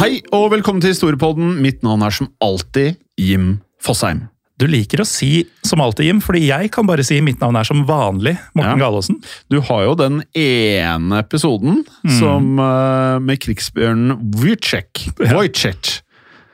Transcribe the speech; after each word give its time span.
Hei 0.00 0.22
og 0.32 0.46
velkommen 0.54 0.80
til 0.80 0.94
Historiepodden. 0.94 1.58
Mitt 1.60 1.82
navn 1.84 2.00
er 2.06 2.14
som 2.14 2.30
alltid 2.40 2.94
Jim 3.20 3.58
Fosheim. 3.84 4.22
Du 4.56 4.64
liker 4.68 5.02
å 5.02 5.06
si 5.08 5.42
som 5.64 5.80
alltid, 5.84 6.06
Jim, 6.08 6.22
fordi 6.24 6.46
jeg 6.46 6.70
kan 6.72 6.88
bare 6.88 7.04
si 7.04 7.18
mitt 7.24 7.40
navn 7.40 7.58
er 7.60 7.68
som 7.68 7.82
vanlig 7.88 8.32
Morten 8.56 8.80
Ja. 8.80 8.80
Galaasen. 8.80 9.18
Du 9.52 9.58
har 9.60 9.84
jo 9.84 9.94
den 10.00 10.22
ene 10.32 11.20
episoden 11.20 11.84
som, 12.18 12.58
eh, 12.58 13.18
med 13.20 13.40
krigsbjørnen 13.40 14.16
Wojciech, 14.40 15.12
Wojciech, 15.20 16.00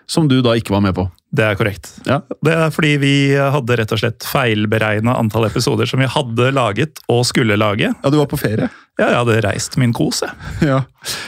som 0.06 0.28
du 0.30 0.38
da 0.44 0.54
ikke 0.58 0.70
var 0.74 0.82
med 0.84 0.94
på. 0.96 1.04
Det 1.36 1.42
er 1.44 1.56
korrekt. 1.58 1.88
Ja. 2.06 2.20
Det 2.44 2.52
er 2.54 2.70
fordi 2.72 2.92
vi 3.02 3.12
hadde 3.36 3.76
rett 3.80 3.92
og 3.92 3.98
slett 4.00 4.24
feilberegna 4.24 5.16
antall 5.18 5.48
episoder 5.48 5.88
som 5.90 6.00
vi 6.00 6.06
hadde 6.08 6.50
laget 6.54 7.00
og 7.12 7.24
skulle 7.28 7.58
lage. 7.58 7.90
Ja, 7.92 8.10
du 8.12 8.16
var 8.20 8.28
på 8.30 8.38
ferie. 8.40 8.68
Ja, 8.96 9.10
jeg 9.10 9.18
hadde 9.18 9.40
reist 9.44 9.76
min 9.76 9.92
kos, 9.96 10.22
jeg. 10.24 10.32
Ja. 10.70 10.78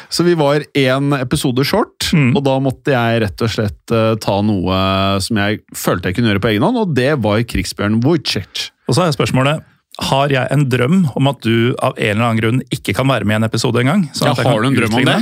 Så 0.09 0.25
vi 0.25 0.33
var 0.39 0.62
én 0.79 1.11
episode 1.20 1.65
short, 1.69 1.95
Mm. 2.09 2.31
og 2.39 2.45
da 2.47 2.55
måtte 2.65 2.89
jeg 2.95 3.19
rett 3.20 3.43
og 3.45 3.51
slett 3.53 3.93
eh, 3.93 4.15
ta 4.23 4.39
noe 4.41 4.77
som 5.20 5.37
jeg 5.37 5.59
følte 5.77 6.09
jeg 6.09 6.17
kunne 6.17 6.31
gjøre 6.31 6.41
på 6.41 6.48
egen 6.55 6.65
hånd, 6.65 6.79
og 6.81 6.95
det 6.97 7.11
var 7.20 7.42
Krigsbjørn 7.45 7.98
Wojciech. 8.01 8.70
Og 8.89 8.97
så 8.97 9.05
er 9.05 9.13
spørsmålet 9.13 9.61
har 10.08 10.31
jeg 10.33 10.47
en 10.55 10.63
drøm 10.70 11.02
om 11.19 11.29
at 11.29 11.42
du 11.45 11.75
av 11.85 11.98
en 11.98 12.14
eller 12.14 12.25
annen 12.25 12.39
grunn 12.41 12.63
ikke 12.73 12.95
kan 12.97 13.11
være 13.11 13.27
med 13.29 13.35
i 13.35 13.41
en 13.42 13.48
episode 13.51 13.83
engang? 13.83 14.07
sånn 14.17 14.31
Ja, 14.31 14.39
har 14.47 14.63
du 14.63 14.69
en 14.70 14.79
drøm 14.79 14.95
om 15.02 15.05
det? 15.05 15.19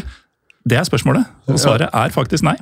Det 0.69 0.79
er 0.79 0.87
spørsmålet, 0.87 1.27
og 1.49 1.59
svaret 1.59 1.91
er 1.91 2.15
faktisk 2.15 2.45
nei. 2.47 2.55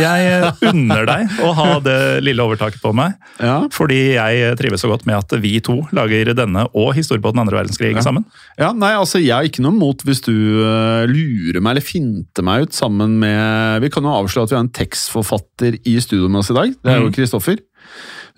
Jeg 0.00 0.24
eh, 0.26 0.62
unner 0.72 1.04
deg 1.06 1.34
å 1.46 1.52
ha 1.54 1.66
det 1.84 1.96
lille 2.26 2.42
overtaket 2.42 2.80
på 2.82 2.90
meg, 2.96 3.14
Ja. 3.38 3.60
fordi 3.70 3.98
jeg 4.16 4.56
trives 4.58 4.82
så 4.82 4.88
godt 4.90 5.04
med 5.06 5.16
at 5.20 5.34
vi 5.42 5.52
to 5.62 5.76
lager 5.94 6.32
denne 6.34 6.64
og 6.74 6.90
historie 6.96 7.22
på 7.22 7.30
den 7.34 7.42
andre 7.44 7.60
verdenskrig 7.60 7.94
sammen. 8.02 8.24
Ja, 8.58 8.72
nei, 8.74 8.90
altså 8.98 9.20
Jeg 9.22 9.32
har 9.36 9.46
ikke 9.46 9.62
noe 9.62 9.76
mot 9.76 10.02
hvis 10.02 10.22
du 10.26 10.32
uh, 10.34 11.04
lurer 11.06 11.60
meg 11.62 11.76
eller 11.76 11.86
finter 11.86 12.42
meg 12.46 12.66
ut 12.66 12.74
sammen 12.74 13.14
med 13.22 13.80
Vi 13.84 13.90
kan 13.94 14.02
jo 14.08 14.16
avsløre 14.16 14.48
at 14.48 14.52
vi 14.54 14.58
har 14.58 14.64
en 14.66 14.72
tekstforfatter 14.80 15.78
i 15.86 15.94
studio 16.02 16.26
med 16.28 16.42
oss 16.42 16.50
i 16.50 16.58
dag. 16.58 16.74
Det 16.82 16.92
er 16.96 16.98
jo 17.00 17.10
Mm. 17.12 17.14
Kristoffer. 17.20 17.58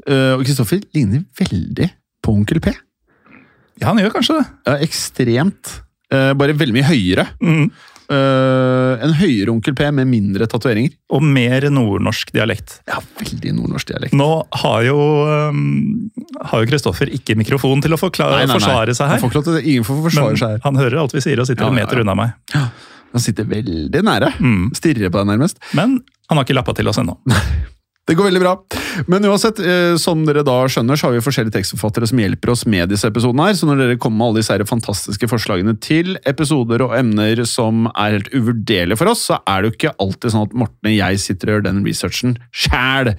Uh, 0.09 0.35
og 0.37 0.45
Kristoffer 0.45 0.83
ligner 0.97 1.25
veldig 1.41 1.89
på 2.25 2.33
Onkel 2.37 2.61
P. 2.65 2.73
Ja, 3.81 3.89
han 3.91 3.99
gjør 4.03 4.13
kanskje 4.19 4.39
det. 4.39 4.47
Ja, 4.69 4.77
ekstremt. 4.85 5.73
Uh, 6.13 6.33
bare 6.39 6.55
veldig 6.55 6.77
mye 6.77 6.87
høyere. 6.87 7.25
Mm. 7.43 7.71
Eh, 8.13 9.05
en 9.05 9.15
høyere 9.17 9.53
Onkel 9.53 9.75
P 9.79 9.87
med 9.97 10.09
mindre 10.11 10.49
tatoveringer. 10.51 10.93
Og 11.17 11.23
mer 11.25 11.65
nordnorsk 11.73 12.33
dialekt. 12.37 12.79
Ja, 12.91 12.99
veldig 13.21 13.55
nordnorsk 13.57 13.93
dialekt. 13.93 14.17
Nå 14.19 14.29
har 14.65 14.85
jo 14.89 14.99
um, 15.51 16.11
har 16.51 16.65
jo 16.65 16.69
Kristoffer 16.71 17.13
ikke 17.17 17.37
mikrofon 17.41 17.85
til 17.85 17.97
å 17.97 18.01
forklare, 18.01 18.45
forsvare 18.51 18.97
seg 18.97 19.09
Han 19.09 19.17
her. 19.17 19.23
får 19.23 19.33
ikke 19.33 19.41
lov 19.41 19.47
til 19.49 19.57
det. 19.59 19.65
Ingen 19.73 19.87
får 19.89 20.03
forsvare 20.09 20.41
seg 20.41 20.57
her. 20.57 20.65
han 20.67 20.81
hører 20.83 21.01
alt 21.05 21.17
vi 21.17 21.25
sier 21.25 21.41
og 21.41 21.49
sitter 21.49 21.65
Ja, 21.67 21.73
en 21.73 21.79
meter 21.81 22.01
ja. 22.01 22.05
unna 22.05 22.17
meg. 22.19 22.35
Han 23.15 23.23
sitter 23.23 23.47
veldig 23.49 24.03
nære. 24.05 24.33
Mm. 24.43 24.73
Stirrer 24.77 25.13
på 25.15 25.23
deg 25.23 25.31
nærmest. 25.33 25.61
Men 25.79 26.01
han 26.29 26.41
har 26.41 26.45
ikke 26.47 26.57
lappa 26.59 26.75
til 26.77 26.89
oss 26.91 27.01
ennå. 27.01 27.17
Det 28.05 28.15
går 28.19 28.27
veldig 28.29 28.41
bra. 28.43 28.53
Men 29.09 29.25
uansett, 29.25 29.59
eh, 29.65 29.95
som 29.97 30.27
dere 30.29 30.43
da 30.45 30.59
skjønner, 30.69 30.99
så 30.99 31.09
har 31.09 31.15
vi 31.15 31.23
forskjellige 31.25 31.55
tekstforfattere 31.57 32.09
som 32.11 32.21
hjelper 32.21 32.53
oss 32.53 32.67
med 32.69 32.93
disse 32.93 33.09
episodene 33.09 33.47
her. 33.49 33.57
Så 33.57 33.69
når 33.69 33.81
dere 33.81 33.97
kommer 34.01 34.21
med 34.21 34.27
alle 34.27 34.43
disse 34.43 34.67
fantastiske 34.69 35.29
forslagene 35.31 35.73
til 35.81 36.19
episoder 36.29 36.85
og 36.85 36.93
emner 36.99 37.41
som 37.49 37.89
er 37.95 38.19
helt 38.19 38.31
uvurderlige 38.37 39.01
for 39.01 39.15
oss, 39.15 39.25
så 39.31 39.41
er 39.49 39.65
det 39.65 39.71
jo 39.71 39.77
ikke 39.79 39.95
alltid 40.05 40.35
sånn 40.37 40.47
at 40.51 40.59
Morten 40.65 40.93
og 40.93 40.97
jeg 40.99 41.25
sitter 41.25 41.49
og 41.49 41.57
gjør 41.57 41.67
den 41.71 41.83
researchen 41.89 42.37
sjæl. 42.53 43.15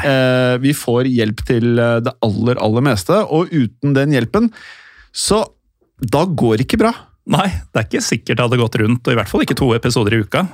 Eh, 0.00 0.56
vi 0.64 0.72
får 0.72 1.12
hjelp 1.12 1.44
til 1.52 1.70
eh, 1.76 2.00
det 2.08 2.16
aller, 2.24 2.64
aller 2.64 2.88
meste, 2.90 3.20
og 3.28 3.52
uten 3.52 3.92
den 3.98 4.16
hjelpen, 4.16 4.48
så 5.12 5.44
da 6.00 6.24
går 6.24 6.56
det 6.56 6.70
ikke 6.70 6.80
bra. 6.80 6.96
Nei, 7.30 7.50
det 7.70 7.76
er 7.76 7.90
ikke 7.90 8.08
sikkert 8.08 8.38
det 8.38 8.46
hadde 8.46 8.64
gått 8.64 8.80
rundt, 8.80 9.04
og 9.04 9.12
i 9.12 9.20
hvert 9.20 9.28
fall 9.28 9.44
ikke 9.44 9.58
to 9.58 9.74
episoder 9.76 10.16
i 10.16 10.24
uka. 10.24 10.48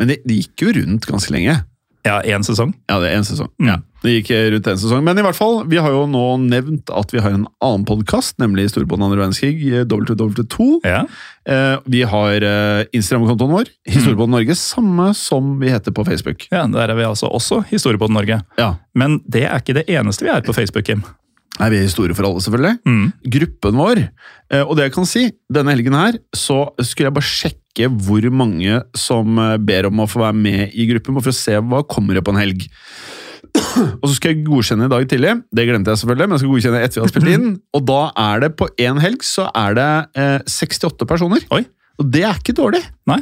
Men 0.00 0.08
det 0.08 0.22
det 0.24 0.46
gikk 0.46 0.64
jo 0.64 0.78
rundt 0.80 1.06
ganske 1.06 1.34
lenge. 1.34 1.60
Ja, 2.08 2.18
én 2.24 2.44
sesong. 2.46 2.72
Ja, 2.88 2.96
det 3.02 3.10
er 3.10 3.18
en 3.20 3.26
sesong. 3.28 3.50
Mm. 3.60 3.68
Ja, 3.68 3.76
det 4.04 4.14
gikk 4.14 4.30
rundt 4.54 4.68
en 4.72 4.80
sesong. 4.80 5.02
Men 5.04 5.20
i 5.20 5.24
hvert 5.26 5.36
fall, 5.36 5.60
vi 5.68 5.80
har 5.82 5.92
jo 5.92 6.06
nå 6.08 6.24
nevnt 6.46 6.88
at 6.94 7.12
vi 7.12 7.20
har 7.20 7.34
en 7.36 7.44
annen 7.64 7.84
podkast, 7.88 8.38
nemlig 8.40 8.68
Storbånd 8.72 9.04
andre 9.04 9.20
verdenskrig, 9.20 9.58
eh, 9.68 9.84
WW2. 9.84 10.68
Ja. 10.88 11.02
Eh, 11.48 11.76
vi 11.84 12.02
har 12.08 12.48
eh, 12.48 12.82
Instagram-kontoen 12.96 13.54
vår, 13.58 13.72
Historiebånd 13.90 14.32
Norge, 14.38 14.56
samme 14.58 15.10
som 15.18 15.56
vi 15.60 15.72
heter 15.74 15.92
på 15.92 16.06
Facebook. 16.08 16.48
ja, 16.50 16.64
Der 16.66 16.88
er 16.88 16.96
vi 16.96 17.04
altså 17.04 17.28
også 17.28 17.62
Historiepodden 17.68 18.16
Norge. 18.16 18.42
Ja. 18.58 18.74
Men 18.94 19.20
det 19.28 19.44
er 19.44 19.60
ikke 19.60 19.76
det 19.82 19.88
eneste 19.88 20.24
vi 20.24 20.32
er 20.32 20.46
på 20.46 20.56
Facebook, 20.56 20.88
Kim. 20.88 21.04
Nei, 21.58 21.70
vi 21.72 21.80
er 21.80 21.86
Historie 21.88 22.14
for 22.14 22.28
alle, 22.28 22.42
selvfølgelig. 22.44 22.78
Mm. 22.86 23.06
Gruppen 23.34 23.80
vår. 23.80 24.02
Eh, 24.52 24.62
og 24.62 24.76
det 24.78 24.88
jeg 24.88 24.94
kan 24.94 25.08
si, 25.10 25.24
denne 25.52 25.74
helgen 25.74 25.96
her, 25.98 26.18
så 26.36 26.68
skulle 26.80 27.08
jeg 27.08 27.16
bare 27.18 27.30
sjekke 27.30 27.88
hvor 28.06 28.24
mange 28.34 28.80
som 28.98 29.38
eh, 29.42 29.56
ber 29.62 29.90
om 29.90 30.04
å 30.04 30.08
få 30.10 30.22
være 30.22 30.38
med 30.38 30.74
i 30.74 30.88
gruppen, 30.90 31.18
for 31.20 31.34
å 31.34 31.38
se 31.38 31.56
hva 31.58 31.84
kommer 31.90 32.18
det 32.18 32.24
på 32.26 32.34
en 32.34 32.42
helg. 32.42 32.68
Og 33.98 34.04
så 34.06 34.12
skal 34.16 34.34
jeg 34.34 34.44
godkjenne 34.46 34.86
i 34.86 34.92
dag 34.92 35.08
tidlig. 35.10 35.32
Det 35.54 35.64
glemte 35.68 35.92
jeg 35.92 36.02
selvfølgelig, 36.02 36.28
men 36.28 36.36
jeg 36.36 36.42
skal 36.42 36.52
godkjenne 36.54 36.84
etter 36.84 36.98
vi 36.98 37.04
har 37.04 37.12
spilt 37.12 37.32
inn. 37.32 37.48
Og 37.76 37.88
da 37.88 38.02
er 38.28 38.44
det 38.44 38.52
på 38.58 38.68
én 38.86 39.02
helg 39.02 39.26
så 39.26 39.48
er 39.56 39.78
det 39.78 39.90
eh, 40.20 40.38
68 40.46 41.08
personer. 41.10 41.44
Oi. 41.54 41.64
Og 41.98 42.10
det 42.14 42.22
er 42.28 42.38
ikke 42.38 42.54
dårlig. 42.58 42.84
Nei. 43.10 43.20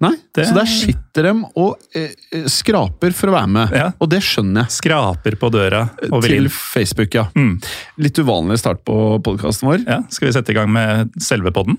Nei, 0.00 0.14
Det- 0.34 0.46
Så 0.48 0.54
der 0.56 0.64
sitter 0.64 1.22
de 1.28 1.32
og 1.60 1.76
eh, 1.94 2.10
eh, 2.32 2.44
skraper 2.48 3.12
for 3.12 3.28
å 3.28 3.34
være 3.34 3.48
med. 3.52 3.72
Ja. 3.76 3.90
Og 4.00 4.08
det 4.08 4.22
skjønner 4.24 4.62
jeg. 4.64 4.70
Skraper 4.78 5.36
på 5.36 5.50
døra 5.52 5.82
og 6.10 6.22
vil 6.24 6.46
Til. 6.46 6.48
Facebook, 6.48 7.12
ja. 7.14 7.26
Mm. 7.36 7.60
Litt 7.98 8.16
uvanlig 8.22 8.58
start 8.62 8.82
på 8.84 9.20
podkasten 9.22 9.68
vår. 9.68 9.84
Ja, 9.86 10.00
Skal 10.08 10.28
vi 10.28 10.32
sette 10.38 10.50
i 10.50 10.54
gang 10.56 10.72
med 10.72 11.10
selve 11.20 11.52
podden? 11.52 11.76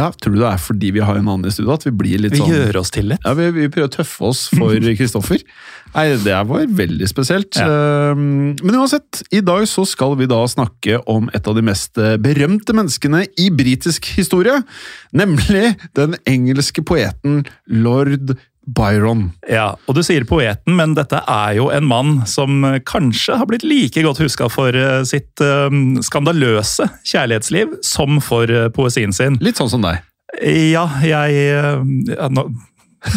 Ja, 0.00 0.08
Tror 0.16 0.34
du 0.34 0.40
det 0.40 0.48
er 0.48 0.62
fordi 0.62 0.92
vi 0.96 1.02
har 1.04 1.18
en 1.20 1.28
annen 1.28 1.48
i 1.48 1.52
studio 1.54 1.74
at 1.74 1.84
vi 1.86 1.92
blir 1.94 2.22
litt 2.22 2.34
Vi 2.34 2.40
sånn 2.42 2.52
gjør 2.52 2.80
oss 2.80 2.92
til 2.94 3.10
litt. 3.12 3.24
Ja, 3.26 3.34
vi, 3.36 3.50
vi 3.56 3.68
prøver 3.72 3.90
å 3.90 3.94
tøffe 4.00 4.30
oss 4.30 4.46
for 4.54 4.74
Kristoffer. 5.00 5.44
Nei, 5.94 6.06
Det 6.22 6.36
var 6.50 6.66
veldig 6.80 7.08
spesielt. 7.10 7.58
Ja. 7.58 8.12
Um, 8.14 8.54
Men 8.62 8.78
uansett, 8.80 9.22
i 9.34 9.42
dag 9.44 9.66
så 9.70 9.84
skal 9.88 10.16
vi 10.20 10.28
da 10.30 10.40
snakke 10.50 11.00
om 11.10 11.28
et 11.36 11.50
av 11.50 11.56
de 11.58 11.64
mest 11.66 11.98
eh, 12.00 12.16
berømte 12.22 12.74
menneskene 12.76 13.24
i 13.40 13.50
britisk 13.54 14.08
historie. 14.16 14.60
Nemlig 15.16 15.74
den 15.98 16.16
engelske 16.30 16.84
poeten 16.86 17.42
lord 17.66 18.36
Byron. 18.76 19.30
Ja, 19.50 19.74
og 19.88 19.96
du 19.96 20.02
sier 20.06 20.24
poeten, 20.28 20.76
men 20.78 20.94
dette 20.98 21.20
er 21.28 21.56
jo 21.58 21.68
en 21.74 21.86
mann 21.88 22.20
som 22.30 22.64
eh, 22.68 22.78
kanskje 22.86 23.38
har 23.40 23.48
blitt 23.50 23.64
like 23.66 24.02
godt 24.04 24.20
huska 24.22 24.48
for 24.52 24.76
eh, 24.76 25.02
sitt 25.08 25.42
eh, 25.44 25.68
skandaløse 26.06 26.86
kjærlighetsliv 27.08 27.78
som 27.86 28.20
for 28.24 28.50
poesien 28.76 29.14
sin. 29.16 29.38
Litt 29.44 29.60
sånn 29.60 29.72
som 29.72 29.84
deg. 29.86 30.02
Ja, 30.46 30.84
jeg 31.02 31.38
ja, 31.40 32.28
nå, 32.30 32.44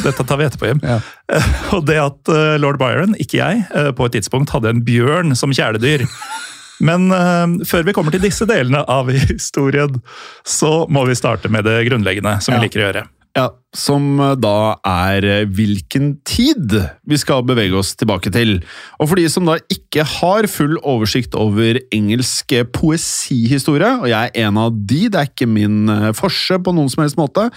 Dette 0.01 0.23
tar 0.23 0.39
vi 0.39 0.45
etterpå, 0.47 0.69
Jim. 0.71 0.79
Og 1.75 1.83
det 1.85 1.99
at 1.99 2.31
lord 2.63 2.79
Byron, 2.81 3.13
ikke 3.19 3.37
jeg, 3.41 3.65
på 3.97 4.07
et 4.07 4.15
tidspunkt 4.15 4.53
hadde 4.55 4.71
en 4.71 4.81
bjørn 4.87 5.35
som 5.37 5.53
kjæledyr. 5.53 6.07
Men 6.87 7.11
uh, 7.13 7.59
før 7.69 7.85
vi 7.87 7.93
kommer 7.95 8.13
til 8.15 8.23
disse 8.23 8.47
delene 8.49 8.81
av 8.89 9.11
historien, 9.29 9.99
så 10.47 10.83
må 10.91 11.05
vi 11.07 11.17
starte 11.19 11.51
med 11.53 11.67
det 11.67 11.83
grunnleggende, 11.89 12.39
som 12.41 12.55
Ja. 12.55 12.59
vi 12.59 12.67
liker 12.67 12.81
å 12.81 12.87
gjøre. 12.87 13.03
Ja, 13.33 13.47
Som 13.73 14.19
eh, 14.21 14.35
da 14.37 14.75
er 14.85 15.25
eh, 15.25 15.47
hvilken 15.49 16.11
tid 16.29 16.75
vi 17.09 17.17
skal 17.17 17.41
bevege 17.47 17.73
oss 17.79 17.95
tilbake 17.97 18.29
til. 18.33 18.59
Og 19.01 19.09
for 19.09 19.17
de 19.17 19.25
som 19.31 19.47
da 19.49 19.55
ikke 19.73 20.05
har 20.05 20.45
full 20.51 20.75
oversikt 20.77 21.33
over 21.33 21.79
engelsk 21.95 22.53
eh, 22.53 22.67
poesihistorie, 22.69 23.89
og 24.03 24.05
jeg 24.11 24.29
er 24.29 24.45
en 24.45 24.59
av 24.61 24.77
de, 24.77 25.07
det 25.09 25.17
er 25.17 25.31
ikke 25.31 25.49
min 25.49 25.89
forse 26.13 26.59
på 26.61 26.75
noen 26.77 26.91
som 26.93 27.01
helst 27.01 27.17
måte, 27.17 27.47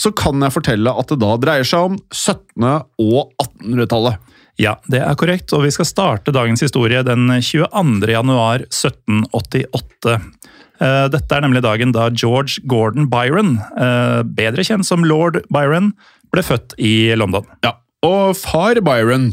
så 0.00 0.14
kan 0.16 0.40
jeg 0.40 0.56
fortelle 0.56 0.96
at 0.96 1.12
det 1.12 1.20
da 1.20 1.34
dreier 1.44 1.68
seg 1.68 1.90
om 1.90 2.00
1700- 2.08 2.88
og 3.04 3.36
1800-tallet. 3.44 4.32
Ja, 4.56 4.78
det 4.88 5.02
er 5.04 5.16
korrekt, 5.20 5.52
og 5.52 5.66
vi 5.66 5.74
skal 5.74 5.84
starte 5.84 6.32
dagens 6.32 6.64
historie 6.64 7.02
den 7.04 7.28
22. 7.28 8.08
januar 8.08 8.64
1788. 8.64 10.16
Eh, 10.80 11.06
Dette 11.12 11.36
er 11.36 11.44
nemlig 11.44 11.64
dagen 11.64 11.94
da 11.96 12.10
George 12.12 12.60
Gordon 12.68 13.08
Byron, 13.12 13.56
eh, 13.76 14.22
bedre 14.22 14.64
kjent 14.66 14.86
som 14.88 15.04
lord 15.04 15.42
Byron, 15.52 15.92
ble 16.32 16.42
født 16.42 16.76
i 16.78 17.14
London. 17.16 17.46
Ja, 17.64 17.76
og 18.04 18.36
far 18.36 18.80
Byron 18.84 19.32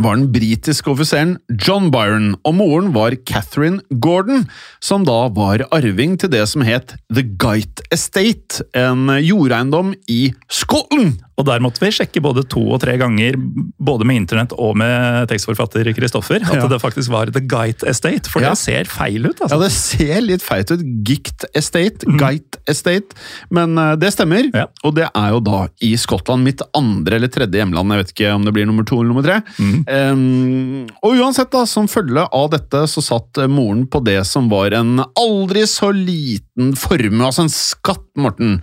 var 0.00 0.16
den 0.16 0.30
britiske 0.32 0.90
offiseren 0.90 1.36
John 1.66 1.90
Byron, 1.92 2.34
og 2.44 2.56
moren 2.58 2.92
var 2.94 3.14
Catherine 3.28 3.82
Gordon, 4.00 4.48
som 4.82 5.04
da 5.06 5.28
var 5.28 5.66
arving 5.70 6.16
til 6.18 6.32
det 6.32 6.46
som 6.50 6.64
het 6.66 6.96
The 7.12 7.22
Gite 7.22 7.84
Estate, 7.94 8.64
en 8.74 9.06
jordeiendom 9.22 9.94
i 10.10 10.32
Scotland. 10.48 11.20
Og 11.38 11.46
der 11.48 11.58
måtte 11.64 11.80
vi 11.82 11.88
sjekke 11.90 12.20
både 12.22 12.44
to 12.46 12.60
og 12.76 12.80
tre 12.84 12.94
ganger, 13.00 13.34
både 13.82 14.06
med 14.06 14.20
internett 14.22 14.52
og 14.54 14.76
med 14.78 15.26
tekstforfatter 15.32 15.88
Kristoffer, 15.96 16.42
at 16.46 16.54
Ja. 16.60 16.68
det 16.70 16.78
faktisk 16.82 17.10
var 17.10 17.26
The 17.34 17.40
Guide 17.42 17.82
Estate, 17.90 18.30
for 18.30 18.40
Ja. 18.42 18.50
det 18.54 18.58
ser 18.58 18.84
feil 18.84 19.26
ut. 19.26 19.38
Ja, 19.40 19.46
altså. 19.48 19.60
det 19.64 19.72
ser 19.72 20.20
litt 20.22 20.42
feit 20.42 20.70
ut. 20.70 20.80
Gict 21.04 21.44
Estate, 21.54 22.06
«guide 22.18 22.58
Estate, 22.70 23.14
men 23.50 23.76
uh, 23.78 23.96
det 23.96 24.12
stemmer. 24.14 24.46
Ja. 24.54 24.66
Og 24.84 24.94
det 24.94 25.08
er 25.10 25.30
jo 25.34 25.40
da 25.40 25.64
i 25.82 25.94
Skottland, 25.98 26.44
mitt 26.46 26.62
andre 26.74 27.16
eller 27.18 27.28
tredje 27.28 27.58
hjemland. 27.60 27.90
Jeg 27.90 28.04
vet 28.04 28.12
ikke 28.14 28.34
om 28.34 28.44
det 28.46 28.54
blir 28.54 28.66
nummer 28.66 28.84
to 28.86 29.00
eller 29.00 29.10
nummer 29.12 29.26
tre. 29.26 29.40
Em, 29.90 30.86
og 31.02 31.16
uansett, 31.18 31.50
da, 31.52 31.64
som 31.68 31.88
følge 31.90 32.24
av 32.32 32.50
dette, 32.54 32.84
så 32.90 33.02
satt 33.04 33.38
eh, 33.42 33.50
moren 33.50 33.86
på 33.90 34.02
det 34.04 34.20
som 34.28 34.48
var 34.52 34.74
en 34.76 35.00
aldri 35.18 35.64
så 35.68 35.90
liten 35.94 36.74
formue, 36.78 37.24
altså 37.26 37.44
en 37.46 37.52
skatt, 37.52 38.00
Morten, 38.16 38.60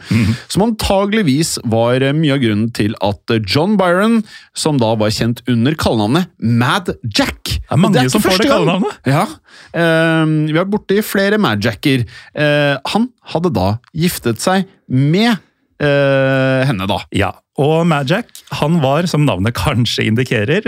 som 0.48 0.62
antageligvis 0.64 1.58
var 1.68 2.00
eh, 2.02 2.14
mye 2.16 2.38
av 2.38 2.40
grunnen 2.40 2.61
til 2.78 2.94
at 3.02 3.34
eh, 3.34 3.42
John 3.44 3.78
Byron, 3.80 4.22
som 4.54 4.78
da 4.82 4.94
var 5.00 5.14
kjent 5.16 5.42
under 5.50 5.76
kallenavnet 5.80 6.30
Mad 6.38 6.94
Jack 7.08 7.58
Det 7.58 7.72
er 7.72 7.80
mange 7.82 7.98
det 7.98 8.06
er 8.06 8.14
som 8.14 8.24
får 8.24 8.44
det 8.44 8.52
kallenavnet. 8.52 9.00
Ja, 9.10 9.26
Uh, 9.72 10.28
vi 10.52 10.58
har 10.58 10.68
borti 10.68 11.00
flere 11.06 11.40
Mad 11.42 11.64
Jacker. 11.64 12.04
Uh, 12.36 12.76
han 12.92 13.08
hadde 13.34 13.54
da 13.56 13.70
giftet 13.96 14.44
seg 14.44 14.68
med 14.92 15.32
uh, 15.32 16.62
henne, 16.68 16.88
da. 16.92 17.00
Ja, 17.16 17.32
og 17.62 17.86
Majak 17.88 18.32
han 18.58 18.80
var, 18.84 19.06
som 19.12 19.24
navnet 19.28 19.56
kanskje 19.58 20.08
indikerer, 20.10 20.66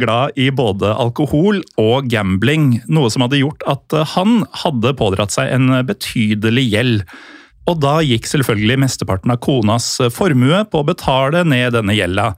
glad 0.00 0.38
i 0.40 0.46
både 0.54 0.92
alkohol 0.94 1.58
og 1.80 2.08
gambling. 2.08 2.78
Noe 2.88 3.10
som 3.12 3.26
hadde 3.26 3.42
gjort 3.42 3.66
at 3.68 3.96
han 4.14 4.44
hadde 4.62 4.94
pådratt 4.96 5.34
seg 5.34 5.50
en 5.52 5.74
betydelig 5.88 6.64
gjeld. 6.70 7.04
Og 7.68 7.76
da 7.82 7.98
gikk 8.04 8.28
selvfølgelig 8.30 8.80
mesteparten 8.86 9.34
av 9.34 9.42
konas 9.44 9.92
eh, 10.00 10.12
formue 10.12 10.64
på 10.70 10.80
å 10.80 10.88
betale 10.88 11.44
ned 11.48 11.76
denne 11.76 11.96
gjelda. 11.96 12.32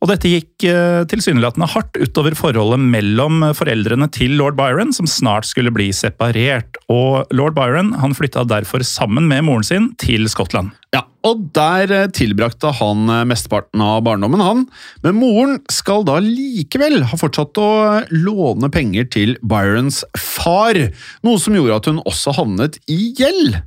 Og 0.00 0.08
dette 0.08 0.30
gikk 0.32 0.64
eh, 0.64 1.02
tilsynelatende 1.10 1.68
hardt 1.74 1.98
utover 2.00 2.32
forholdet 2.38 2.80
mellom 2.80 3.42
foreldrene 3.56 4.08
til 4.14 4.38
lord 4.38 4.56
Byron, 4.56 4.94
som 4.96 5.08
snart 5.10 5.44
skulle 5.44 5.72
bli 5.74 5.90
separert. 5.92 6.78
Og 6.88 7.28
lord 7.36 7.58
Byron 7.58 7.92
han 8.00 8.16
flytta 8.16 8.46
derfor 8.48 8.84
sammen 8.86 9.28
med 9.28 9.44
moren 9.44 9.66
sin 9.66 9.90
til 10.00 10.24
Skottland. 10.32 10.72
Ja, 10.96 11.02
og 11.28 11.42
der 11.52 11.92
eh, 11.92 12.08
tilbrakte 12.16 12.72
han 12.78 13.04
mesteparten 13.28 13.84
av 13.84 14.00
barndommen, 14.06 14.40
han. 14.40 14.64
Men 15.04 15.20
moren 15.20 15.58
skal 15.68 16.06
da 16.08 16.16
likevel 16.24 17.02
ha 17.10 17.20
fortsatt 17.20 17.60
å 17.60 17.70
låne 18.14 18.72
penger 18.72 19.10
til 19.12 19.36
Byrons 19.44 20.00
far, 20.16 20.80
noe 21.26 21.42
som 21.42 21.58
gjorde 21.58 21.76
at 21.76 21.92
hun 21.92 22.00
også 22.08 22.38
havnet 22.40 22.80
i 22.88 23.12
gjeld. 23.20 23.60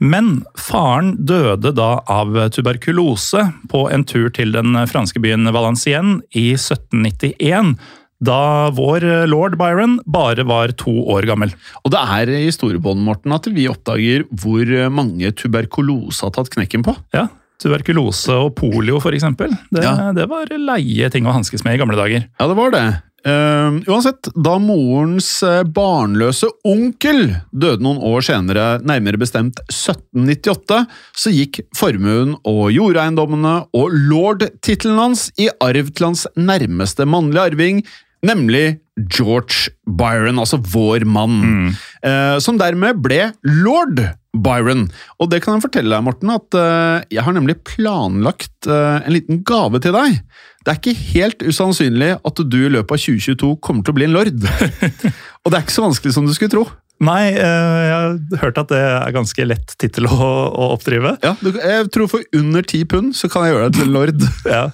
Men 0.00 0.44
faren 0.56 1.14
døde 1.28 1.74
da 1.76 1.90
av 2.08 2.32
tuberkulose 2.56 3.42
på 3.68 3.84
en 3.92 4.04
tur 4.08 4.30
til 4.32 4.52
den 4.56 4.72
franske 4.88 5.20
byen 5.20 5.44
Valenciennes 5.52 6.22
i 6.32 6.54
1791. 6.56 7.74
Da 8.20 8.68
vår 8.76 9.04
lord 9.32 9.56
Byron 9.60 9.98
bare 10.08 10.44
var 10.48 10.72
to 10.80 10.92
år 11.12 11.24
gammel. 11.28 11.52
Og 11.84 11.92
det 11.94 12.00
er 12.16 12.32
i 12.36 12.50
storebånd 12.52 13.00
Morten, 13.04 13.32
at 13.32 13.48
vi 13.52 13.68
oppdager 13.70 14.26
hvor 14.42 14.72
mange 14.92 15.32
tuberkulose 15.36 16.26
har 16.26 16.34
tatt 16.36 16.52
knekken 16.52 16.84
på. 16.84 16.96
Ja, 17.16 17.28
Tuberkulose 17.60 18.32
og 18.40 18.54
polio, 18.56 18.96
for 19.04 19.12
eksempel. 19.12 19.52
Det, 19.68 19.82
Ja. 19.84 20.12
det 20.16 20.24
var 20.30 20.48
leie 20.48 21.10
ting 21.12 21.26
å 21.28 21.34
hanskes 21.34 21.60
med 21.62 21.74
i 21.76 21.80
gamle 21.82 21.92
dager. 21.98 22.24
Ja, 22.40 22.46
det 22.48 22.56
var 22.56 22.70
det. 22.72 23.02
Eh, 23.20 23.74
uansett, 23.90 24.30
da 24.32 24.54
morens 24.62 25.28
eh, 25.44 25.60
barnløse 25.68 26.48
onkel 26.64 27.34
døde 27.52 27.84
noen 27.84 28.00
år 28.10 28.24
senere, 28.24 28.66
nærmere 28.86 29.20
bestemt 29.20 29.60
1798, 29.68 30.78
så 31.12 31.32
gikk 31.34 31.60
formuen 31.76 32.36
og 32.48 32.70
jordeiendommene 32.72 33.56
og 33.76 33.96
lord-tittelen 34.08 35.02
hans 35.02 35.28
i 35.36 35.50
arv 35.60 35.92
til 35.92 36.08
hans 36.10 36.24
nærmeste 36.38 37.04
mannlige 37.08 37.50
arving, 37.52 37.82
nemlig 38.24 38.80
George 39.12 39.68
Byron, 39.84 40.40
altså 40.40 40.60
vår 40.72 41.04
mann, 41.08 41.76
eh, 42.04 42.38
som 42.40 42.60
dermed 42.60 43.04
ble 43.04 43.30
lord 43.44 44.00
Byron. 44.36 44.86
Og 45.18 45.30
det 45.32 45.40
kan 45.42 45.56
jeg 45.56 45.64
fortelle 45.64 45.94
deg, 45.94 46.06
Morten, 46.06 46.30
at 46.32 46.56
eh, 46.58 47.06
jeg 47.16 47.24
har 47.26 47.34
nemlig 47.34 47.58
planlagt 47.66 48.68
eh, 48.70 49.00
en 49.02 49.14
liten 49.16 49.42
gave 49.46 49.80
til 49.82 49.96
deg. 49.96 50.20
Det 50.60 50.72
er 50.72 50.78
ikke 50.78 51.08
helt 51.14 51.42
usannsynlig 51.42 52.12
at 52.18 52.44
du 52.52 52.58
i 52.60 52.70
løpet 52.70 52.94
av 52.94 53.02
2022 53.02 53.56
kommer 53.64 53.86
til 53.86 53.94
å 53.94 53.98
bli 53.98 54.06
en 54.06 54.14
lord. 54.14 54.46
Og 55.42 55.50
det 55.50 55.56
er 55.58 55.64
ikke 55.64 55.78
så 55.78 55.86
vanskelig 55.88 56.14
som 56.14 56.28
du 56.28 56.34
skulle 56.36 56.52
tro. 56.52 56.66
Nei, 57.00 57.32
eh, 57.32 57.80
jeg 57.88 57.92
har 57.96 58.42
hørt 58.42 58.58
at 58.60 58.72
det 58.74 58.80
er 58.84 59.14
ganske 59.16 59.46
lett 59.48 59.74
tittel 59.80 60.06
å, 60.10 60.16
å 60.52 60.70
oppdrive. 60.74 61.14
Ja, 61.24 61.32
jeg 61.40 61.88
tror 61.94 62.10
for 62.12 62.24
under 62.36 62.66
ti 62.66 62.82
pund 62.84 63.16
så 63.16 63.30
kan 63.32 63.46
jeg 63.46 63.56
gjøre 63.56 63.70
deg 63.70 63.78
til 63.80 63.88
en 63.88 63.96
lord. 63.96 64.26
Ja. 64.50 64.66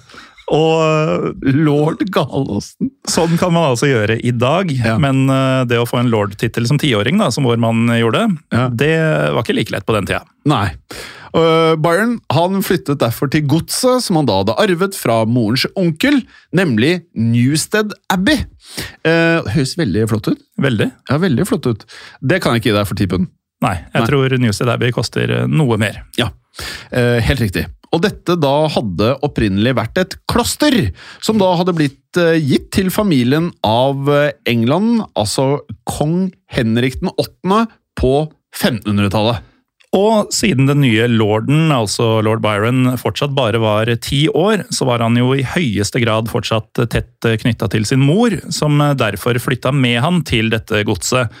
Og 0.47 1.33
Lord 1.43 2.05
Galåsen. 2.13 2.91
Sånn 3.09 3.33
kan 3.39 3.51
man 3.51 3.73
altså 3.73 3.89
gjøre 3.89 4.15
i 4.23 4.31
dag, 4.31 4.71
Ja. 4.71 4.97
men 4.97 5.25
eh, 5.29 5.65
det 5.67 5.79
å 5.81 5.87
få 5.87 5.99
en 5.99 6.11
lord-tittel 6.11 6.67
som 6.69 6.79
tiåring, 6.79 7.19
som 7.31 7.43
vår 7.43 7.59
mann 7.59 7.87
gjorde, 7.91 8.37
Ja. 8.53 8.69
det 8.69 8.95
var 9.33 9.43
ikke 9.43 9.55
like 9.57 9.71
lett 9.75 9.85
på 9.85 9.93
den 9.97 10.05
tida. 10.07 10.23
Nei. 10.45 10.71
Uh, 11.35 11.75
Byron 11.75 12.21
han 12.31 12.61
flyttet 12.63 13.01
derfor 13.03 13.29
til 13.29 13.43
godset 13.45 14.01
som 14.01 14.15
han 14.15 14.25
da 14.25 14.39
hadde 14.39 14.55
arvet 14.57 14.95
fra 14.95 15.25
morens 15.25 15.67
onkel, 15.75 16.21
nemlig 16.55 17.03
Newstead 17.13 17.91
Abbey. 18.09 18.39
Uh, 19.05 19.43
høres 19.51 19.75
veldig 19.77 20.07
flott 20.09 20.31
ut. 20.31 20.39
Veldig. 20.57 20.87
Ja, 21.11 21.17
veldig 21.21 21.45
flott 21.45 21.67
ut. 21.67 21.83
Det 22.23 22.39
kan 22.41 22.55
jeg 22.55 22.63
ikke 22.63 22.71
gi 22.71 22.77
deg 22.79 22.87
for 22.87 22.95
tippen. 22.95 23.27
Nei, 23.61 23.73
jeg 23.81 24.01
Nei. 24.03 24.07
tror 24.07 24.37
Newstead 24.37 24.69
Abbey 24.69 24.91
koster 24.93 25.31
eh, 25.33 25.47
noe 25.49 25.79
mer. 25.81 26.03
Ja, 26.17 26.27
eh, 26.93 27.17
helt 27.25 27.41
riktig. 27.41 27.63
Og 27.95 28.03
dette 28.03 28.35
da 28.39 28.55
hadde 28.71 29.13
opprinnelig 29.25 29.75
vært 29.77 30.01
et 30.01 30.15
kloster, 30.29 30.77
som 31.23 31.39
da 31.39 31.53
hadde 31.59 31.75
blitt 31.77 32.19
eh, 32.19 32.37
gitt 32.41 32.71
til 32.75 32.91
familien 32.93 33.51
av 33.65 34.09
eh, 34.11 34.31
England, 34.49 35.05
altså 35.17 35.63
kong 35.89 36.31
Henrik 36.51 36.99
den 37.01 37.13
8. 37.15 37.61
på 37.99 38.15
1500-tallet. 38.57 39.45
Og 39.95 40.33
siden 40.35 40.67
den 40.67 40.81
nye 40.83 41.05
lorden, 41.07 41.71
altså 41.71 42.17
lord 42.25 42.41
Byron, 42.43 42.97
fortsatt 42.99 43.31
bare 43.37 43.61
var 43.63 43.89
ti 44.03 44.25
år, 44.27 44.65
så 44.73 44.85
var 44.89 45.01
han 45.05 45.15
jo 45.17 45.31
i 45.33 45.45
høyeste 45.47 46.01
grad 46.03 46.27
fortsatt 46.29 46.83
tett 46.91 47.29
knytta 47.41 47.69
til 47.71 47.87
sin 47.87 48.03
mor, 48.03 48.35
som 48.53 48.83
derfor 48.99 49.39
flytta 49.39 49.71
med 49.71 50.01
han 50.03 50.19
til 50.27 50.51
dette 50.51 50.83
godset. 50.87 51.31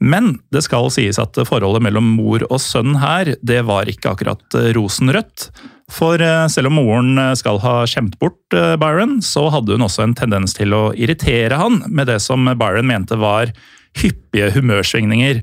Men 0.00 0.38
det 0.48 0.64
skal 0.64 0.88
sies 0.88 1.20
at 1.20 1.36
forholdet 1.44 1.84
mellom 1.84 2.14
mor 2.16 2.46
og 2.48 2.56
sønn 2.64 2.96
her, 3.02 3.34
det 3.44 3.60
var 3.68 3.90
ikke 3.92 4.14
akkurat 4.14 4.58
rosenrødt. 4.72 5.50
For 5.90 6.22
eh, 6.22 6.46
selv 6.52 6.70
om 6.70 6.78
moren 6.78 7.18
skal 7.38 7.60
ha 7.64 7.80
skjemt 7.90 8.16
bort 8.22 8.56
eh, 8.56 8.76
Byron, 8.80 9.18
så 9.24 9.48
hadde 9.52 9.76
hun 9.76 9.86
også 9.86 10.06
en 10.06 10.16
tendens 10.18 10.54
til 10.56 10.74
å 10.76 10.90
irritere 10.94 11.58
han 11.60 11.82
med 11.88 12.10
det 12.10 12.20
som 12.22 12.46
Byron 12.46 12.88
mente 12.90 13.18
var 13.20 13.52
hyppige 13.98 14.52
humørsvingninger. 14.54 15.42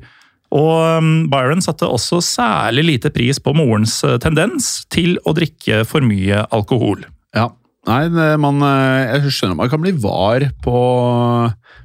Og 0.56 1.04
um, 1.04 1.14
Byron 1.32 1.60
satte 1.64 1.90
også 1.92 2.22
særlig 2.24 2.86
lite 2.94 3.12
pris 3.12 3.40
på 3.44 3.52
morens 3.58 4.00
eh, 4.08 4.16
tendens 4.24 4.86
til 4.94 5.18
å 5.28 5.36
drikke 5.36 5.84
for 5.88 6.06
mye 6.06 6.46
alkohol. 6.56 7.04
Ja, 7.36 7.50
Nei, 7.88 8.04
man, 8.36 8.60
eh, 8.68 9.16
jeg 9.16 9.32
skjønner 9.32 9.56
man 9.62 9.70
kan 9.72 9.80
bli 9.80 9.94
var 9.96 10.44
på 10.64 10.80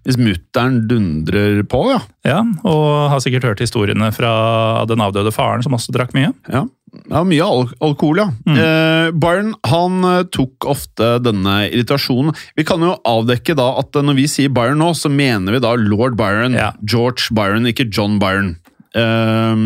hvis 0.02 0.18
mutter'n 0.18 0.80
dundrer 0.90 1.60
på, 1.70 1.82
ja. 1.92 2.00
Ja, 2.26 2.40
og 2.66 3.12
har 3.12 3.20
sikkert 3.22 3.46
hørt 3.46 3.62
historiene 3.62 4.08
fra 4.14 4.32
den 4.90 5.02
avdøde 5.04 5.30
faren, 5.34 5.62
som 5.62 5.76
også 5.76 5.94
drakk 5.94 6.10
mye. 6.16 6.32
Ja, 6.50 6.64
ja 6.92 7.22
mye 7.24 7.44
al 7.44 7.68
alkohol, 7.84 8.20
ja. 8.20 8.28
Eh, 8.52 9.10
Byron 9.16 9.54
han 9.68 10.08
eh, 10.08 10.24
tok 10.32 10.68
ofte 10.68 11.14
denne 11.24 11.62
irritasjonen. 11.70 12.36
Vi 12.58 12.66
kan 12.68 12.84
jo 12.84 12.96
avdekke 13.08 13.56
da 13.58 13.70
at 13.80 13.96
eh, 13.96 14.04
når 14.04 14.18
vi 14.20 14.28
sier 14.30 14.52
Byron 14.52 14.82
nå, 14.82 14.92
så 14.98 15.12
mener 15.12 15.56
vi 15.56 15.62
da 15.64 15.74
lord 15.80 16.18
Byron. 16.20 16.58
Ja. 16.58 16.72
George 16.84 17.32
Byron, 17.36 17.68
ikke 17.70 17.88
John 17.88 18.18
Byron. 18.22 18.58
Eh, 18.92 19.62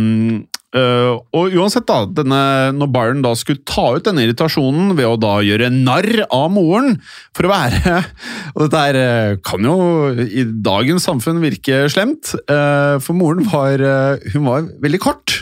eh, 0.78 1.10
og 1.34 1.56
uansett, 1.58 1.88
da, 1.90 2.04
denne, 2.20 2.38
når 2.78 2.92
Byron 2.94 3.24
da 3.26 3.34
skulle 3.38 3.64
ta 3.66 3.88
ut 3.96 4.06
denne 4.06 4.22
irritasjonen 4.22 4.94
ved 4.94 5.10
å 5.10 5.18
da 5.18 5.40
gjøre 5.42 5.72
narr 5.74 6.28
av 6.28 6.46
moren 6.54 7.00
for 7.34 7.48
å 7.48 7.50
være 7.50 7.96
Og 8.54 8.62
dette 8.62 8.84
her 8.84 9.00
eh, 9.00 9.34
kan 9.42 9.66
jo 9.66 9.76
i 10.22 10.46
dagens 10.46 11.10
samfunn 11.10 11.42
virke 11.42 11.88
slemt, 11.90 12.36
eh, 12.46 13.02
for 13.02 13.18
moren 13.18 13.50
var, 13.50 13.82
hun 14.30 14.46
var 14.46 14.70
veldig 14.86 15.02
kort. 15.02 15.40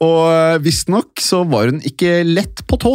Og 0.00 0.20
eh, 0.32 0.58
visstnok 0.64 1.20
så 1.20 1.42
var 1.48 1.68
hun 1.72 1.80
ikke 1.84 2.20
lett 2.24 2.62
på 2.70 2.78
tå. 2.80 2.92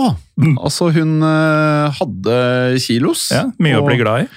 Altså, 0.58 0.88
hun 0.96 1.20
eh, 1.22 2.00
hadde 2.00 2.38
kilos. 2.82 3.28
Ja, 3.36 3.44
Mye 3.62 3.78
å 3.82 3.86
bli 3.86 4.00
glad 4.02 4.26
i. 4.26 4.30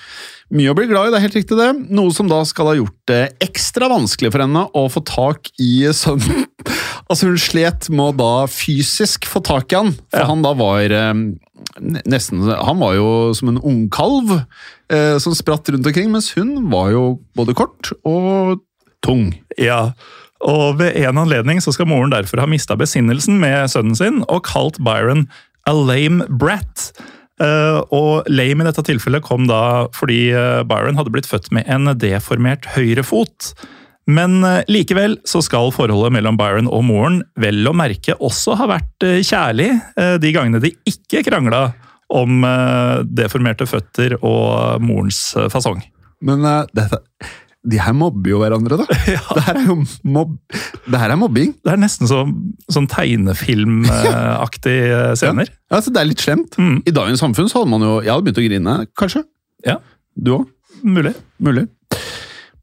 mye 0.58 0.70
å 0.72 0.76
bli 0.76 0.86
glad 0.88 1.08
i, 1.08 1.12
det 1.12 1.18
er 1.18 1.24
helt 1.26 1.38
riktig 1.40 1.56
det. 1.58 1.70
Noe 1.92 2.12
som 2.16 2.28
da 2.28 2.42
skal 2.48 2.70
ha 2.70 2.76
gjort 2.78 2.96
det 3.10 3.22
ekstra 3.44 3.88
vanskelig 3.92 4.30
for 4.32 4.44
henne 4.44 4.66
å 4.76 4.84
få 4.92 5.02
tak 5.08 5.50
i 5.60 5.86
sønnen. 5.96 6.44
Altså 7.08 7.24
Hun 7.30 7.38
slet 7.40 7.86
med 7.88 8.02
å 8.04 8.16
da 8.18 8.30
fysisk 8.52 9.24
få 9.30 9.40
tak 9.40 9.72
i 9.72 9.78
han, 9.78 9.94
for 10.12 10.20
Ja. 10.20 10.26
han 10.28 10.42
da 10.44 10.50
var 10.52 10.92
eh, 10.92 11.14
nesten 12.04 12.42
Han 12.52 12.82
var 12.82 12.98
jo 12.98 13.06
som 13.38 13.48
en 13.54 13.60
ungkalv 13.64 14.34
eh, 14.92 15.14
som 15.16 15.32
spratt 15.32 15.70
rundt 15.72 15.88
omkring, 15.88 16.10
mens 16.12 16.34
hun 16.36 16.66
var 16.68 16.90
jo 16.92 17.04
både 17.38 17.54
kort 17.56 17.94
og 18.04 18.60
tung. 19.00 19.30
Ja, 19.56 19.94
og 20.44 20.78
ved 20.78 20.96
en 21.02 21.18
anledning 21.18 21.60
så 21.62 21.72
skal 21.74 21.88
moren 21.90 22.12
derfor 22.14 22.42
ha 22.42 22.48
mista 22.50 22.76
besinnelsen 22.78 23.40
med 23.42 23.70
sønnen 23.72 23.98
sin 23.98 24.20
og 24.28 24.44
kalt 24.46 24.78
Byron 24.82 25.26
a 25.68 25.74
lame 25.74 26.26
brat. 26.40 26.90
Eh, 27.38 27.80
og 27.94 28.26
lame 28.30 28.64
i 28.64 28.66
dette 28.66 28.82
tilfellet 28.86 29.22
kom 29.22 29.46
da 29.50 29.88
fordi 29.94 30.28
eh, 30.34 30.62
Byron 30.66 30.98
hadde 30.98 31.12
blitt 31.14 31.28
født 31.30 31.52
med 31.54 31.68
en 31.70 31.90
deformert 31.98 32.66
høyrefot. 32.74 33.52
Men 34.08 34.40
eh, 34.46 34.62
likevel 34.70 35.18
så 35.28 35.42
skal 35.44 35.74
forholdet 35.74 36.14
mellom 36.16 36.38
Byron 36.40 36.70
og 36.70 36.86
moren 36.88 37.20
vel 37.38 37.66
å 37.68 37.76
merke 37.76 38.16
også 38.16 38.56
ha 38.58 38.70
vært 38.70 39.06
kjærlig 39.26 39.70
de 40.22 40.32
gangene 40.34 40.62
de 40.62 40.72
ikke 40.88 41.22
krangla 41.26 41.68
om 42.08 42.40
deformerte 43.04 43.66
føtter 43.68 44.14
og 44.24 44.80
morens 44.80 45.20
fasong. 45.52 45.82
Men 46.24 46.42
uh, 46.46 46.64
dette, 46.74 47.02
de 47.66 47.78
her 47.82 47.92
mobber 47.96 48.30
jo 48.30 48.38
hverandre, 48.42 48.76
da. 48.78 48.84
Det 49.34 49.42
her 49.48 49.56
er 49.58 49.64
jo 49.66 49.74
mob 50.06 50.36
Det 50.88 50.98
her 51.00 51.10
er 51.10 51.16
mobbing. 51.18 51.54
Det 51.64 51.72
er 51.74 51.80
nesten 51.82 52.06
så, 52.08 52.20
sånn 52.70 52.86
tegnefilmaktige 52.88 55.16
scener. 55.18 55.48
Ja, 55.50 55.76
altså, 55.80 55.90
det 55.94 56.00
er 56.02 56.08
litt 56.10 56.22
slemt. 56.24 56.54
Mm. 56.60 56.78
I 56.88 56.92
dagens 56.94 57.20
samfunn 57.22 57.48
så 57.50 57.58
hadde 57.62 57.72
man 57.72 57.82
jo 57.84 57.94
Jeg 58.04 58.12
hadde 58.14 58.24
begynt 58.28 58.42
å 58.42 58.46
grine, 58.46 58.74
kanskje. 58.98 59.24
Ja, 59.66 59.76
Du 60.16 60.30
òg? 60.38 60.44
mulig. 60.86 61.14
Mulig. 61.42 61.66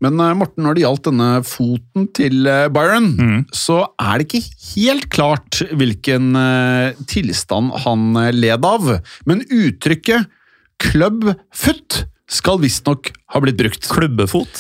Men 0.04 0.20
eh, 0.20 0.34
Morten, 0.38 0.64
når 0.64 0.74
det 0.78 0.84
gjaldt 0.86 1.06
denne 1.10 1.30
foten 1.48 2.08
til 2.16 2.48
eh, 2.52 2.68
Byron, 2.72 3.10
Mm. 3.20 3.40
så 3.56 3.78
er 4.00 4.14
det 4.20 4.26
ikke 4.28 4.44
helt 4.76 5.06
klart 5.12 5.62
hvilken 5.72 6.36
eh, 6.40 6.94
tilstand 7.12 7.72
han 7.86 8.02
eh, 8.20 8.32
led 8.36 8.64
av. 8.68 8.84
Men 9.28 9.44
uttrykket 9.48 10.28
'club 10.80 11.20
foot' 11.56 12.04
skal 12.28 12.58
visstnok 12.60 13.12
ha 13.32 13.40
blitt 13.44 13.58
brukt. 13.60 13.88
Klubbefot. 13.88 14.54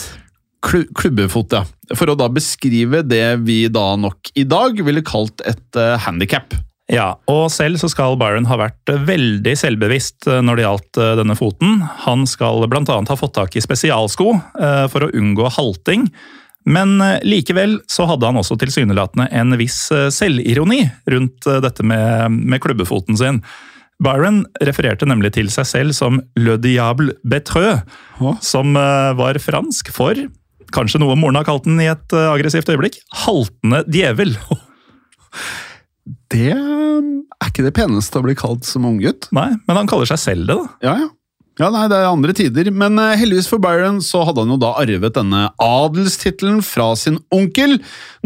Klu- 0.65 0.87
Klubbefot, 0.97 1.53
ja. 1.53 1.63
For 1.95 2.09
å 2.09 2.15
da 2.17 2.27
beskrive 2.33 3.03
det 3.05 3.25
vi 3.45 3.65
da 3.69 3.91
nok 4.01 4.31
i 4.35 4.43
dag 4.49 4.79
ville 4.85 5.03
kalt 5.05 5.43
et 5.45 5.77
uh, 5.77 5.95
handikap. 6.01 6.55
Ja, 6.91 7.15
og 7.31 7.47
selv 7.49 7.79
så 7.81 7.89
skal 7.89 8.13
Byron 8.21 8.45
ha 8.45 8.59
vært 8.61 8.91
eh, 8.93 8.99
veldig 9.07 9.55
selvbevisst 9.57 10.27
eh, 10.29 10.41
når 10.45 10.59
det 10.59 10.65
gjaldt 10.67 10.99
eh, 11.01 11.13
denne 11.17 11.33
foten. 11.37 11.79
Han 12.03 12.27
skal 12.29 12.61
annet 12.69 13.09
ha 13.09 13.17
fått 13.17 13.33
tak 13.39 13.55
i 13.57 13.63
spesialsko 13.63 14.27
eh, 14.37 14.83
for 14.93 15.07
å 15.07 15.09
unngå 15.17 15.49
halting. 15.55 16.03
Men 16.69 16.93
eh, 17.01 17.17
likevel 17.25 17.79
så 17.89 18.05
hadde 18.05 18.29
han 18.29 18.37
også 18.37 18.59
tilsynelatende 18.61 19.25
en 19.33 19.57
viss 19.57 19.79
eh, 19.89 20.11
selvironi 20.13 20.83
rundt 21.09 21.49
eh, 21.49 21.57
dette 21.65 21.81
med, 21.81 22.37
med 22.53 22.61
klubbefoten 22.61 23.17
sin. 23.17 23.41
Byron 24.05 24.43
refererte 24.61 25.09
nemlig 25.09 25.33
til 25.39 25.49
seg 25.49 25.65
selv 25.65 25.97
som 25.97 26.21
Le 26.37 26.59
Diable 26.61 27.17
Betreux, 27.25 27.81
som 28.45 28.77
eh, 28.77 29.11
var 29.17 29.41
fransk 29.41 29.89
for, 29.95 30.21
kanskje 30.75 31.01
noe 31.01 31.17
moren 31.19 31.39
har 31.39 31.47
kalt 31.47 31.67
den 31.67 31.81
i 31.81 31.89
et 31.91 32.15
eh, 32.15 32.31
aggressivt 32.31 32.69
øyeblikk, 32.71 32.99
haltende 33.25 33.85
djevel. 33.87 34.35
Det 36.29 36.51
eh, 36.53 37.05
er 37.41 37.49
ikke 37.49 37.65
det 37.65 37.73
peneste 37.75 38.19
å 38.19 38.25
bli 38.25 38.35
kalt 38.37 38.67
som 38.67 38.85
unggutt. 38.85 39.25
Nei, 39.35 39.55
men 39.65 39.79
han 39.79 39.89
kaller 39.89 40.09
seg 40.09 40.21
selv 40.21 40.49
det, 40.49 40.57
da. 40.59 40.73
Ja, 40.85 40.97
ja. 41.05 41.13
Ja, 41.55 41.69
nei, 41.71 41.85
Det 41.87 41.95
er 41.95 42.09
andre 42.11 42.33
tider, 42.35 42.67
men 42.75 42.99
eh, 42.99 43.15
heldigvis 43.21 43.47
for 43.47 43.63
Byron 43.63 44.01
så 44.03 44.25
hadde 44.27 44.43
han 44.43 44.51
jo 44.51 44.59
da 44.59 44.73
arvet 44.81 45.15
denne 45.15 45.45
adelstittelen 45.61 46.59
fra 46.65 46.89
sin 46.99 47.21
onkel. 47.33 47.77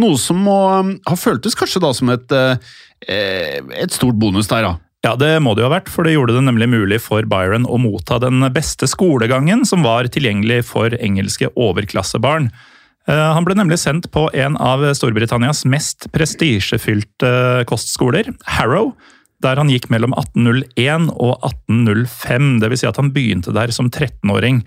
Noe 0.02 0.18
som 0.18 0.40
må 0.48 0.58
eh, 0.80 0.96
ha 1.06 1.18
føltes 1.20 1.58
kanskje 1.58 1.84
da 1.84 1.92
som 1.94 2.10
et, 2.10 2.34
eh, 2.34 3.60
et 3.78 3.94
stort 3.94 4.18
bonus 4.18 4.50
der, 4.50 4.66
da. 4.66 4.74
Ja, 5.06 5.14
det 5.16 5.38
må 5.40 5.54
det 5.56 5.64
jo 5.64 5.70
ha 5.70 5.78
vært, 5.78 5.88
for 5.92 6.04
det 6.04 6.18
gjorde 6.18 6.34
det 6.36 6.44
nemlig 6.44 6.68
mulig 6.74 6.98
for 7.00 7.24
Byron 7.30 7.64
å 7.70 7.78
motta 7.80 8.18
den 8.20 8.44
beste 8.52 8.88
skolegangen 8.90 9.64
som 9.68 9.86
var 9.86 10.10
tilgjengelig 10.12 10.66
for 10.68 10.92
engelske 11.00 11.48
overklassebarn. 11.56 12.50
Eh, 13.08 13.30
Han 13.34 13.48
ble 13.48 13.56
nemlig 13.56 13.80
sendt 13.80 14.10
på 14.12 14.28
en 14.36 14.58
av 14.60 14.84
Storbritannias 14.94 15.64
mest 15.64 16.10
prestisjefylte 16.12 17.64
kostskoler, 17.72 18.34
Harrow, 18.60 18.92
der 19.40 19.56
han 19.56 19.72
gikk 19.72 19.88
mellom 19.88 20.12
1801 20.20 21.08
og 21.16 21.40
1805, 21.48 22.58
dvs. 22.60 22.84
Si 22.84 22.92
at 22.92 23.00
han 23.00 23.14
begynte 23.16 23.56
der 23.56 23.72
som 23.72 23.88
13-åring. 23.88 24.66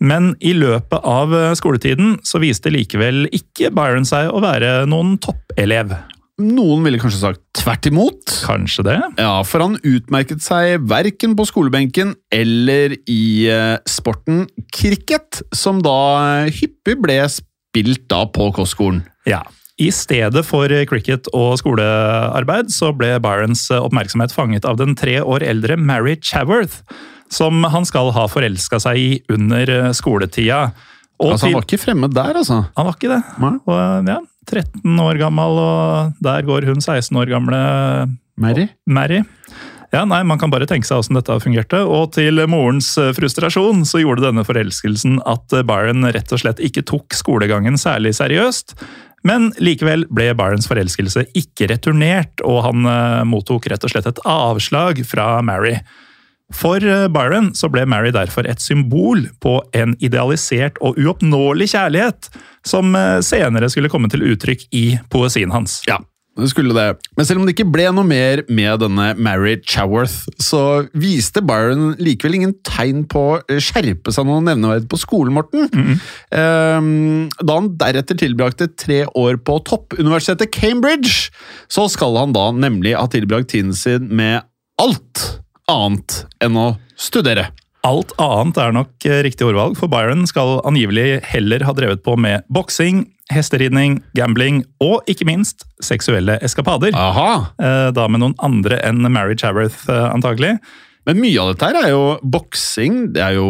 Men 0.00 0.32
i 0.40 0.54
løpet 0.56 1.04
av 1.04 1.34
skoletiden 1.58 2.22
så 2.24 2.40
viste 2.40 2.72
likevel 2.72 3.26
ikke 3.36 3.68
Byron 3.74 4.08
seg 4.08 4.30
å 4.32 4.40
være 4.40 4.86
noen 4.88 5.18
toppelev. 5.20 5.92
Noen 6.38 6.84
ville 6.86 7.00
kanskje 7.02 7.18
sagt 7.20 7.40
tvert 7.58 7.86
imot. 7.90 8.30
Kanskje 8.46 8.84
det? 8.86 8.96
Ja, 9.18 9.40
for 9.46 9.64
han 9.64 9.78
utmerket 9.82 10.42
seg 10.44 10.84
verken 10.86 11.34
på 11.38 11.46
skolebenken 11.48 12.12
eller 12.34 12.94
i 13.10 13.48
eh, 13.50 13.76
sporten 13.90 14.44
cricket, 14.74 15.40
som 15.56 15.80
da 15.82 16.46
hyppig 16.46 16.94
ble 17.02 17.18
spilt 17.32 18.06
da 18.12 18.22
på 18.30 18.52
kostskolen. 18.54 19.02
Ja. 19.26 19.42
I 19.78 19.90
stedet 19.94 20.42
for 20.46 20.70
cricket 20.90 21.28
og 21.34 21.52
skolearbeid 21.60 22.70
så 22.74 22.90
ble 22.98 23.12
Byrons 23.22 23.68
oppmerksomhet 23.76 24.34
fanget 24.34 24.66
av 24.66 24.78
den 24.80 24.96
tre 24.98 25.20
år 25.22 25.44
eldre 25.46 25.76
Mary 25.78 26.16
Chaworth, 26.22 26.80
som 27.30 27.62
han 27.70 27.86
skal 27.86 28.10
ha 28.16 28.24
forelska 28.30 28.80
seg 28.82 28.98
i 28.98 29.10
under 29.30 29.90
skoletida. 29.94 30.68
Og 31.18 31.32
Altså, 31.34 31.46
Han 31.50 31.54
var 31.58 31.64
ikke 31.66 31.82
fremmed 31.82 32.14
der, 32.14 32.36
altså. 32.38 32.60
han 32.76 32.86
var 32.86 32.94
ikke 32.94 33.10
det. 33.10 33.22
Og 33.66 34.06
ja, 34.06 34.18
13 34.48 35.00
år 35.04 35.20
gammel, 35.20 35.58
og 35.62 36.22
der 36.24 36.46
går 36.46 36.68
hun 36.68 36.80
16 36.80 37.16
år 37.20 37.30
gamle 37.32 37.58
Mary? 38.38 38.68
Mary. 38.86 39.22
Ja, 39.92 40.02
nei, 40.04 40.20
Man 40.22 40.40
kan 40.40 40.52
bare 40.52 40.66
tenke 40.68 40.84
seg 40.84 41.00
hvordan 41.00 41.16
dette 41.16 41.38
fungerte. 41.40 41.80
Og 41.88 42.12
til 42.16 42.42
morens 42.50 42.90
eh, 43.00 43.14
frustrasjon 43.16 43.86
så 43.88 44.02
gjorde 44.02 44.26
denne 44.26 44.44
forelskelsen 44.44 45.22
at 45.28 45.54
eh, 45.56 45.64
Byron 45.66 46.04
rett 46.12 46.32
og 46.34 46.42
slett 46.42 46.60
ikke 46.60 46.84
tok 46.88 47.16
skolegangen 47.16 47.80
særlig 47.80 48.12
seriøst. 48.18 48.76
Men 49.26 49.48
likevel 49.58 50.04
ble 50.14 50.30
Byrons 50.38 50.68
forelskelse 50.70 51.24
ikke 51.36 51.70
returnert, 51.72 52.44
og 52.46 52.60
han 52.68 52.84
eh, 52.86 53.24
mottok 53.28 53.70
rett 53.72 53.84
og 53.84 53.94
slett 53.94 54.10
et 54.10 54.20
avslag 54.28 55.00
fra 55.08 55.38
Mary. 55.42 55.78
For 56.54 56.80
eh, 56.80 57.06
Byron 57.12 57.52
så 57.56 57.68
ble 57.72 57.84
Mary 57.88 58.12
derfor 58.14 58.48
et 58.48 58.62
symbol 58.64 59.26
på 59.42 59.58
en 59.76 59.94
idealisert 60.00 60.78
og 60.84 60.96
uoppnåelig 61.00 61.72
kjærlighet, 61.74 62.30
som 62.66 62.94
eh, 62.96 63.18
senere 63.24 63.68
skulle 63.72 63.90
komme 63.92 64.08
til 64.12 64.24
uttrykk 64.30 64.68
i 64.72 64.86
poesien 65.12 65.52
hans. 65.52 65.82
Ja, 65.88 65.98
det 66.38 66.48
skulle 66.52 66.72
det. 66.72 66.86
Men 67.18 67.26
selv 67.28 67.42
om 67.42 67.44
det 67.44 67.52
ikke 67.52 67.68
ble 67.68 67.90
noe 67.92 68.06
mer 68.06 68.44
med 68.48 68.80
denne 68.80 69.10
Mary 69.20 69.58
Chaworth, 69.60 70.30
så 70.40 70.86
viste 70.96 71.42
Byron 71.44 71.98
likevel 72.00 72.38
ingen 72.38 72.54
tegn 72.64 73.02
på 73.10 73.24
å 73.36 73.58
skjerpe 73.60 74.14
seg 74.14 74.28
noe 74.28 74.44
nevneverdig 74.46 74.88
på 74.88 75.00
skolen, 75.02 75.34
Morten. 75.36 75.68
Ehm, 76.32 77.26
da 77.42 77.58
han 77.58 77.72
deretter 77.80 78.16
tilbrakte 78.22 78.70
tre 78.78 79.02
år 79.18 79.40
på 79.42 79.58
toppuniversitetet 79.68 80.54
Cambridge, 80.54 81.34
så 81.68 81.88
skal 81.92 82.16
han 82.22 82.32
da 82.36 82.48
nemlig 82.56 82.94
ha 82.96 83.04
tilbrakt 83.10 83.50
tiden 83.52 83.74
sin 83.76 84.08
med 84.08 84.46
alt 84.78 85.26
annet 85.70 86.22
enn 86.44 86.58
å 86.58 86.68
studere. 86.98 87.50
Alt 87.86 88.10
annet 88.20 88.58
er 88.58 88.74
nok 88.74 89.06
eh, 89.06 89.20
riktig 89.24 89.46
ordvalg, 89.46 89.76
for 89.78 89.90
Byron 89.92 90.26
skal 90.28 90.58
angivelig 90.66 91.20
heller 91.30 91.62
ha 91.64 91.74
drevet 91.76 92.02
på 92.04 92.16
med 92.18 92.42
boksing, 92.52 93.04
hesteridning, 93.32 94.00
gambling 94.18 94.62
og 94.82 95.06
ikke 95.10 95.28
minst 95.28 95.62
seksuelle 95.84 96.38
eskapader. 96.44 96.96
Aha! 96.96 97.30
Eh, 97.60 97.86
Da 97.94 98.08
med 98.10 98.24
noen 98.24 98.36
andre 98.44 98.80
enn 98.84 99.04
Mary 99.06 99.38
Chaworth, 99.38 99.86
eh, 99.88 100.08
antagelig. 100.10 100.56
Men 101.06 101.22
mye 101.22 101.40
av 101.40 101.54
dette 101.54 101.70
her 101.70 101.80
er 101.84 101.94
jo 101.94 102.02
boksing. 102.24 103.12
Det 103.14 103.22
er 103.24 103.38
jo 103.38 103.48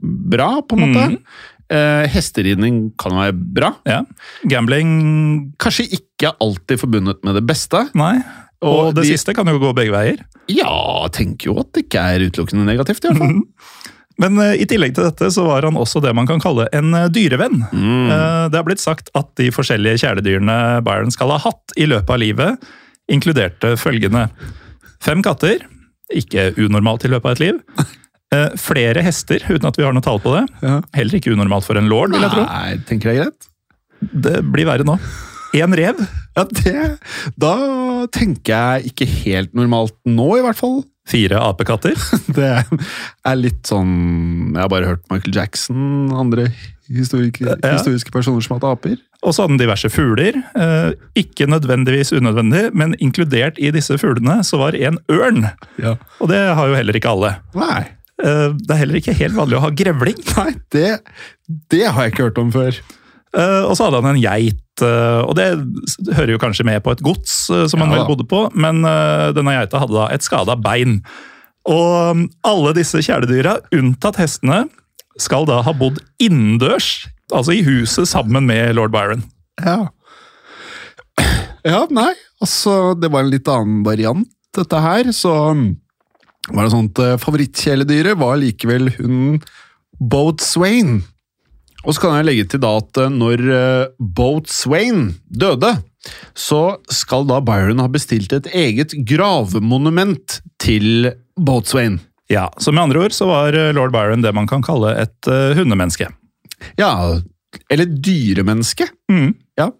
bra, 0.00 0.62
på 0.62 0.76
en 0.78 0.84
måte. 0.86 1.04
Mm. 1.16 1.20
Eh, 1.66 2.06
hesteridning 2.14 2.92
kan 3.00 3.16
være 3.18 3.34
bra. 3.34 3.72
Ja. 3.88 4.04
Gambling 4.46 5.52
Kanskje 5.58 5.88
ikke 5.98 6.30
alltid 6.40 6.78
forbundet 6.78 7.24
med 7.26 7.34
det 7.34 7.42
beste. 7.48 7.88
Nei. 7.98 8.20
Og, 8.64 8.78
Og 8.88 8.94
det 8.96 9.04
de- 9.04 9.10
siste 9.12 9.34
kan 9.36 9.46
jo 9.50 9.58
gå 9.60 9.74
begge 9.76 9.92
veier. 9.92 10.22
Ja, 10.48 11.08
tenker 11.12 11.50
jo 11.50 11.58
at 11.60 11.72
det 11.76 11.86
ikke 11.86 12.00
er 12.14 12.24
utelukkende 12.28 12.64
negativt, 12.68 13.04
i 13.04 13.10
hvert 13.10 13.20
fall. 13.20 13.42
Men 14.22 14.38
eh, 14.40 14.54
i 14.62 14.66
tillegg 14.68 14.94
til 14.96 15.04
dette 15.04 15.28
så 15.34 15.44
var 15.44 15.66
han 15.68 15.76
også 15.76 16.00
det 16.00 16.14
man 16.16 16.24
kan 16.28 16.40
kalle 16.40 16.64
en 16.72 16.94
eh, 16.96 17.08
dyrevenn. 17.12 17.58
Mm. 17.68 18.06
Eh, 18.08 18.44
det 18.48 18.56
har 18.56 18.64
blitt 18.64 18.80
sagt 18.80 19.10
at 19.18 19.28
de 19.36 19.50
forskjellige 19.52 20.00
kjæledyrene 20.06 20.56
Byron 20.86 21.12
skal 21.12 21.34
ha 21.34 21.40
hatt 21.44 21.74
i 21.76 21.84
løpet 21.90 22.14
av 22.14 22.22
livet, 22.22 22.64
inkluderte 23.12 23.74
følgende. 23.76 24.24
Fem 25.04 25.20
katter, 25.22 25.60
ikke 26.16 26.54
unormalt 26.56 27.04
i 27.04 27.12
løpet 27.12 27.28
av 27.28 27.36
et 27.36 27.44
liv. 27.44 27.60
Flere 28.58 29.04
hester, 29.06 29.44
uten 29.46 29.68
at 29.68 29.76
vi 29.78 29.84
har 29.86 29.94
noe 29.94 30.02
tall 30.04 30.18
på 30.20 30.32
det. 30.34 30.42
Ja. 30.64 30.80
Heller 30.96 31.20
ikke 31.20 31.30
unormalt 31.36 31.64
for 31.68 31.78
en 31.78 31.86
lord, 31.92 32.10
vil 32.14 32.24
jeg 32.24 32.32
tro. 32.34 32.42
Nei, 32.48 32.72
tenker 32.88 33.12
jeg 33.12 33.20
er 33.20 33.28
greit. 33.28 33.46
Det 34.26 34.40
blir 34.52 34.66
verre 34.68 34.84
nå. 34.88 34.96
En 35.54 35.74
rev. 35.78 36.00
Ja, 36.36 36.44
det 36.44 36.98
Da 37.40 37.54
tenker 38.12 38.52
jeg 38.80 38.92
ikke 38.92 39.06
helt 39.24 39.54
normalt 39.56 39.94
nå, 40.08 40.26
i 40.38 40.44
hvert 40.44 40.58
fall. 40.58 40.82
Fire 41.06 41.38
apekatter. 41.38 41.94
Det 42.36 42.48
er 42.50 43.36
litt 43.38 43.62
sånn 43.68 43.92
Jeg 44.56 44.58
har 44.64 44.70
bare 44.72 44.88
hørt 44.90 45.04
Michael 45.12 45.36
Jackson, 45.36 46.08
andre 46.18 46.48
historiske, 46.90 47.44
Ja. 47.46 47.76
historiske 47.76 48.10
personer 48.14 48.42
som 48.42 48.56
har 48.56 48.60
hatt 48.62 48.78
aper. 48.78 48.96
Og 49.26 49.32
så 49.34 49.42
hadde 49.42 49.54
den 49.56 49.62
diverse 49.64 49.88
fugler. 49.90 50.36
Eh, 50.54 50.92
ikke 51.18 51.46
nødvendigvis 51.50 52.12
unødvendig, 52.14 52.68
men 52.78 52.94
inkludert 53.02 53.58
i 53.58 53.70
disse 53.74 53.96
fuglene 53.98 54.40
så 54.46 54.58
var 54.60 54.74
en 54.78 54.98
ørn. 55.10 55.48
Ja. 55.82 55.96
Og 56.22 56.30
det 56.30 56.42
har 56.54 56.68
jo 56.70 56.76
heller 56.78 56.98
ikke 56.98 57.10
alle. 57.14 57.32
Nei. 57.58 57.80
Eh, 58.22 58.52
det 58.54 58.70
er 58.74 58.82
heller 58.84 59.00
ikke 59.00 59.16
helt 59.18 59.34
vanlig 59.38 59.58
å 59.58 59.64
ha 59.66 59.72
grevling. 59.82 60.20
Nei, 60.36 60.52
det, 60.74 60.92
det 61.74 61.82
har 61.88 62.06
jeg 62.06 62.14
ikke 62.14 62.28
hørt 62.28 62.38
om 62.44 62.52
før. 62.54 62.78
Eh, 63.36 63.62
og 63.68 63.74
så 63.76 63.86
hadde 63.86 64.00
han 64.00 64.14
en 64.14 64.22
geit, 64.22 64.82
eh, 64.84 65.20
og 65.20 65.34
det 65.36 65.50
hører 66.16 66.32
jo 66.32 66.40
kanskje 66.40 66.64
med 66.64 66.80
på 66.84 66.94
et 66.94 67.02
gods 67.04 67.34
eh, 67.52 67.66
som 67.68 67.82
han 67.84 67.92
Ja 67.92 68.00
vel 68.00 68.08
bodde 68.08 68.24
på, 68.28 68.46
men 68.56 68.80
denne 69.36 69.56
geita 69.58 69.82
hadde 69.82 69.96
da 69.96 70.08
et 70.14 70.24
skada 70.24 70.56
bein. 70.56 71.02
Og 71.68 72.16
mm, 72.16 72.26
alle 72.48 72.72
disse 72.78 73.02
kjæledyra, 73.04 73.58
unntatt 73.76 74.20
hestene, 74.22 74.64
skal 75.20 75.44
da 75.48 75.60
ha 75.64 75.74
bodd 75.76 76.00
innendørs, 76.22 77.08
altså 77.32 77.56
i 77.56 77.64
huset 77.66 78.08
sammen 78.08 78.48
med 78.48 78.76
lord 78.78 78.94
Byron. 78.94 79.26
Ja. 79.60 79.88
Ja, 81.66 81.80
nei, 81.90 82.12
altså 82.44 82.94
Det 82.94 83.08
var 83.10 83.24
en 83.24 83.32
litt 83.32 83.48
annen 83.50 83.80
variant, 83.84 84.28
dette 84.56 84.80
her. 84.80 85.10
Så 85.16 85.34
mm, 85.56 85.66
var 86.54 86.64
det 86.64 86.72
sånn 86.72 86.88
at 86.92 87.24
favorittkjæledyret 87.24 88.20
var 88.20 88.40
likevel 88.40 88.92
hunden 88.96 89.40
Boatswain. 89.96 91.00
Og 91.86 91.94
så 91.94 92.02
kan 92.02 92.16
jeg 92.18 92.26
legge 92.26 92.48
til 92.50 92.62
da 92.64 92.76
at 92.80 93.02
eh, 93.02 93.12
når 93.12 93.44
Boat 93.96 94.46
Boatswain 94.46 95.14
døde, 95.30 95.76
så 96.38 96.78
skal 96.92 97.26
da 97.26 97.40
Byron 97.44 97.82
ha 97.82 97.88
bestilt 97.90 98.34
et 98.36 98.48
eget 98.54 98.94
gravmonument 99.08 100.40
til 100.62 101.12
Boatswain. 101.38 102.00
Ja, 102.30 102.48
Så 102.58 102.72
med 102.72 102.82
andre 102.82 103.06
ord 103.06 103.14
så 103.14 103.28
var 103.30 103.54
eh, 103.54 103.72
lord 103.74 103.94
Byron 103.94 104.22
det 104.24 104.34
man 104.34 104.48
kan 104.50 104.64
kalle 104.66 104.96
et 104.98 105.30
eh, 105.30 105.54
hundemenneske. 105.58 106.08
Ja, 106.78 107.20
eller 107.70 107.86
dyremenneske. 107.86 108.88
Mm. 109.10 109.34
Ja. 109.56 109.70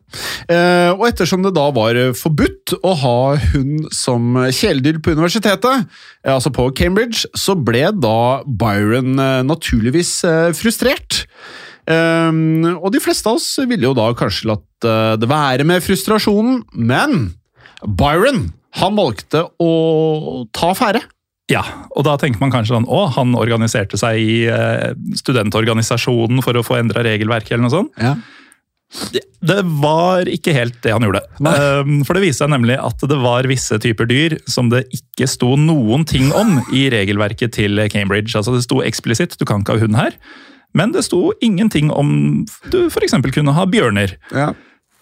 Eh, 0.49 0.93
og 0.95 1.05
ettersom 1.09 1.43
det 1.45 1.53
da 1.57 1.67
var 1.75 1.99
eh, 1.99 2.15
forbudt 2.17 2.77
å 2.87 2.95
ha 3.03 3.19
hund 3.53 3.91
som 3.95 4.39
kjæledyr 4.47 5.03
på 5.03 5.17
universitetet, 5.17 5.91
eh, 6.25 6.33
altså 6.33 6.55
på 6.55 6.71
Cambridge, 6.79 7.27
så 7.37 7.59
ble 7.59 7.89
da 7.99 8.43
Byron 8.47 9.19
eh, 9.19 9.43
naturligvis 9.47 10.19
eh, 10.25 10.51
frustrert. 10.57 11.25
Eh, 11.87 12.71
og 12.77 12.89
de 12.95 13.03
fleste 13.03 13.31
av 13.31 13.41
oss 13.41 13.49
ville 13.65 13.89
jo 13.89 13.97
da 13.97 14.11
kanskje 14.19 14.51
latt 14.53 14.87
eh, 14.87 15.17
det 15.21 15.31
være 15.31 15.67
med 15.69 15.85
frustrasjonen, 15.85 16.63
men 16.75 17.35
Byron, 17.87 18.49
han 18.81 18.97
valgte 18.99 19.45
å 19.63 20.47
ta 20.57 20.73
affære. 20.73 21.05
Ja, 21.53 21.63
og 21.95 22.03
da 22.09 22.17
tenker 22.19 22.43
man 22.43 22.51
kanskje 22.51 22.75
sånn 22.75 22.89
Å, 22.91 23.05
han 23.15 23.37
organiserte 23.39 23.99
seg 24.01 24.19
i 24.19 24.39
eh, 24.51 24.97
studentorganisasjonen 25.21 26.43
for 26.43 26.59
å 26.59 26.65
få 26.67 26.81
endra 26.81 27.05
regelverket, 27.07 27.55
eller 27.55 27.69
noe 27.69 27.77
sånt. 27.77 28.03
Ja. 28.03 28.17
Det 29.47 29.61
var 29.83 30.29
ikke 30.31 30.55
helt 30.55 30.77
det 30.85 30.93
han 30.95 31.03
gjorde. 31.03 31.21
Um, 31.43 32.01
For 32.07 32.15
det 32.15 32.23
viste 32.23 32.45
seg 32.45 32.53
nemlig 32.53 32.77
at 32.79 33.03
det 33.11 33.19
var 33.19 33.47
visse 33.51 33.79
typer 33.83 34.07
dyr 34.11 34.37
som 34.51 34.71
det 34.71 34.85
ikke 34.95 35.27
sto 35.31 35.55
noen 35.59 36.07
ting 36.07 36.31
om 36.35 36.61
i 36.75 36.87
regelverket 36.95 37.57
til 37.59 37.83
Cambridge. 37.93 38.35
Altså 38.39 38.55
Det 38.55 38.63
sto 38.67 38.81
eksplisitt 38.87 39.35
du 39.39 39.47
kan 39.47 39.63
ikke 39.63 39.77
ha 39.77 39.83
hund 39.83 39.99
her, 39.99 40.15
men 40.77 40.93
det 40.93 41.07
sto 41.07 41.31
ingenting 41.45 41.91
om 41.91 42.45
du 42.73 42.87
f.eks. 42.91 43.17
kunne 43.33 43.55
ha 43.57 43.67
bjørner. 43.71 44.17
Ja. 44.35 44.53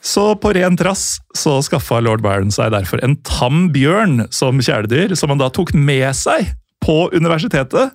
Så 0.05 0.35
på 0.37 0.53
ren 0.53 0.77
trass 0.77 1.17
så 1.37 1.57
skaffa 1.65 1.99
lord 2.05 2.23
Byron 2.25 2.53
seg 2.53 2.75
derfor 2.75 3.01
en 3.05 3.17
tam 3.25 3.71
bjørn 3.73 4.27
som 4.35 4.61
kjæledyr, 4.61 5.17
som 5.17 5.33
han 5.33 5.41
da 5.41 5.49
tok 5.53 5.73
med 5.75 6.11
seg 6.19 6.53
på 6.85 7.09
universitetet 7.17 7.95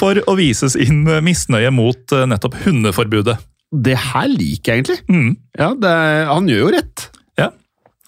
for 0.00 0.16
å 0.24 0.36
vise 0.38 0.70
sin 0.72 1.04
misnøye 1.24 1.68
mot 1.74 2.14
eh, 2.16 2.24
nettopp 2.30 2.56
hundeforbudet. 2.64 3.36
Det 3.72 3.96
her 3.96 4.30
liker 4.32 4.72
jeg 4.72 4.80
egentlig. 4.80 4.98
Mm. 5.12 5.34
Ja, 5.60 5.68
det, 5.76 5.92
han 6.30 6.48
gjør 6.48 6.64
jo 6.64 6.72
rett. 6.78 7.04
Ja. 7.40 7.50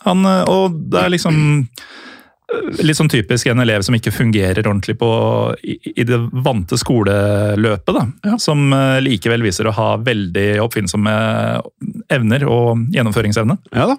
Han, 0.08 0.24
eh, 0.28 0.48
og 0.48 0.80
det 0.92 1.02
er 1.02 1.12
liksom 1.12 1.36
litt 2.84 2.98
sånn 2.98 3.10
typisk 3.10 3.48
en 3.48 3.62
elev 3.62 3.84
som 3.86 3.96
ikke 3.96 4.12
fungerer 4.14 4.66
ordentlig 4.66 4.96
på, 5.00 5.08
i, 5.64 5.76
i 5.94 6.04
det 6.06 6.18
vante 6.44 6.78
skoleløpet. 6.80 7.96
da, 7.96 8.36
Som 8.42 8.68
eh, 8.76 9.00
likevel 9.04 9.44
viser 9.46 9.68
å 9.68 9.74
ha 9.76 9.88
veldig 10.04 10.48
oppfinnsomme 10.64 11.14
evner 12.12 12.46
og 12.48 12.84
gjennomføringsevne. 12.94 13.58
Ja 13.74 13.88
da. 13.94 13.98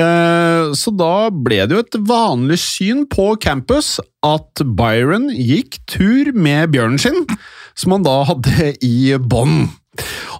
Eh, 0.00 0.70
så 0.78 0.94
da 0.94 1.30
ble 1.34 1.64
det 1.66 1.76
jo 1.76 1.84
et 1.84 2.00
vanlig 2.10 2.60
syn 2.62 3.04
på 3.10 3.32
campus 3.42 3.98
at 4.26 4.62
Byron 4.64 5.30
gikk 5.34 5.80
tur 5.90 6.32
med 6.36 6.70
bjørnen 6.74 7.00
sin, 7.00 7.24
som 7.78 7.96
han 7.96 8.06
da 8.06 8.20
hadde 8.28 8.74
i 8.86 9.16
bånd. 9.18 9.70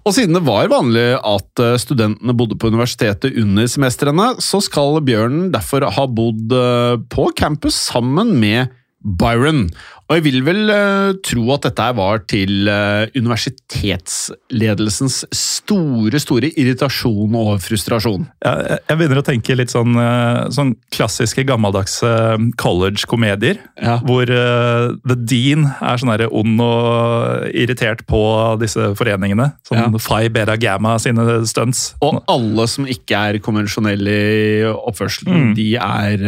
Og 0.05 0.14
siden 0.16 0.37
det 0.37 0.44
var 0.46 0.70
vanlig 0.73 1.07
at 1.18 1.62
eh, 1.62 1.79
studentene 1.81 2.35
bodde 2.37 2.59
på 2.61 2.70
universitetet 2.73 3.37
under 3.40 3.68
semestrene, 3.70 4.33
så 4.40 4.62
skal 4.64 5.01
bjørnen 5.05 5.51
derfor 5.55 5.85
ha 5.85 6.07
bodd 6.09 6.55
eh, 6.57 6.96
på 7.12 7.31
campus 7.38 7.79
sammen 7.90 8.37
med 8.40 8.73
Byron. 9.01 9.68
Og 10.11 10.16
jeg 10.18 10.25
vil 10.27 10.40
vel 10.42 10.66
uh, 10.75 11.12
tro 11.23 11.44
at 11.55 11.62
dette 11.68 11.85
var 11.94 12.18
til 12.27 12.66
uh, 12.66 13.07
universitetsledelsens 13.14 15.20
store, 15.31 16.18
store 16.18 16.51
irritasjon 16.59 17.31
og 17.38 17.61
frustrasjon. 17.62 18.25
Jeg- 18.42 18.81
jeg 18.88 18.99
begynner 18.99 19.20
å 19.20 19.23
tenke 19.29 19.55
litt 19.55 19.70
sånn, 19.70 19.94
uh, 19.94 20.49
sånn 20.51 20.73
klassiske 20.90 21.44
gammeldagse 21.46 22.11
college-komedier. 22.59 23.61
Ja. 23.81 24.01
Hvor 24.03 24.27
The 24.27 25.14
Dean 25.14 25.70
er 25.81 25.96
sånn 26.03 26.11
ond 26.33 26.61
og 26.61 27.46
irritert 27.55 28.03
på 28.11 28.59
disse 28.59 28.90
foreningene. 28.99 29.53
Sånn 29.62 29.79
Ja. 29.79 29.87
Phi 29.99 30.27
Beta 30.29 30.57
Gamma 30.57 30.99
sine 30.99 31.46
stunts. 31.46 31.94
Og 32.03 32.25
alle 32.27 32.66
som 32.66 32.85
ikke 32.85 33.14
er 33.16 33.38
konvensjonelle 33.38 34.11
i 34.11 34.64
oppførselen, 34.75 35.51
Mm. 35.51 35.55
de 35.55 35.77
er 35.77 36.18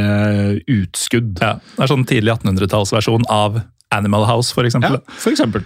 utskudd. 0.68 1.40
Ja, 1.40 1.55
det 1.77 1.83
er 1.83 1.87
sånn 1.90 2.07
tidlig 2.07 2.31
1800-tallsversjon 2.38 3.25
av 3.29 3.62
Animal 3.95 4.27
House, 4.29 4.55
for 4.55 4.69
eksempel. 4.69 4.99
Ja, 4.99 5.21
for 5.21 5.35
eksempel. 5.35 5.65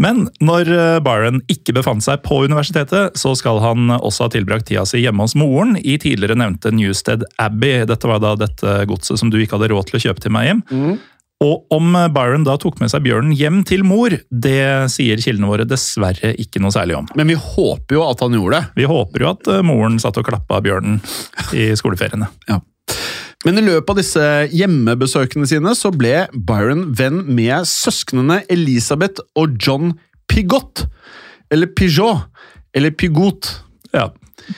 Men 0.00 0.24
når 0.42 0.70
eh, 0.74 1.00
Byron 1.04 1.40
ikke 1.50 1.76
befant 1.76 2.04
seg 2.04 2.22
på 2.26 2.40
universitetet, 2.48 3.14
så 3.18 3.34
skal 3.38 3.60
han 3.62 3.92
også 3.94 4.26
ha 4.26 4.34
tilbrakt 4.34 4.66
tida 4.70 4.84
si 4.88 5.04
hjemme 5.04 5.22
hos 5.26 5.36
moren 5.38 5.76
i 5.78 5.96
tidligere 6.02 6.38
nevnte 6.40 6.74
Newstead 6.74 7.26
Abbey. 7.42 7.84
Dette 7.88 8.10
var 8.10 8.22
da 8.22 8.34
dette 8.38 8.80
godset 8.90 9.20
som 9.20 9.30
du 9.30 9.38
ikke 9.40 9.58
hadde 9.58 9.70
råd 9.74 9.90
til 9.90 10.00
å 10.00 10.04
kjøpe 10.08 10.24
til 10.24 10.34
meg 10.34 10.50
hjem. 10.50 10.64
Og 11.44 11.74
om 11.74 11.96
Byron 12.14 12.46
da 12.46 12.54
tok 12.60 12.78
med 12.80 12.92
seg 12.92 13.02
bjørnen 13.04 13.34
hjem 13.36 13.62
til 13.68 13.82
mor, 13.86 14.14
det 14.30 14.90
sier 14.92 15.20
kildene 15.20 15.50
våre 15.50 15.66
dessverre 15.68 16.32
ikke 16.40 16.62
noe 16.62 16.72
særlig 16.74 16.96
om. 16.98 17.08
Men 17.18 17.28
vi 17.28 17.36
håper 17.38 17.98
jo 17.98 18.04
at 18.06 18.22
han 18.24 18.36
gjorde 18.38 18.60
det. 18.60 18.78
Vi 18.80 18.88
håper 18.88 19.26
jo 19.26 19.32
at 19.34 19.50
eh, 19.52 19.64
moren 19.66 19.98
satt 20.02 20.18
og 20.20 20.26
klappa 20.26 20.62
bjørnen 20.64 21.02
i 21.54 21.72
skoleferiene. 21.78 22.30
Men 23.44 23.60
i 23.60 23.64
løpet 23.64 23.92
av 23.92 23.98
disse 24.00 24.26
hjemmebesøkene 24.56 25.48
sine 25.48 25.74
så 25.76 25.92
ble 25.92 26.24
Byron 26.32 26.86
venn 26.96 27.22
med 27.36 27.68
søsknene 27.68 28.40
Elisabeth 28.52 29.24
og 29.36 29.58
John 29.60 29.92
Pigott. 30.32 30.86
Eller 31.52 31.68
Pigot. 31.76 32.24
Eller 32.74 32.94
Pigot. 32.96 33.50
Ja, 33.94 34.08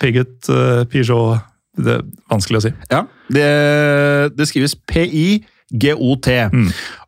Pigot, 0.00 0.48
uh, 0.48 0.86
Peugeot 0.88 1.42
Det 1.76 1.98
er 1.98 2.06
vanskelig 2.30 2.60
å 2.60 2.64
si. 2.64 2.72
Ja, 2.88 3.02
det, 3.28 3.48
det 4.38 4.46
skrives 4.48 4.72
P-I-G-O-T. 4.88 6.36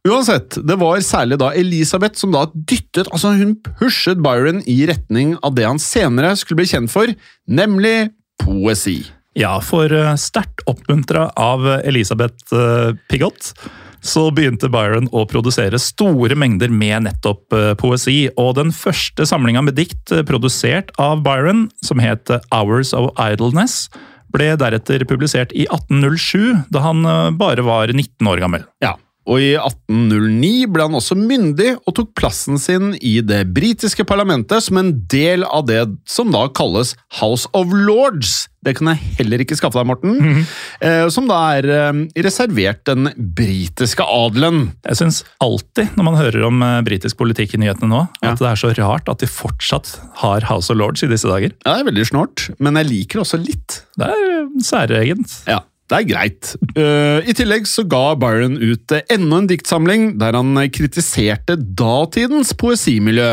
Uansett, 0.09 0.59
det 0.61 0.77
var 0.81 1.01
særlig 1.05 1.38
da 1.41 1.53
Elisabeth 1.57 2.21
som 2.21 2.35
da 2.35 2.45
dyttet, 2.53 3.09
altså 3.09 3.33
hun 3.38 3.55
pushet 3.64 4.21
Byron 4.25 4.61
i 4.69 4.83
retning 4.91 5.37
av 5.41 5.57
det 5.57 5.64
han 5.69 5.81
senere 5.81 6.35
skulle 6.37 6.61
bli 6.61 6.69
kjent 6.75 6.93
for, 6.93 7.14
nemlig 7.49 8.11
poesi. 8.43 9.01
Ja, 9.37 9.59
for 9.61 9.93
eh, 9.93 10.14
sterkt 10.17 10.64
oppmuntra 10.67 11.29
av 11.37 11.67
Elisabeth 11.67 12.55
eh, 12.55 12.95
Pigott, 13.11 13.53
så 14.01 14.29
begynte 14.31 14.71
Byron 14.73 15.09
å 15.12 15.25
produsere 15.29 15.81
store 15.83 16.37
mengder 16.38 16.73
med 16.73 17.05
nettopp 17.09 17.57
eh, 17.57 17.73
poesi. 17.79 18.19
Og 18.41 18.55
den 18.59 18.73
første 18.75 19.27
samlinga 19.29 19.62
med 19.67 19.77
dikt 19.79 20.14
produsert 20.29 20.95
av 21.03 21.25
Byron, 21.27 21.67
som 21.85 22.01
het 22.03 22.33
Hours 22.55 22.95
of 22.97 23.11
Idleness, 23.21 23.88
ble 24.33 24.53
deretter 24.61 25.05
publisert 25.09 25.53
i 25.57 25.64
1807, 25.71 26.64
da 26.73 26.83
han 26.85 27.07
bare 27.41 27.64
var 27.64 27.88
19 27.88 28.29
år 28.29 28.43
gammel. 28.43 28.67
Ja, 28.85 28.99
og 29.29 29.43
i 29.45 29.51
1809 29.61 30.67
ble 30.73 30.87
han 30.88 30.97
også 30.97 31.17
myndig 31.19 31.75
og 31.85 31.95
tok 31.99 32.14
plassen 32.19 32.57
sin 32.61 32.95
i 33.05 33.19
det 33.25 33.43
britiske 33.55 34.07
parlamentet 34.09 34.64
som 34.64 34.81
en 34.81 34.95
del 35.12 35.45
av 35.45 35.67
det 35.69 35.83
som 36.09 36.31
da 36.33 36.47
kalles 36.57 36.95
House 37.21 37.49
of 37.57 37.73
Lords. 37.75 38.47
Det 38.64 38.73
kan 38.75 38.88
jeg 38.91 39.12
heller 39.21 39.38
ikke 39.45 39.55
skaffe 39.57 39.79
deg, 39.79 39.87
Morten. 39.87 40.17
Mhm. 40.19 40.41
eh, 40.83 41.05
som 41.14 41.29
da 41.31 41.37
er 41.61 41.69
eh, 41.71 42.01
reservert 42.25 42.81
den 42.88 43.07
britiske 43.37 44.03
adelen. 44.03 44.73
Jeg 44.88 44.99
syns 44.99 45.21
alltid, 45.45 45.93
når 45.97 46.09
man 46.09 46.19
hører 46.19 46.49
om 46.49 46.64
eh, 46.67 46.81
britisk 46.88 47.21
politikk 47.21 47.55
i 47.55 47.62
nyhetene 47.62 47.93
nå, 47.93 48.03
Ja. 48.25 48.33
at 48.33 48.43
det 48.43 48.49
er 48.51 48.59
så 48.64 48.73
rart 48.81 49.09
at 49.12 49.23
de 49.23 49.29
fortsatt 49.31 49.95
har 50.25 50.49
House 50.51 50.73
of 50.73 50.81
Lords 50.81 51.05
i 51.07 51.11
disse 51.12 51.29
dager. 51.31 51.53
Ja, 51.64 51.77
det 51.79 51.85
er 51.87 51.91
veldig 51.93 52.09
snålt, 52.11 52.49
men 52.59 52.75
jeg 52.81 52.91
liker 52.91 53.21
det 53.21 53.27
også 53.29 53.41
litt. 53.45 53.83
Det 53.99 54.09
er 54.11 54.27
eh, 54.41 54.49
særegent. 54.64 55.38
Ja, 55.47 55.61
det 55.88 55.96
er 55.96 56.07
greit. 56.09 56.51
Eh, 56.77 57.29
I 57.31 57.35
tillegg 57.37 57.68
så 57.68 57.85
ga 57.88 58.12
Byron 58.20 58.59
ut 58.61 58.92
eh, 58.92 59.05
enda 59.14 59.40
en 59.40 59.48
diktsamling 59.48 60.11
der 60.20 60.37
han 60.37 60.53
eh, 60.61 60.68
kritiserte 60.72 61.57
datidens 61.57 62.53
poesimiljø. 62.61 63.31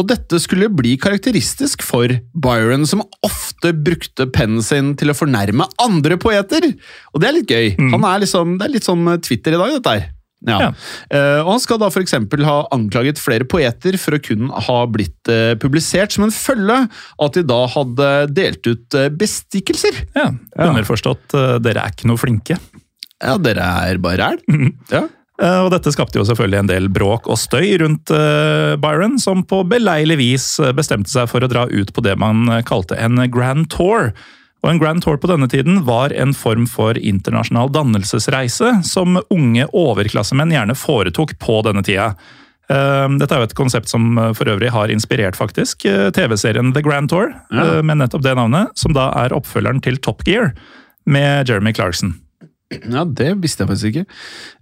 Og 0.00 0.08
dette 0.08 0.40
skulle 0.42 0.70
bli 0.72 0.96
karakteristisk 1.00 1.84
for 1.84 2.10
Byron, 2.32 2.88
som 2.88 3.04
ofte 3.26 3.74
brukte 3.76 4.26
pennen 4.32 4.64
sin 4.64 4.94
til 4.98 5.12
å 5.12 5.18
fornærme 5.18 5.68
andre 5.84 6.18
poeter. 6.20 6.70
Og 7.12 7.22
det 7.22 7.28
er 7.28 7.36
litt 7.36 7.52
gøy. 7.52 7.74
Han 7.92 8.08
er 8.08 8.24
liksom, 8.24 8.56
det 8.58 8.66
er 8.66 8.76
litt 8.78 8.88
sånn 8.88 9.06
Twitter 9.22 9.54
i 9.54 9.60
dag, 9.60 9.76
dette 9.76 9.94
her. 9.94 10.10
Ja. 10.48 10.58
Ja. 10.60 10.70
Uh, 11.08 11.40
og 11.44 11.50
Han 11.54 11.62
skal 11.62 11.80
da 11.80 11.88
eksempel 12.04 12.44
ha 12.46 12.56
anklaget 12.74 13.20
flere 13.22 13.46
poeter 13.48 13.96
for 14.00 14.16
å 14.16 14.22
kun 14.22 14.50
ha 14.52 14.78
blitt 14.90 15.32
uh, 15.32 15.54
publisert 15.60 16.14
som 16.14 16.26
en 16.26 16.34
følge 16.34 16.84
av 16.84 17.26
at 17.28 17.38
de 17.38 17.44
da 17.48 17.60
hadde 17.72 18.12
delt 18.36 18.68
ut 18.68 18.98
uh, 18.98 19.08
bestikkelser. 19.08 20.04
Ja, 20.16 20.30
Underforstått, 20.68 21.34
dere 21.64 21.84
er 21.84 21.94
ikke 21.94 22.08
noe 22.10 22.20
flinke. 22.20 22.58
Ja, 23.22 23.36
dere 23.40 23.66
er 23.88 24.00
bare 24.02 24.20
ræl. 24.20 24.40
Ja. 24.92 25.06
Eh, 25.42 25.60
Og 25.64 25.72
dette 25.72 25.90
skapte 25.90 26.20
jo 26.20 26.26
selvfølgelig 26.28 26.60
en 26.60 26.68
del 26.70 26.84
bråk 26.94 27.26
og 27.26 27.38
støy 27.40 27.72
rundt 27.82 28.12
Byron, 28.82 29.16
som 29.18 29.40
på 29.48 29.64
beleilig 29.66 30.18
vis 30.20 30.46
bestemte 30.76 31.10
seg 31.10 31.26
for 31.32 31.42
å 31.42 31.50
dra 31.50 31.64
ut 31.66 31.90
på 31.90 32.04
det 32.06 32.14
man 32.20 32.46
kalte 32.68 32.98
en 33.00 33.18
grand 33.34 33.66
tour. 33.72 34.12
Og 34.64 34.70
En 34.72 34.80
grand 34.80 35.02
tour 35.04 35.18
på 35.20 35.28
denne 35.28 35.46
tiden 35.52 35.82
var 35.84 36.14
en 36.16 36.32
form 36.32 36.64
for 36.70 36.96
internasjonal 36.96 37.68
dannelsesreise 37.74 38.78
som 38.88 39.18
unge 39.28 39.66
overklassemenn 39.76 40.54
gjerne 40.54 40.76
foretok 40.78 41.36
på 41.42 41.58
denne 41.66 41.84
tida. 41.84 42.14
Eh, 42.72 43.08
Dette 43.20 43.36
er 43.36 43.42
jo 43.42 43.48
et 43.50 43.58
konsept 43.58 43.92
som 43.92 44.16
eh, 44.16 44.32
for 44.36 44.48
øvrig 44.48 44.72
har 44.72 44.92
inspirert 44.92 45.36
faktisk 45.36 45.84
eh, 45.90 46.08
TV-serien 46.16 46.72
The 46.72 46.80
Grand 46.84 47.12
Tour, 47.12 47.34
ja. 47.52 47.82
med 47.84 48.00
nettopp 48.00 48.24
det 48.24 48.32
navnet, 48.38 48.72
som 48.80 48.96
da 48.96 49.10
er 49.20 49.36
oppfølgeren 49.36 49.84
til 49.84 50.00
Top 50.00 50.24
Gear 50.24 50.54
med 51.04 51.50
Jeremy 51.50 51.74
Clarkson. 51.76 52.16
ja, 52.72 53.04
det 53.04 53.34
visste 53.44 53.62
jeg 53.62 53.68
faktisk 53.68 53.90
ikke. 53.92 54.06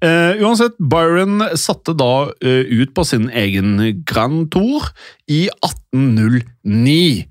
Uh, 0.02 0.42
uansett, 0.42 0.74
Byron 0.82 1.46
satte 1.54 1.94
da 1.94 2.26
uh, 2.34 2.74
ut 2.82 2.90
på 2.92 3.04
sin 3.06 3.30
egen 3.30 4.02
Grand 4.02 4.50
Tour 4.50 4.90
i 5.30 5.46
1809. 5.62 7.22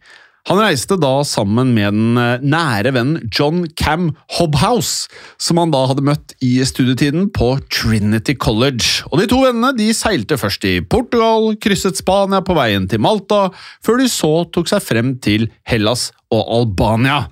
Han 0.49 0.57
reiste 0.57 0.97
da 0.97 1.19
sammen 1.27 1.73
med 1.75 1.93
den 1.93 2.17
eh, 2.17 2.41
nære 2.41 2.93
vennen 2.95 3.29
John 3.29 3.65
Cam 3.77 4.09
Hobhouse, 4.37 5.09
som 5.37 5.59
han 5.61 5.73
da 5.73 5.83
hadde 5.91 6.05
møtt 6.05 6.33
i 6.41 6.55
studietiden 6.65 7.27
på 7.35 7.53
Trinity 7.69 8.33
College. 8.33 9.03
Og 9.11 9.21
De 9.21 9.27
to 9.29 9.43
vennene 9.43 9.75
de 9.77 9.91
seilte 9.95 10.39
først 10.41 10.65
i 10.65 10.79
Portugal, 10.81 11.53
krysset 11.61 11.99
Spania 12.01 12.41
på 12.45 12.55
veien 12.57 12.87
til 12.89 13.03
Malta, 13.03 13.49
før 13.85 14.01
de 14.01 14.09
så 14.11 14.31
tok 14.49 14.71
seg 14.71 14.81
frem 14.85 15.13
til 15.21 15.49
Hellas 15.69 16.09
og 16.33 16.41
Albania. 16.57 17.27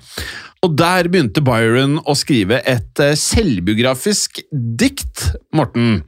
Og 0.65 0.75
Der 0.77 1.07
begynte 1.07 1.41
Byron 1.41 1.97
å 2.03 2.13
skrive 2.19 2.59
et 2.67 3.01
eh, 3.01 3.17
selvbiografisk 3.17 4.43
dikt, 4.51 5.31
Morten, 5.55 6.03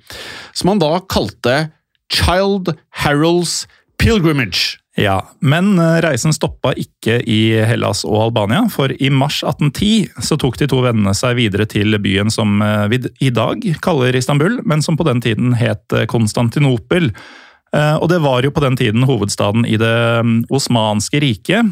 som 0.54 0.74
han 0.74 0.84
da 0.84 1.00
kalte 1.10 1.72
Child 2.12 2.76
Harolds 3.02 3.64
Pilgrimage. 3.98 4.81
Ja, 5.00 5.22
men 5.40 5.80
eh, 5.80 6.00
reisen 6.04 6.34
stoppa 6.36 6.74
ikke 6.76 7.22
i 7.24 7.54
Hellas 7.64 8.04
og 8.08 8.18
Albania, 8.26 8.66
for 8.72 8.92
i 8.92 9.08
mars 9.14 9.40
1810 9.40 10.26
så 10.28 10.36
tok 10.40 10.58
de 10.60 10.68
to 10.68 10.82
vennene 10.84 11.14
seg 11.16 11.38
videre 11.40 11.68
til 11.70 11.96
byen 12.04 12.32
som 12.34 12.60
eh, 12.66 12.90
vi 12.92 13.00
i 13.24 13.32
dag 13.32 13.64
kaller 13.84 14.18
Istanbul, 14.20 14.60
men 14.68 14.84
som 14.84 15.00
på 15.00 15.08
den 15.08 15.24
tiden 15.24 15.56
het 15.56 15.96
eh, 15.96 16.08
Konstantinopel. 16.12 17.14
Og 17.72 18.10
det 18.12 18.18
var 18.20 18.44
jo 18.44 18.50
på 18.52 18.60
den 18.60 18.76
tiden 18.76 19.06
hovedstaden 19.08 19.64
i 19.64 19.78
det 19.80 20.00
mm, 20.28 20.50
osmanske 20.52 21.22
riket, 21.24 21.70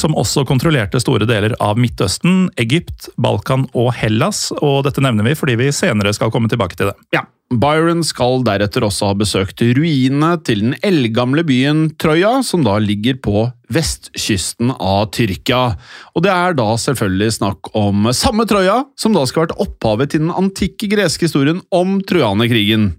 som 0.00 0.14
også 0.16 0.46
kontrollerte 0.48 0.96
store 1.02 1.26
deler 1.28 1.52
av 1.60 1.76
Midtøsten, 1.76 2.46
Egypt, 2.56 3.10
Balkan 3.20 3.66
og 3.76 3.90
Hellas. 3.98 4.46
Og 4.64 4.86
dette 4.86 5.04
nevner 5.04 5.28
vi 5.28 5.36
fordi 5.36 5.58
vi 5.60 5.68
senere 5.76 6.14
skal 6.16 6.32
komme 6.32 6.48
tilbake 6.48 6.78
til 6.80 6.88
det. 6.88 6.96
Ja, 7.12 7.26
Byron 7.50 8.04
skal 8.06 8.44
deretter 8.46 8.84
også 8.86 9.08
ha 9.10 9.14
besøkt 9.18 9.62
ruinene 9.74 10.36
til 10.46 10.60
den 10.62 10.74
eldgamle 10.86 11.42
byen 11.46 11.88
Troja, 11.98 12.36
som 12.46 12.62
da 12.62 12.76
ligger 12.78 13.16
på 13.18 13.48
vestkysten 13.74 14.70
av 14.76 15.08
Tyrkia. 15.14 15.74
Og 16.14 16.22
det 16.22 16.30
er 16.30 16.54
da 16.58 16.68
selvfølgelig 16.78 17.34
snakk 17.40 17.72
om 17.78 18.06
samme 18.14 18.46
Troja, 18.50 18.76
som 18.94 19.16
da 19.16 19.24
skal 19.26 19.42
ha 19.42 19.46
vært 19.48 19.64
opphavet 19.66 20.12
til 20.14 20.22
den 20.22 20.30
antikke 20.30 20.92
greske 20.94 21.26
historien 21.26 21.58
om 21.74 21.98
trojanerkrigen. 22.06 22.92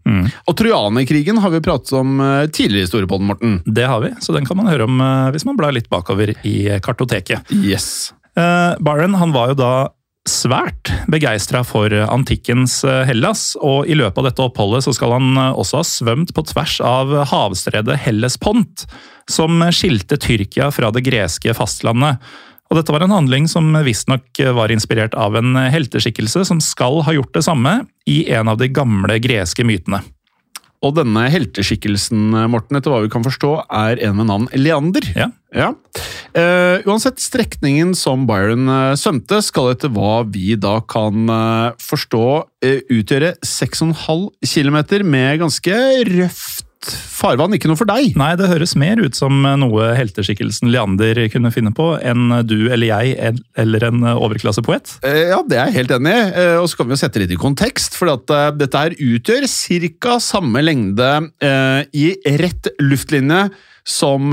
Og 0.44 0.60
trojanerkrigen 0.60 1.40
har 1.40 1.56
vi 1.56 1.64
pratet 1.64 1.96
om 1.96 2.20
eh, 2.20 2.50
tidligere 2.52 2.84
i 2.84 2.90
historiepodden, 2.90 3.32
Morten. 3.32 3.58
Det 3.64 3.88
har 3.88 4.04
vi, 4.04 4.12
så 4.20 4.36
den 4.36 4.48
kan 4.48 4.60
man 4.60 4.68
høre 4.72 4.88
om 4.90 5.00
eh, 5.00 5.32
hvis 5.32 5.48
man 5.48 5.60
blar 5.60 5.72
litt 5.76 5.88
bakover 5.92 6.36
i 6.44 6.58
kartoteket. 6.84 7.56
Yes. 7.56 8.12
Uh, 8.36 8.76
Byron 8.84 9.16
han 9.20 9.34
var 9.36 9.52
jo 9.52 9.60
da 9.60 9.72
svært 10.32 10.92
begeistra 11.12 11.62
for 11.68 11.92
antikkens 11.92 12.80
eh, 12.88 13.04
Hellas, 13.10 13.52
og 13.60 13.90
i 13.90 13.98
løpet 13.98 14.22
av 14.22 14.30
dette 14.30 14.46
oppholdet 14.46 14.86
så 14.86 14.94
skal 14.96 15.16
han 15.18 15.36
eh, 15.36 15.58
også 15.60 15.82
ha 15.82 15.88
svømt 15.88 16.32
på 16.36 16.46
tvers 16.50 16.78
av 16.86 17.12
havstredet 17.32 18.00
Hellespont, 18.06 18.86
som 19.30 19.62
skilte 19.76 20.20
Tyrkia 20.22 20.72
fra 20.74 20.94
det 20.96 21.04
greske 21.06 21.54
fastlandet. 21.58 22.24
Og 22.72 22.80
dette 22.80 22.96
var 22.96 23.04
en 23.04 23.14
handling 23.14 23.50
som 23.52 23.68
visstnok 23.84 24.40
var 24.56 24.72
inspirert 24.72 25.16
av 25.20 25.36
en 25.36 25.58
helteskikkelse 25.60 26.46
som 26.48 26.62
skal 26.64 27.02
ha 27.04 27.16
gjort 27.18 27.36
det 27.36 27.44
samme 27.44 27.82
i 28.08 28.24
en 28.32 28.48
av 28.48 28.62
de 28.62 28.72
gamle 28.72 29.20
greske 29.20 29.68
mytene. 29.68 30.00
Og 30.82 30.96
denne 30.98 31.28
helteskikkelsen, 31.30 32.32
Morten, 32.50 32.80
etter 32.80 32.90
hva 32.90 33.04
vi 33.04 33.12
kan 33.14 33.26
forstå, 33.26 33.52
er 33.70 34.02
en 34.02 34.18
med 34.18 34.32
navn 34.32 34.48
Leander. 34.58 35.06
Ja. 35.14 35.30
Ja. 35.52 35.74
Uh, 36.32 36.80
uansett, 36.88 37.20
strekningen 37.20 37.92
som 37.98 38.24
Byron 38.30 38.70
uh, 38.72 38.96
svømte, 38.96 39.42
skal 39.44 39.74
etter 39.74 39.92
hva 39.92 40.22
vi 40.24 40.56
da 40.56 40.78
kan 40.90 41.28
uh, 41.28 41.78
forstå 41.82 42.26
eh, 42.64 42.82
utgjøre 42.88 43.34
6,5 43.44 44.30
km 44.48 44.80
med 45.12 45.42
ganske 45.44 45.80
røft 46.08 46.71
farvann. 46.90 47.54
Ikke 47.56 47.70
noe 47.70 47.78
for 47.80 47.90
deg. 47.90 48.16
Nei, 48.20 48.32
det 48.40 48.50
høres 48.50 48.76
mer 48.80 49.00
ut 49.04 49.18
som 49.18 49.42
noe 49.62 49.92
helteskikkelsen 49.98 50.72
Leander 50.74 51.20
kunne 51.34 51.52
finne 51.54 51.74
på, 51.78 51.92
enn 52.02 52.30
du 52.48 52.70
eller 52.72 52.88
jeg 52.90 53.36
eller 53.60 53.88
en 53.90 54.04
overklassepoet. 54.16 54.98
Eh, 55.06 55.30
Ja, 55.32 55.42
det 55.48 55.58
er 55.58 55.70
jeg 55.70 55.78
helt 55.82 55.92
enig 56.00 56.12
i. 56.14 56.24
Eh, 56.42 56.58
Og 56.62 56.70
så 56.70 56.78
kan 56.78 56.88
vi 56.90 56.96
jo 56.96 57.02
sette 57.04 57.22
litt 57.22 57.32
i 57.32 57.40
kontekst, 57.40 57.96
for 57.98 58.12
at 58.14 58.30
eh, 58.34 58.52
dette 58.58 58.78
her 58.78 58.96
utgjør 58.98 59.48
ca. 60.02 60.18
samme 60.20 60.62
lengde 60.64 61.12
i 61.94 62.08
rett 62.42 62.68
luftlinje 62.82 63.50
som 63.88 64.30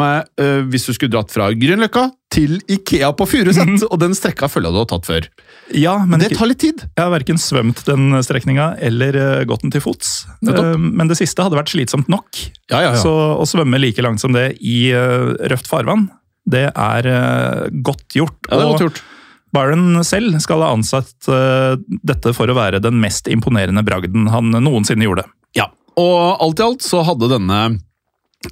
hvis 0.69 0.85
du 0.87 0.93
skulle 0.93 1.13
dratt 1.15 1.33
fra 1.33 1.49
Grünerløkka 1.57 2.11
til 2.31 2.59
Ikea 2.69 3.09
på 3.17 3.25
Furuset. 3.27 3.83
og 3.91 3.97
den 4.01 4.13
strekka 4.17 4.49
følger 4.53 4.75
du 4.75 4.83
har 4.83 4.89
tatt 4.91 5.09
før. 5.09 5.29
Ja, 5.77 5.99
men 6.07 6.21
Det 6.21 6.31
tar 6.39 6.49
litt 6.49 6.61
tid. 6.63 6.81
Jeg 6.97 7.03
har 7.05 7.11
verken 7.13 7.37
svømt 7.41 7.83
den 7.85 8.15
strekninga 8.25 8.71
eller 8.81 9.17
eh, 9.21 9.45
gått 9.49 9.63
den 9.67 9.73
til 9.75 9.83
fots. 9.85 10.27
Eh, 10.47 10.77
Men 10.79 11.11
det 11.11 11.19
siste 11.21 11.45
hadde 11.45 11.59
vært 11.59 11.73
slitsomt 11.75 12.09
nok. 12.09 12.29
Ja, 12.71 12.81
ja, 12.81 12.95
ja. 12.95 13.03
Så 13.03 13.13
å 13.13 13.45
svømme 13.49 13.81
like 13.81 14.01
langt 14.05 14.23
som 14.23 14.33
det 14.33 14.55
i 14.65 14.91
eh, 14.97 15.35
røft 15.53 15.69
farvann, 15.69 16.09
det 16.49 16.71
er 16.73 17.09
godt 17.85 18.17
gjort. 18.17 18.39
ja, 18.49 18.57
det 18.57 18.63
er 18.65 18.71
godt 18.73 18.87
gjort. 18.87 19.03
Byron 19.53 20.05
selv 20.05 20.39
skal 20.45 20.61
ha 20.65 20.71
ansatt 20.77 21.29
dette 22.05 22.33
for 22.37 22.49
å 22.53 22.57
være 22.57 22.81
den 22.85 22.99
mest 23.01 23.29
imponerende 23.33 23.81
bragden 23.85 24.27
han 24.33 24.51
noensinne 24.53 25.05
gjorde. 25.07 25.25
Ja, 25.57 25.71
og 25.97 26.41
alt 26.45 26.61
i 26.61 26.65
alt 26.67 26.85
så 26.85 27.01
hadde 27.05 27.31
denne 27.33 27.61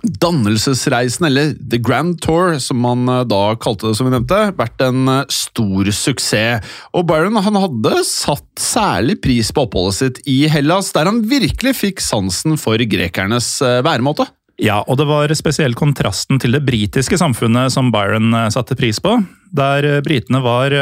dannelsesreisen, 0.02 1.26
eller 1.28 1.52
The 1.70 1.78
Grand 1.78 2.18
Tour, 2.22 2.58
som 2.58 2.80
man 2.82 3.08
eh, 3.08 3.22
da 3.28 3.54
kalte 3.60 3.88
det, 3.88 3.96
som 3.98 4.08
vi 4.08 4.14
nevnte, 4.16 4.38
vært 4.58 4.82
en 4.82 5.10
eh, 5.12 5.28
stor 5.32 5.90
suksess. 5.94 6.72
Og 6.96 7.06
Byron 7.06 7.38
han 7.42 7.60
hadde 7.62 8.00
satt 8.08 8.48
særlig 8.60 9.20
pris 9.24 9.52
på 9.54 9.66
oppholdet 9.66 9.98
sitt 10.00 10.22
i 10.30 10.40
Hellas, 10.50 10.90
der 10.96 11.10
han 11.10 11.22
virkelig 11.30 11.76
fikk 11.78 12.02
sansen 12.04 12.58
for 12.60 12.82
grekernes 12.82 13.52
eh, 13.62 13.82
væremåte. 13.86 14.26
Ja, 14.62 14.80
og 14.88 14.98
det 14.98 15.06
var 15.06 15.30
spesielt 15.36 15.76
kontrasten 15.76 16.40
til 16.40 16.56
det 16.56 16.64
britiske 16.64 17.18
samfunnet 17.20 17.74
som 17.74 17.92
Byron 17.92 18.32
satte 18.54 18.74
pris 18.78 18.98
på, 19.04 19.18
der 19.52 20.00
britene 20.04 20.40
var 20.40 20.72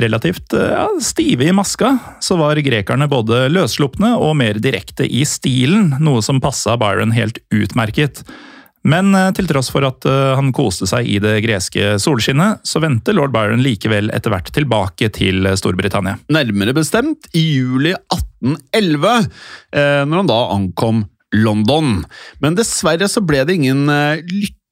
Relativt 0.00 0.52
eh, 0.52 0.60
ja, 0.60 0.88
stive 1.00 1.44
i 1.44 1.52
maska, 1.52 1.98
så 2.20 2.36
var 2.36 2.58
grekerne 2.60 3.08
både 3.08 3.46
løsslupne 3.48 4.12
og 4.20 4.34
mer 4.36 4.58
direkte 4.60 5.06
i 5.08 5.22
stilen, 5.24 5.94
noe 6.04 6.20
som 6.24 6.40
passa 6.44 6.74
Byron 6.76 7.14
helt 7.16 7.40
utmerket. 7.54 8.20
Men 8.84 9.14
eh, 9.16 9.30
til 9.38 9.48
tross 9.48 9.70
for 9.72 9.86
at 9.88 10.04
eh, 10.04 10.34
han 10.36 10.52
koste 10.56 10.84
seg 10.90 11.08
i 11.08 11.16
det 11.24 11.38
greske 11.46 11.94
solskinnet, 12.02 12.60
så 12.60 12.82
vendte 12.84 13.16
lord 13.16 13.32
Byron 13.32 13.64
likevel 13.64 14.12
etter 14.12 14.34
hvert 14.34 14.52
tilbake 14.52 15.08
til 15.16 15.48
Storbritannia. 15.56 16.18
Nærmere 16.28 16.76
bestemt 16.76 17.30
i 17.32 17.46
juli 17.56 17.96
1811, 17.96 19.32
når 19.72 20.20
han 20.20 20.28
da 20.28 20.40
ankom 20.52 21.06
London. 21.32 22.02
Men 22.44 22.60
dessverre 22.60 23.08
så 23.08 23.24
ble 23.24 23.46
det 23.48 23.56
ingen 23.56 23.88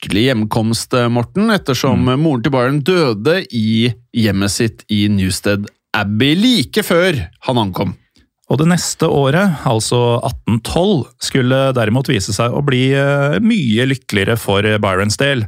lykkelig 0.05 0.27
hjemkomst, 0.29 0.93
Morten, 1.09 1.49
ettersom 1.51 2.03
mm. 2.05 2.21
moren 2.21 2.43
til 2.45 2.53
Byron 2.53 2.81
døde 2.85 3.39
i 3.57 3.89
hjemmet 4.13 4.53
sitt 4.53 4.83
i 4.93 5.07
Newstead 5.09 5.65
Abbey 5.97 6.35
like 6.37 6.83
før 6.85 7.17
han 7.47 7.61
ankom. 7.61 7.95
Og 8.53 8.61
det 8.61 8.67
neste 8.69 9.09
året, 9.09 9.65
altså 9.65 10.19
1812, 10.21 11.07
skulle 11.25 11.61
derimot 11.73 12.11
vise 12.13 12.35
seg 12.37 12.53
å 12.53 12.61
bli 12.61 12.91
eh, 12.93 13.39
mye 13.41 13.87
lykkeligere 13.89 14.37
for 14.37 14.61
Byrons 14.61 15.17
del. 15.17 15.47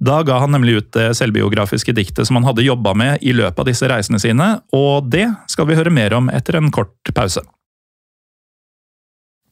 Da 0.00 0.22
ga 0.24 0.40
han 0.40 0.56
nemlig 0.56 0.78
ut 0.78 0.90
det 0.96 1.10
selvbiografiske 1.18 1.92
diktet 1.92 2.30
som 2.30 2.40
han 2.40 2.48
hadde 2.48 2.64
jobba 2.64 2.94
med 2.96 3.20
i 3.20 3.36
løpet 3.36 3.60
av 3.60 3.68
disse 3.68 3.92
reisene 3.92 4.22
sine, 4.22 4.54
og 4.72 5.12
det 5.12 5.26
skal 5.52 5.68
vi 5.68 5.76
høre 5.76 5.92
mer 5.92 6.16
om 6.16 6.32
etter 6.32 6.56
en 6.56 6.72
kort 6.72 7.12
pause. 7.12 7.44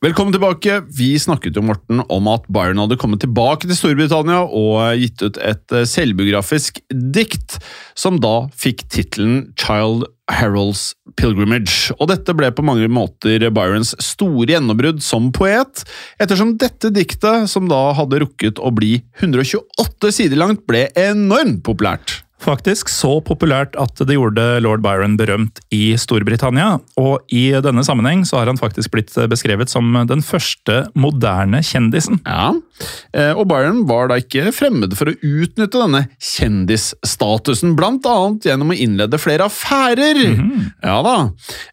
Velkommen 0.07 0.31
tilbake. 0.31 0.85
Vi 0.95 1.16
snakket 1.19 1.57
jo 1.59 1.64
Morten, 1.66 1.99
om 2.14 2.29
at 2.31 2.45
Byron 2.53 2.79
hadde 2.79 2.99
kommet 3.01 3.25
tilbake 3.25 3.66
til 3.66 3.75
Storbritannia 3.75 4.45
og 4.45 5.01
gitt 5.01 5.25
ut 5.25 5.40
et 5.42 5.75
eh, 5.75 5.87
selvbiografisk 5.90 6.79
dikt, 7.16 7.57
som 7.99 8.21
da 8.23 8.45
fikk 8.55 8.85
tittelen 8.92 9.49
Child 9.59 10.05
Harold's 10.31 10.92
Pilgrimage. 11.19 11.90
Og 11.99 12.12
dette 12.12 12.37
ble 12.38 12.53
på 12.55 12.62
mange 12.62 12.87
måter 12.87 13.49
Byrons 13.51 13.97
store 13.99 14.47
gjennombrudd 14.53 15.03
som 15.03 15.33
poet, 15.35 15.83
ettersom 16.23 16.55
dette 16.61 16.92
diktet, 16.95 17.51
som 17.51 17.66
da 17.66 17.88
hadde 17.99 18.23
rukket 18.23 18.62
å 18.62 18.71
bli 18.77 19.01
128 19.19 20.14
sider 20.21 20.38
langt, 20.38 20.62
ble 20.71 20.87
enormt 21.03 21.64
populært. 21.66 22.21
Faktisk 22.46 22.90
så 22.92 23.16
populært 23.26 23.74
at 23.80 23.98
det 24.06 24.14
gjorde 24.14 24.44
lord 24.62 24.82
Byron 24.85 25.16
berømt 25.18 25.59
i 25.74 25.96
Storbritannia. 25.98 26.76
Og 27.00 27.24
i 27.35 27.48
denne 27.64 27.82
sammenheng 27.87 28.22
så 28.28 28.38
har 28.38 28.50
han 28.50 28.61
faktisk 28.61 28.92
blitt 28.94 29.11
beskrevet 29.32 29.72
som 29.72 29.90
den 30.06 30.22
første 30.22 30.85
moderne 30.94 31.59
kjendisen. 31.66 32.20
Ja, 32.22 32.52
eh, 33.16 33.32
og 33.35 33.48
Byron 33.50 33.82
var 33.90 34.12
da 34.12 34.20
ikke 34.22 34.52
fremmed 34.54 34.94
for 34.98 35.11
å 35.11 35.16
utnytte 35.16 35.82
denne 35.82 36.04
kjendisstatusen, 36.22 37.74
blant 37.78 38.06
annet 38.06 38.46
gjennom 38.46 38.70
å 38.70 38.78
innlede 38.78 39.18
flere 39.18 39.50
affærer. 39.50 40.22
Mm 40.22 40.38
-hmm. 40.38 40.70
Ja 40.87 41.02
da. 41.02 41.16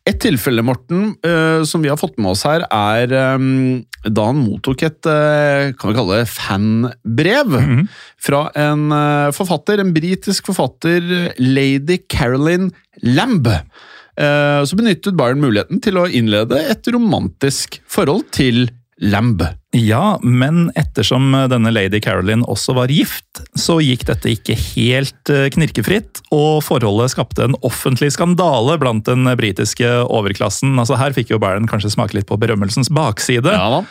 Et 0.05 0.19
tilfelle, 0.19 0.63
Morten, 0.63 1.15
eh, 1.23 1.63
som 1.63 1.81
vi 1.81 1.89
har 1.89 1.97
fått 1.97 2.17
med 2.17 2.31
oss 2.31 2.43
her, 2.43 2.65
er 2.71 3.13
eh, 3.13 3.83
da 4.09 4.25
han 4.25 4.41
mottok 4.41 4.83
et 4.83 5.01
kan 5.03 5.89
vi 5.89 5.95
kalle 5.95 6.17
det 6.17 6.27
fanbrev 6.27 7.47
mm 7.47 7.69
-hmm. 7.69 7.87
fra 8.19 8.51
en 8.55 8.89
forfatter, 9.31 9.79
en 9.79 9.93
britisk 9.93 10.45
forfatter 10.45 10.62
forfatter 10.63 11.33
lady 11.37 11.97
Carolyn 12.09 12.71
Lamb. 13.01 13.47
Eh, 13.47 14.63
så 14.65 14.75
benyttet 14.75 15.17
Byron 15.17 15.41
muligheten 15.41 15.81
til 15.81 15.97
å 15.97 16.07
innlede 16.07 16.59
et 16.69 16.87
romantisk 16.87 17.81
forhold 17.87 18.29
til 18.31 18.69
Lamb. 19.01 19.41
Ja, 19.73 20.19
men 20.21 20.69
ettersom 20.77 21.33
denne 21.49 21.71
lady 21.73 21.99
Carolyn 21.99 22.43
også 22.45 22.75
var 22.77 22.91
gift, 22.93 23.41
så 23.57 23.79
gikk 23.81 24.05
dette 24.05 24.29
ikke 24.29 24.55
helt 24.55 25.31
eh, 25.33 25.49
knirkefritt, 25.51 26.21
og 26.31 26.61
forholdet 26.63 27.11
skapte 27.15 27.43
en 27.43 27.57
offentlig 27.65 28.13
skandale 28.13 28.77
blant 28.79 29.05
den 29.09 29.25
britiske 29.35 29.89
overklassen. 30.05 30.77
Altså 30.77 30.99
Her 31.01 31.17
fikk 31.17 31.33
jo 31.33 31.41
Byron 31.41 31.67
kanskje 31.67 31.91
smake 31.95 32.19
litt 32.19 32.29
på 32.29 32.37
berømmelsens 32.39 32.93
bakside. 32.93 33.51
Ja 33.51 33.67
da. 33.79 33.83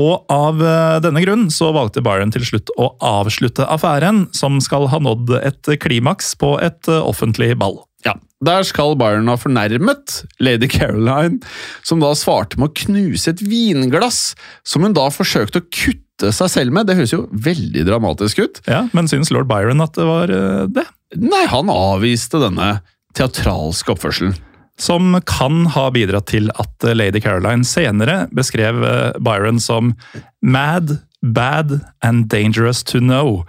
Og 0.00 0.28
av 0.32 0.60
eh, 0.60 0.98
denne 1.04 1.22
grunn 1.24 1.46
så 1.52 1.70
valgte 1.74 2.04
Byron 2.04 2.32
til 2.34 2.44
slutt 2.44 2.72
å 2.76 2.90
avslutte 3.04 3.66
affæren, 3.72 4.26
som 4.36 4.60
skal 4.64 4.88
ha 4.92 5.00
nådd 5.02 5.32
et 5.40 5.70
klimaks 5.82 6.34
på 6.40 6.56
et 6.64 6.90
eh, 6.92 7.00
offentlig 7.00 7.54
ball. 7.60 7.80
Ja, 8.04 8.12
Der 8.44 8.66
skal 8.68 8.94
Byron 9.00 9.30
ha 9.32 9.38
fornærmet 9.40 10.20
lady 10.38 10.68
Caroline, 10.70 11.40
som 11.82 12.02
da 12.02 12.12
svarte 12.14 12.60
med 12.60 12.70
å 12.70 12.76
knuse 12.84 13.32
et 13.32 13.40
vinglass, 13.42 14.34
som 14.68 14.84
hun 14.84 14.94
da 14.96 15.08
forsøkte 15.10 15.64
å 15.64 15.68
kutte 15.72 16.32
seg 16.32 16.52
selv 16.52 16.76
med. 16.76 16.88
Det 16.88 16.98
høres 16.98 17.14
jo 17.16 17.24
veldig 17.32 17.86
dramatisk 17.88 18.44
ut. 18.44 18.60
Ja, 18.68 18.84
Men 18.96 19.08
syns 19.08 19.32
lord 19.32 19.48
Byron 19.50 19.84
at 19.84 19.96
det 19.96 20.06
var 20.08 20.32
eh, 20.32 20.66
det? 20.76 20.84
Nei, 21.16 21.46
han 21.48 21.72
avviste 21.72 22.42
denne 22.42 22.76
teatralske 23.16 23.94
oppførselen 23.94 24.36
som 24.80 25.20
kan 25.26 25.66
ha 25.72 25.88
bidratt 25.90 26.28
til 26.30 26.50
at 26.60 26.88
lady 26.96 27.20
Caroline 27.24 27.64
senere 27.64 28.26
beskrev 28.36 28.82
eh, 28.84 29.12
Byron 29.24 29.60
som 29.62 29.94
mad, 30.42 30.98
bad 31.22 31.80
and 32.04 32.28
dangerous 32.28 32.84
to 32.84 33.00
know. 33.00 33.44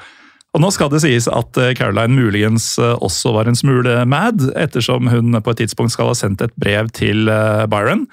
Og 0.56 0.64
Nå 0.64 0.72
skal 0.74 0.90
det 0.94 1.04
sies 1.04 1.28
at 1.28 1.60
eh, 1.60 1.74
Caroline 1.78 2.16
muligens 2.16 2.78
eh, 2.80 2.96
også 3.04 3.36
var 3.36 3.50
en 3.50 3.60
smule 3.60 4.00
mad, 4.08 4.48
ettersom 4.56 5.12
hun 5.12 5.36
på 5.42 5.54
et 5.54 5.66
tidspunkt 5.66 5.96
skal 5.96 6.14
ha 6.14 6.18
sendt 6.18 6.42
et 6.46 6.56
brev 6.56 6.92
til 6.96 7.28
Byron 7.72 8.08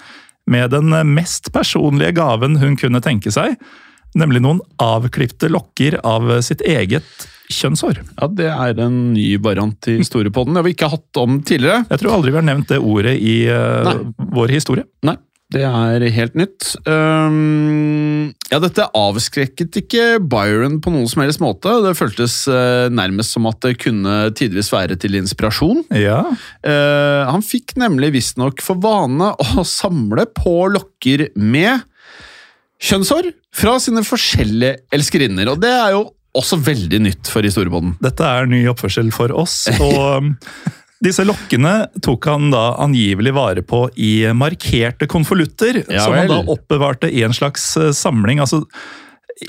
med 0.45 0.75
den 0.75 0.93
mest 1.15 1.49
personlige 1.55 2.13
gaven 2.19 2.59
hun 2.61 2.75
kunne 2.77 3.01
tenke 3.01 3.31
seg, 3.33 3.55
nemlig 4.17 4.43
noen 4.43 4.61
avklipte 4.81 5.51
lokker 5.51 5.99
av 6.07 6.37
sitt 6.45 6.63
eget 6.65 7.27
kjønnshår. 7.51 8.01
Ja, 8.17 8.27
Det 8.27 8.49
er 8.49 8.81
en 8.81 9.13
ny 9.13 9.35
variant 9.37 9.87
i 9.91 9.99
historiepodden. 9.99 10.55
Det 10.55 10.63
har 10.63 10.67
vi 10.67 10.75
ikke 10.75 10.91
hatt 10.95 11.21
om 11.21 11.39
tidligere. 11.45 11.85
Jeg 11.91 12.01
tror 12.01 12.17
aldri 12.17 12.33
vi 12.33 12.41
har 12.41 12.49
nevnt 12.49 12.71
det 12.71 12.81
ordet 12.81 13.15
i 13.21 13.37
uh, 13.51 13.93
vår 14.33 14.55
historie. 14.55 14.85
Nei, 15.05 15.17
det 15.53 15.61
er 15.61 16.01
helt 16.15 16.37
nytt. 16.39 16.71
Um, 16.89 18.33
ja, 18.49 18.57
dette 18.63 18.87
avskrekket 18.97 19.77
ikke 19.83 20.05
Byron 20.25 20.79
på 20.81 20.93
noen 20.93 21.07
som 21.11 21.21
helst 21.21 21.43
måte. 21.43 21.69
Det 21.85 21.93
føltes 21.99 22.41
uh, 22.49 22.89
nærmest 22.89 23.35
som 23.35 23.45
at 23.49 23.61
det 23.65 23.75
kunne 23.83 24.31
tidvis 24.37 24.71
være 24.73 24.97
til 25.01 25.17
inspirasjon. 25.19 25.83
Ja. 25.93 26.23
Uh, 26.65 27.29
han 27.29 27.45
fikk 27.45 27.75
nemlig 27.81 28.15
visstnok 28.17 28.63
for 28.65 28.81
vane 28.81 29.35
å 29.37 29.67
samle 29.69 30.25
på 30.33 30.63
lokker 30.73 31.29
med 31.37 31.85
kjønnshår 32.85 33.31
fra 33.55 33.75
sine 33.81 34.03
forskjellige 34.05 34.77
elskerinner. 34.95 35.51
Og 35.53 35.61
det 35.63 35.73
er 35.73 35.95
jo 35.95 36.07
også 36.35 36.59
veldig 36.63 37.01
nytt 37.05 37.31
for 37.31 37.45
historiebånden. 37.47 37.95
Dette 38.03 38.25
er 38.27 38.49
ny 38.49 38.65
oppførsel 38.71 39.11
for 39.15 39.33
oss. 39.35 39.63
og 39.85 40.01
um, 40.21 40.33
Disse 41.03 41.25
lokkene 41.27 41.89
tok 42.01 42.25
han 42.31 42.47
da 42.53 42.77
angivelig 42.81 43.33
vare 43.35 43.61
på 43.67 43.83
i 43.99 44.25
markerte 44.33 45.09
konvolutter, 45.11 45.83
ja, 45.83 46.05
som 46.05 46.15
han 46.15 46.31
da 46.31 46.39
oppbevarte 46.49 47.11
i 47.11 47.25
en 47.27 47.35
slags 47.35 47.73
uh, 47.77 47.91
samling. 47.93 48.39
altså 48.41 48.63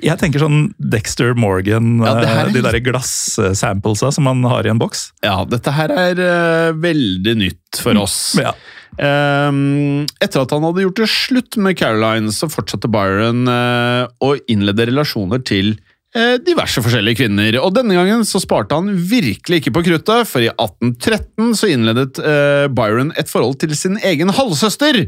jeg 0.02 0.18
tenker 0.18 0.42
sånn 0.42 0.72
Dexter 0.82 1.36
Morgan, 1.38 2.00
ja, 2.02 2.16
uh, 2.18 2.48
de 2.50 2.62
der 2.64 2.80
glassamplesa 2.82 4.10
som 4.12 4.26
man 4.26 4.42
har 4.50 4.66
i 4.66 4.72
en 4.72 4.80
boks. 4.82 5.12
Ja, 5.24 5.38
dette 5.46 5.72
her 5.76 5.94
er 5.94 6.18
uh, 6.18 6.80
veldig 6.82 7.36
nytt 7.38 7.80
for 7.84 8.02
oss. 8.02 8.18
Ja. 8.42 8.56
Um, 8.96 10.06
etter 10.24 10.40
at 10.40 10.52
han 10.54 10.64
hadde 10.64 10.86
gjort 10.86 11.02
det 11.02 11.10
slutt 11.12 11.58
med 11.60 11.76
Caroline, 11.76 12.32
så 12.32 12.48
fortsatte 12.48 12.88
Byron 12.88 13.44
uh, 13.50 14.06
å 14.24 14.32
innlede 14.48 14.88
relasjoner 14.88 15.44
til 15.44 15.74
Eh, 16.16 16.36
diverse 16.40 16.80
forskjellige 16.80 17.20
kvinner. 17.20 17.58
Og 17.60 17.74
denne 17.76 17.96
gangen 17.96 18.22
så 18.24 18.40
sparte 18.40 18.76
han 18.78 18.94
virkelig 19.10 19.60
ikke 19.60 19.74
på 19.76 19.82
kruttet, 19.90 20.28
for 20.30 20.44
i 20.44 20.48
1813 20.48 21.50
så 21.58 21.68
innledet 21.68 22.20
eh, 22.22 22.68
Byron 22.72 23.12
et 23.20 23.28
forhold 23.28 23.58
til 23.60 23.74
sin 23.76 23.98
egen 24.00 24.32
halvsøster. 24.32 25.02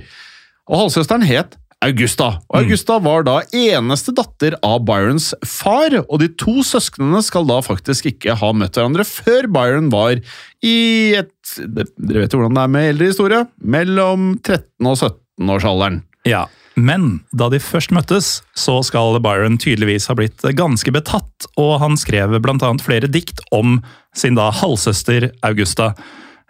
Og 0.68 0.82
halvsøsteren 0.82 1.24
het 1.24 1.56
Augusta. 1.84 2.28
Og 2.50 2.56
mm. 2.56 2.60
Augusta 2.64 2.98
var 3.04 3.24
da 3.26 3.36
eneste 3.54 4.14
datter 4.16 4.56
av 4.66 4.82
Byrons 4.88 5.30
far, 5.46 5.94
og 6.04 6.18
de 6.22 6.30
to 6.40 6.58
søsknene 6.66 7.22
skal 7.24 7.46
da 7.48 7.60
faktisk 7.62 8.10
ikke 8.10 8.34
ha 8.40 8.52
møtt 8.56 8.78
hverandre 8.78 9.06
før 9.06 9.46
Byron 9.54 9.92
var 9.94 10.18
i 10.64 10.78
et 11.18 11.34
Dere 11.48 12.26
vet 12.26 12.34
hvordan 12.34 12.58
det 12.58 12.62
er 12.66 12.72
med 12.74 12.90
eldre 12.90 13.06
historie? 13.08 13.38
Mellom 13.64 14.34
13 14.42 14.90
og 14.90 14.98
17-årsalderen. 14.98 16.02
Ja, 16.28 16.42
men 16.78 17.22
da 17.34 17.48
de 17.50 17.58
først 17.62 17.90
møttes, 17.94 18.28
så 18.54 18.76
skal 18.86 19.18
Byron 19.24 19.58
tydeligvis 19.58 20.10
ha 20.10 20.16
blitt 20.18 20.44
ganske 20.58 20.92
betatt, 20.94 21.48
og 21.58 21.78
han 21.82 21.98
skrev 21.98 22.36
bl.a. 22.44 22.70
flere 22.84 23.10
dikt 23.10 23.40
om 23.54 23.80
sin 24.16 24.38
da 24.38 24.50
halvsøster 24.54 25.30
Augusta. 25.46 25.94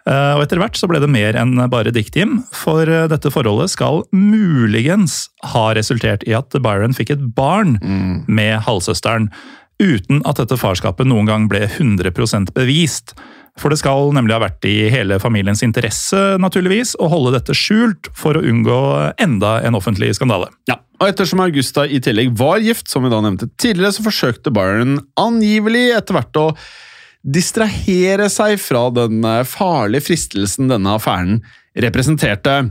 Eh, 0.07 0.33
og 0.37 0.43
Etter 0.45 0.61
hvert 0.61 0.77
så 0.79 0.87
ble 0.89 1.01
det 1.03 1.11
mer 1.11 1.37
enn 1.39 1.59
bare 1.71 1.93
diktgim, 1.95 2.43
for 2.55 2.87
eh, 2.87 3.07
dette 3.11 3.31
forholdet 3.33 3.73
skal 3.73 4.03
muligens 4.15 5.27
ha 5.53 5.69
resultert 5.77 6.23
i 6.27 6.35
at 6.37 6.55
Byron 6.63 6.95
fikk 6.95 7.15
et 7.15 7.25
barn 7.35 7.77
mm. 7.83 8.29
med 8.31 8.61
halvsøsteren, 8.67 9.29
uten 9.79 10.23
at 10.27 10.39
dette 10.41 10.59
farskapet 10.59 11.07
noen 11.07 11.27
gang 11.29 11.47
ble 11.51 11.65
100% 11.67 12.53
bevist. 12.55 13.13
For 13.59 13.71
det 13.71 13.79
skal 13.81 14.13
nemlig 14.15 14.35
ha 14.35 14.43
vært 14.43 14.63
i 14.67 14.87
hele 14.91 15.17
familiens 15.19 15.63
interesse 15.65 16.37
naturligvis, 16.39 16.95
å 16.99 17.09
holde 17.11 17.35
dette 17.35 17.55
skjult 17.57 18.11
for 18.15 18.37
å 18.37 18.43
unngå 18.45 18.81
enda 19.19 19.57
en 19.67 19.75
offentlig 19.79 20.13
skandale. 20.15 20.47
Ja, 20.71 20.79
og 20.99 21.11
Ettersom 21.11 21.43
Augusta 21.43 21.85
i 21.87 21.99
tillegg 22.03 22.31
var 22.39 22.63
gift, 22.63 22.87
som 22.91 23.03
vi 23.03 23.11
da 23.11 23.19
nevnte 23.23 23.49
tidligere, 23.59 23.95
så 23.95 24.05
forsøkte 24.05 24.53
Byron 24.55 24.99
angivelig 25.19 25.89
etter 25.97 26.15
hvert 26.15 26.39
å 26.39 26.45
distrahere 27.23 28.29
seg 28.31 28.59
fra 28.61 28.87
den 28.95 29.23
eh, 29.27 29.45
farlige 29.47 30.07
fristelsen 30.09 30.69
denne 30.71 30.95
affæren 30.97 31.41
representerte. 31.79 32.69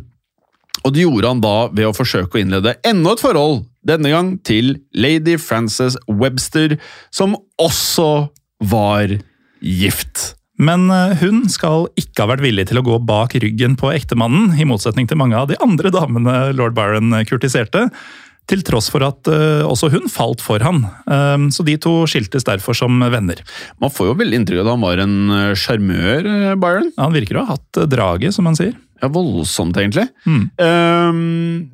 Og 0.86 0.94
det 0.94 1.04
gjorde 1.04 1.32
han 1.32 1.42
da 1.42 1.56
ved 1.74 1.88
å 1.88 1.96
forsøke 1.96 2.38
å 2.38 2.42
innlede 2.42 2.76
enda 2.86 3.14
et 3.14 3.22
forhold, 3.22 3.64
denne 3.88 4.12
gang 4.12 4.34
til 4.46 4.76
lady 4.96 5.36
Frances 5.40 5.98
Webster, 6.08 6.76
som 7.14 7.36
også 7.60 8.28
var 8.70 9.18
gift. 9.60 10.32
Men 10.58 10.88
eh, 10.90 11.18
hun 11.20 11.44
skal 11.52 11.86
ikke 11.98 12.24
ha 12.24 12.32
vært 12.32 12.46
villig 12.46 12.68
til 12.70 12.80
å 12.80 12.86
gå 12.86 13.00
bak 13.06 13.36
ryggen 13.42 13.76
på 13.78 13.92
ektemannen, 13.94 14.54
i 14.58 14.66
motsetning 14.68 15.10
til 15.10 15.20
mange 15.20 15.38
av 15.38 15.50
de 15.50 15.58
andre 15.64 15.92
damene 15.94 16.40
lord 16.56 16.74
Byron 16.78 17.14
kurtiserte. 17.28 17.88
Til 18.48 18.64
tross 18.64 18.88
for 18.92 19.04
at 19.04 19.28
uh, 19.28 19.66
også 19.68 19.90
hun 19.92 20.08
falt 20.12 20.40
for 20.44 20.62
han. 20.64 20.82
Um, 21.04 21.48
så 21.52 21.66
de 21.66 21.76
to 21.80 22.00
skiltes 22.08 22.46
derfor 22.48 22.76
som 22.76 22.96
venner. 23.12 23.42
Man 23.82 23.92
får 23.92 24.12
jo 24.12 24.18
veldig 24.22 24.42
inntrykk 24.42 24.62
av 24.62 24.66
at 24.66 24.74
han 24.74 24.86
var 24.86 25.04
en 25.04 25.16
sjarmør, 25.58 26.28
Byron. 26.60 26.92
Ja, 26.96 27.06
Han 27.06 27.16
virker 27.16 27.38
å 27.38 27.46
ha 27.46 27.58
hatt 27.58 27.82
draget, 27.92 28.36
som 28.36 28.48
han 28.48 28.56
sier. 28.58 28.76
Ja, 28.98 29.08
Voldsomt, 29.14 29.76
egentlig. 29.78 30.08
Mm. 30.26 30.48
Um, 30.58 31.18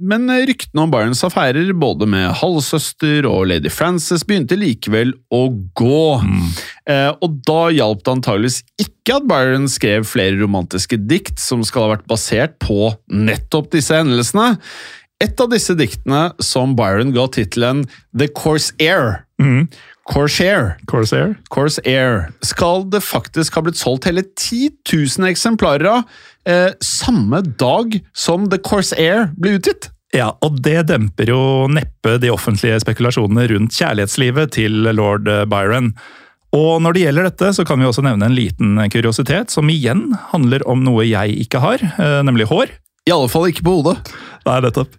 men 0.05 0.29
ryktene 0.45 0.85
om 0.85 0.91
Byrons 0.93 1.23
affærer, 1.25 1.71
både 1.73 2.09
med 2.11 2.29
halvsøster 2.41 3.25
og 3.29 3.47
lady 3.49 3.73
Frances, 3.73 4.27
begynte 4.29 4.59
likevel 4.61 5.15
å 5.33 5.47
gå. 5.79 6.03
Mm. 6.21 6.51
Uh, 6.91 7.11
og 7.25 7.39
da 7.49 7.61
hjalp 7.73 8.05
det 8.05 8.13
antageligvis 8.19 8.61
ikke 8.83 9.17
at 9.17 9.29
Byron 9.31 9.71
skrev 9.73 10.05
flere 10.09 10.37
romantiske 10.43 11.01
dikt 11.09 11.41
som 11.41 11.65
skal 11.65 11.87
ha 11.87 11.95
vært 11.95 12.11
basert 12.11 12.59
på 12.61 12.93
nettopp 13.09 13.73
disse 13.73 13.97
hendelsene. 13.97 14.59
Et 15.25 15.41
av 15.41 15.49
disse 15.49 15.73
diktene 15.79 16.27
som 16.45 16.75
Byron 16.77 17.15
ga 17.15 17.29
tittelen 17.33 17.85
The 18.13 18.29
Corsair 18.37 19.25
Mm. 19.43 19.67
Corsair. 20.07 20.77
Corsair. 20.87 21.35
Corsair 21.49 22.29
skal 22.45 22.85
det 22.93 23.01
faktisk 23.03 23.57
ha 23.57 23.65
blitt 23.65 23.81
solgt 23.81 24.07
hele 24.07 24.23
10 24.23 24.69
000 25.19 25.31
eksemplarer 25.31 25.89
av 25.91 26.03
eh, 26.47 26.71
samme 26.85 27.41
dag 27.59 27.97
som 28.15 28.49
The 28.53 28.61
Corsair 28.63 29.31
ble 29.35 29.57
utgitt. 29.59 29.89
Ja, 30.15 30.29
og 30.47 30.61
det 30.63 30.85
demper 30.93 31.33
jo 31.33 31.41
neppe 31.67 32.19
de 32.23 32.31
offentlige 32.31 32.79
spekulasjonene 32.85 33.49
rundt 33.51 33.75
kjærlighetslivet 33.75 34.55
til 34.55 34.93
lord 34.95 35.27
Byron. 35.51 35.91
Og 36.55 36.79
når 36.85 36.95
det 36.95 37.03
gjelder 37.09 37.27
dette, 37.27 37.51
så 37.57 37.65
kan 37.67 37.83
vi 37.83 37.89
også 37.89 38.05
nevne 38.07 38.29
en 38.29 38.37
liten 38.37 38.79
kuriositet, 38.95 39.51
som 39.51 39.73
igjen 39.73 40.13
handler 40.31 40.63
om 40.71 40.85
noe 40.87 41.03
jeg 41.09 41.35
ikke 41.43 41.65
har, 41.65 41.83
eh, 41.83 42.21
nemlig 42.23 42.47
hår. 42.53 42.71
I 43.05 43.13
alle 43.13 43.31
fall 43.33 43.51
ikke 43.51 43.65
på 43.67 43.79
hodet. 43.79 43.99
Nei, 44.47 44.61
nettopp. 44.65 44.95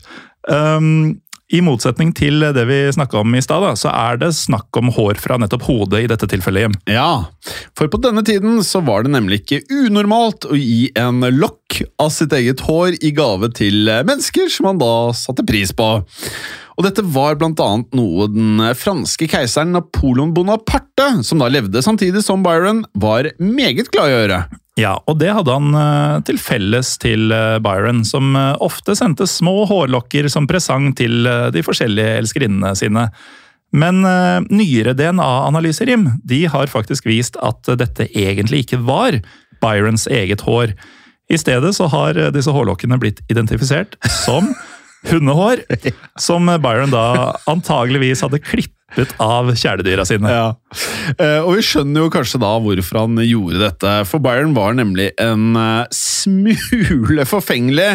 Um, 0.45 1.15
I 1.53 1.61
motsetning 1.65 2.11
til 2.17 2.43
det 2.53 2.65
vi 2.69 2.77
snakka 2.93 3.21
om 3.21 3.33
i 3.37 3.41
stad, 3.41 3.65
så 3.81 3.89
er 3.93 4.19
det 4.21 4.31
snakk 4.37 4.77
om 4.77 4.91
hår 4.93 5.17
fra 5.21 5.39
nettopp 5.41 5.65
hodet 5.65 6.03
i 6.03 6.09
dette 6.09 6.29
tilfellet. 6.29 6.65
Hjem. 6.65 6.75
Ja, 6.97 7.25
for 7.77 7.89
på 7.89 8.01
denne 8.01 8.21
tiden 8.25 8.59
så 8.65 8.81
var 8.85 9.05
det 9.05 9.13
nemlig 9.13 9.41
ikke 9.41 9.63
unormalt 9.73 10.45
å 10.49 10.57
gi 10.57 10.91
en 10.97 11.25
lokk 11.37 11.81
av 12.01 12.11
sitt 12.13 12.33
eget 12.37 12.61
hår 12.65 12.99
i 13.01 13.13
gave 13.15 13.49
til 13.57 13.89
mennesker 13.89 14.51
som 14.53 14.69
man 14.69 14.81
da 14.81 14.93
satte 15.17 15.45
pris 15.45 15.73
på. 15.73 15.89
Og 16.75 16.83
dette 16.83 17.05
var 17.15 17.37
blant 17.39 17.61
annet 17.63 17.93
noe 17.95 18.27
den 18.29 18.59
franske 18.75 19.29
keiseren 19.31 19.73
Napoleon 19.73 20.33
Bonaparte, 20.35 21.07
som 21.23 21.39
da 21.41 21.47
levde 21.49 21.81
samtidig 21.85 22.21
som 22.25 22.43
Byron, 22.45 22.83
var 22.93 23.31
meget 23.39 23.89
glad 23.93 24.11
i 24.11 24.15
å 24.17 24.21
gjøre. 24.21 24.41
Ja, 24.75 24.97
og 25.07 25.21
det 25.21 25.31
hadde 25.31 25.53
han 25.55 25.71
uh, 25.71 26.19
til 26.27 26.39
felles 26.41 26.97
til 26.99 27.31
uh, 27.31 27.61
Byron, 27.63 28.03
som 28.07 28.33
uh, 28.35 28.57
ofte 28.63 28.91
sendte 28.99 29.27
små 29.29 29.63
hårlokker 29.69 30.27
som 30.31 30.49
presang 30.51 30.89
til 30.99 31.23
de 31.55 31.63
forskjellige 31.63 32.19
elskerinnene 32.19 32.73
sine. 32.75 33.07
Men 33.75 34.03
nyere 34.55 34.93
DNA-analyser 34.95 35.89
Jim, 35.89 36.05
de 36.23 36.45
har 36.47 36.69
faktisk 36.71 37.07
vist 37.09 37.35
at 37.43 37.65
dette 37.79 38.05
egentlig 38.15 38.61
ikke 38.63 38.79
var 38.87 39.17
Byrons 39.59 40.05
eget 40.07 40.45
hår. 40.45 40.71
I 41.27 41.39
stedet 41.41 41.73
så 41.75 41.89
har 41.91 42.19
disse 42.31 42.53
hårlokkene 42.55 42.99
blitt 43.01 43.19
identifisert 43.27 43.97
som 44.21 44.53
hundehår, 45.09 45.65
som 46.27 46.47
Byron 46.63 46.93
da 46.93 47.33
antageligvis 47.51 48.23
hadde 48.23 48.39
klippet 48.45 48.74
av 49.19 49.49
kjæledyra 49.57 50.05
sine. 50.07 50.29
Ja. 50.31 50.51
Eh, 51.19 51.41
og 51.41 51.55
vi 51.57 51.63
skjønner 51.65 52.05
jo 52.05 52.11
kanskje 52.13 52.39
da 52.39 52.51
hvorfor 52.63 52.99
han 53.01 53.19
gjorde 53.25 53.59
dette, 53.59 53.93
for 54.07 54.23
Byron 54.23 54.53
var 54.55 54.75
nemlig 54.77 55.09
en 55.21 55.55
eh, 55.59 55.87
smule 55.95 57.25
forfengelig 57.27 57.89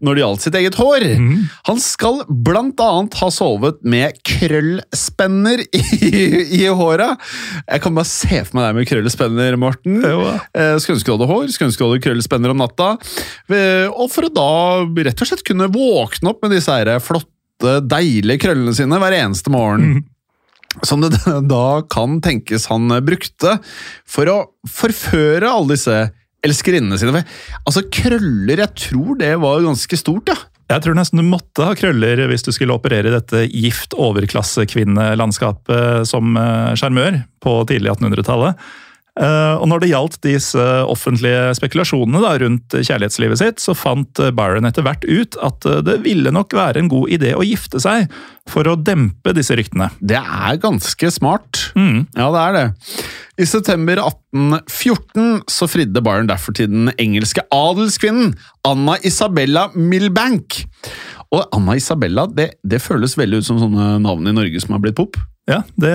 når 0.00 0.14
det 0.16 0.22
gjaldt 0.22 0.46
sitt 0.46 0.58
eget 0.60 0.78
hår. 0.78 1.04
Mm. 1.20 1.46
Han 1.68 1.82
skal 1.82 2.22
blant 2.28 2.80
annet 2.84 3.18
ha 3.20 3.30
sovet 3.34 3.80
med 3.82 4.18
krøllspenner 4.28 5.64
i, 5.68 5.82
i 6.60 6.64
håret. 6.66 7.18
Jeg 7.66 7.84
kan 7.84 7.96
bare 7.98 8.08
se 8.08 8.42
for 8.44 8.58
meg 8.58 8.68
deg 8.68 8.78
med 8.78 8.90
krøllspenner, 8.92 9.58
Morten. 9.60 9.98
Jo. 10.04 10.22
Eh, 10.54 10.76
Skulle 10.80 10.98
ønske 10.98 11.10
du 11.10 11.16
hadde 11.18 11.30
hår, 11.32 11.48
skulle 11.52 11.72
ønske 11.72 11.82
du 11.82 11.90
hadde 11.90 12.04
krøllspenner 12.06 12.54
om 12.54 12.62
natta. 12.62 12.92
Og 13.98 14.06
for 14.12 14.28
å 14.28 14.32
da 14.32 14.50
rett 15.08 15.24
og 15.24 15.28
slett 15.30 15.44
kunne 15.46 15.68
våkne 15.72 16.32
opp 16.32 16.44
med 16.44 16.54
disse 16.56 16.72
her 16.72 16.94
flotte, 17.02 17.34
deilige 17.90 18.44
krøllene 18.46 18.74
sine 18.76 19.00
hver 19.02 19.16
eneste 19.18 19.50
morgen. 19.52 20.04
Som 20.84 21.02
det 21.02 21.16
da 21.52 21.82
kan 21.90 22.20
tenkes 22.24 22.68
han 22.72 22.88
brukte 23.06 23.58
for 24.08 24.24
å 24.32 24.38
forføre 24.68 25.48
alle 25.48 25.76
disse 25.76 26.08
elskerinnene 26.46 26.98
sine. 27.00 27.24
Altså, 27.66 27.82
krøller, 27.90 28.60
jeg 28.62 28.70
tror 28.78 29.16
det 29.18 29.32
var 29.42 29.64
ganske 29.64 29.96
stort, 29.98 30.28
ja. 30.30 30.36
Jeg 30.68 30.82
tror 30.84 30.94
nesten 30.98 31.22
du 31.22 31.24
måtte 31.24 31.64
ha 31.64 31.72
krøller 31.78 32.28
hvis 32.28 32.44
du 32.44 32.50
skulle 32.52 32.74
operere 32.76 33.08
i 33.08 33.14
dette 33.14 33.38
gift 33.48 33.94
overklassekvinnelandskapet 33.96 36.04
som 36.10 36.36
eh, 36.36 36.74
sjarmør 36.76 37.24
på 37.40 37.64
tidlig 37.70 37.88
1800-tallet. 37.94 38.52
Eh, 39.18 39.54
Og 39.58 39.66
når 39.70 39.82
det 39.82 39.90
gjaldt 39.90 40.18
disse 40.22 40.64
offentlige 40.86 41.50
spekulasjonene 41.58 42.20
da, 42.22 42.34
rundt 42.38 42.76
kjærlighetslivet 42.78 43.40
sitt, 43.40 43.62
så 43.62 43.74
fant 43.76 44.20
eh, 44.22 44.30
Byron 44.34 44.68
etter 44.68 44.86
hvert 44.86 45.06
ut 45.08 45.38
at 45.42 45.66
eh, 45.66 45.80
det 45.86 45.98
ville 46.04 46.30
nok 46.34 46.54
være 46.54 46.82
en 46.82 46.90
god 46.92 47.10
idé 47.18 47.34
å 47.34 47.46
gifte 47.46 47.82
seg, 47.82 48.06
for 48.48 48.68
å 48.70 48.78
dempe 48.80 49.34
disse 49.36 49.56
ryktene. 49.58 49.90
Det 50.00 50.20
er 50.20 50.60
ganske 50.62 51.10
smart. 51.12 51.66
Mm. 51.76 52.06
Ja, 52.16 52.30
det 52.32 52.44
er 52.44 52.54
det. 52.56 52.66
I 53.38 53.46
september 53.46 54.00
1814 54.00 55.42
så 55.52 55.68
fridde 55.70 56.02
Byron 56.04 56.30
derfor 56.30 56.56
til 56.56 56.70
den 56.72 56.92
engelske 56.96 57.44
adelskvinnen 57.54 58.32
Anna 58.66 58.96
Isabella 59.06 59.68
Milbank. 59.74 60.62
Og 61.34 61.44
Anna 61.52 61.76
Isabella, 61.76 62.24
det, 62.32 62.54
det 62.64 62.80
føles 62.80 63.18
veldig 63.18 63.42
ut 63.42 63.50
som 63.50 63.60
sånne 63.60 63.98
navn 64.00 64.30
i 64.30 64.34
Norge 64.34 64.62
som 64.64 64.72
har 64.78 64.82
blitt 64.86 64.96
pop. 64.98 65.18
Ja, 65.48 65.62
det 65.80 65.92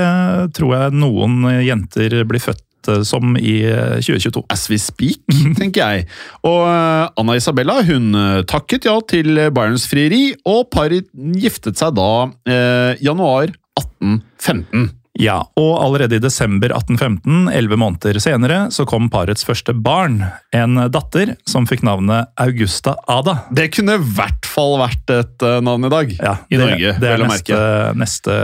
tror 0.57 0.75
jeg 0.77 0.95
noen 0.97 1.41
jenter 1.65 2.19
blir 2.29 2.41
født 2.41 2.61
som 3.07 3.35
i 3.39 3.59
eh, 3.69 3.99
2022. 4.01 4.43
As 4.53 4.65
we 4.71 4.77
speak, 4.81 5.21
tenker 5.59 5.81
jeg. 5.83 6.07
Og 6.47 6.61
eh, 6.67 7.05
Anna 7.21 7.35
Isabella 7.39 7.79
hun 7.87 8.11
eh, 8.15 8.41
takket 8.49 8.85
ja 8.89 8.97
til 9.09 9.35
Byrons 9.55 9.87
frieri, 9.91 10.33
og 10.45 10.67
paret 10.73 11.07
giftet 11.39 11.79
seg 11.79 11.95
da 11.99 12.09
eh, 12.49 12.99
januar 13.03 13.53
1815. 13.79 14.91
Ja, 15.21 15.35
og 15.61 15.75
allerede 15.77 16.17
i 16.17 16.21
desember 16.23 16.71
1815, 16.73 17.51
elleve 17.53 17.77
måneder 17.77 18.17
senere, 18.21 18.63
så 18.73 18.81
kom 18.89 19.11
parets 19.13 19.45
første 19.45 19.75
barn. 19.77 20.23
En 20.57 20.79
datter 20.89 21.35
som 21.45 21.67
fikk 21.69 21.83
navnet 21.85 22.31
Augusta 22.41 22.95
Ada. 23.05 23.35
Det 23.53 23.67
kunne 23.75 23.99
i 23.99 24.07
hvert 24.17 24.49
fall 24.49 24.79
vært 24.81 25.13
et 25.13 25.45
eh, 25.45 25.59
navn 25.69 25.85
i 25.85 25.91
dag. 25.93 26.15
Ja, 26.17 26.33
I 26.49 26.57
det, 26.57 26.63
Norge, 26.65 26.95
Det 27.03 27.11
er 27.13 27.21
neste, 27.29 27.59
neste 28.01 28.39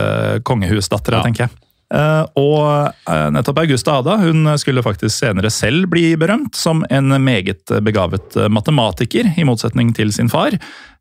kongehusdattera, 0.45 1.23
Ja. 1.23 1.25
tenker 1.25 1.47
jeg. 1.47 1.57
Eh, 1.89 2.25
og 2.37 2.61
eh, 3.09 3.27
nettopp 3.33 3.63
Augusta 3.63 3.97
Ada 3.99 4.19
hun 4.21 4.45
skulle 4.61 4.85
faktisk 4.85 5.23
senere 5.23 5.49
selv 5.53 5.89
bli 5.89 6.13
berømt 6.21 6.57
som 6.57 6.83
en 6.93 7.15
meget 7.23 7.65
begavet 7.85 8.37
matematiker, 8.51 9.33
i 9.37 9.45
motsetning 9.47 9.93
til 9.97 10.13
sin 10.13 10.29
far. 10.29 10.57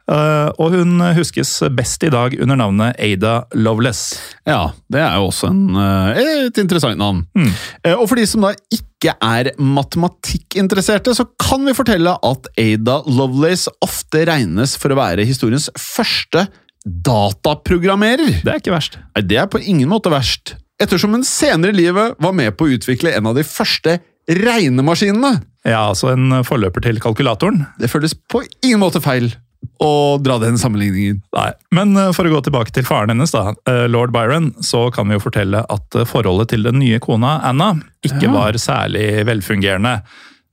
Eh, 0.09 0.49
og 0.57 0.73
hun 0.73 1.03
huskes 1.19 1.59
best 1.77 2.07
i 2.09 2.13
dag 2.13 2.39
under 2.41 2.57
navnet 2.57 2.97
Ada 3.05 3.43
Loveless. 3.61 4.15
Ja, 4.49 4.71
det 4.89 5.03
er 5.05 5.19
jo 5.21 5.29
også 5.29 5.51
en, 5.53 5.77
et 6.17 6.61
interessant 6.63 6.97
navn. 7.01 7.27
Mm. 7.37 7.51
Og 7.99 8.07
for 8.09 8.17
de 8.17 8.25
som 8.31 8.47
da 8.47 8.55
ikke 8.73 9.13
er 9.13 9.53
matematikkinteresserte, 9.61 11.13
så 11.15 11.29
kan 11.37 11.69
vi 11.69 11.77
fortelle 11.77 12.17
at 12.17 12.49
Ada 12.57 13.03
Lovelace 13.05 13.69
ofte 13.85 14.25
regnes 14.31 14.79
for 14.81 14.95
å 14.95 14.99
være 14.99 15.29
historiens 15.29 15.69
første 15.77 16.47
dataprogrammerer. 16.89 18.41
Det 18.41 18.55
er 18.55 18.63
ikke 18.63 18.73
verst. 18.73 18.97
Nei, 19.13 19.27
det 19.29 19.43
er 19.43 19.53
på 19.53 19.61
ingen 19.61 19.91
måte 19.93 20.13
verst, 20.13 20.57
ettersom 20.83 21.17
hun 21.17 21.25
senere 21.27 21.75
i 21.75 21.79
livet 21.81 22.15
var 22.23 22.33
med 22.37 22.55
på 22.57 22.67
å 22.69 22.77
utvikle 22.77 23.15
en 23.17 23.27
av 23.31 23.35
de 23.39 23.45
første 23.47 23.99
regnemaskinene. 24.29 25.39
Ja, 25.69 25.89
altså 25.91 26.13
en 26.15 26.31
forløper 26.47 26.85
til 26.85 27.01
kalkulatoren. 27.03 27.65
Det 27.81 27.91
føles 27.93 28.15
på 28.31 28.45
ingen 28.65 28.81
måte 28.83 29.01
feil 29.05 29.33
å 29.83 30.19
dra 30.23 30.37
den 30.43 30.59
sammenligningen. 30.59 31.21
Nei, 31.35 31.51
Men 31.75 31.97
eh, 31.99 32.13
for 32.15 32.27
å 32.27 32.33
gå 32.33 32.41
tilbake 32.47 32.73
til 32.75 32.87
faren 32.87 33.13
hennes, 33.15 33.33
da, 33.35 33.53
eh, 33.71 33.87
lord 33.91 34.13
Byron, 34.15 34.53
så 34.65 34.87
kan 34.95 35.09
vi 35.11 35.17
jo 35.19 35.23
fortelle 35.23 35.65
at 35.71 35.99
eh, 35.99 36.07
forholdet 36.09 36.53
til 36.55 36.67
den 36.67 36.81
nye 36.83 36.99
kona 37.03 37.39
Anna 37.47 37.73
ikke 38.07 38.27
Ja. 38.29 38.33
var 38.35 38.59
særlig 38.59 39.25
velfungerende. 39.29 40.01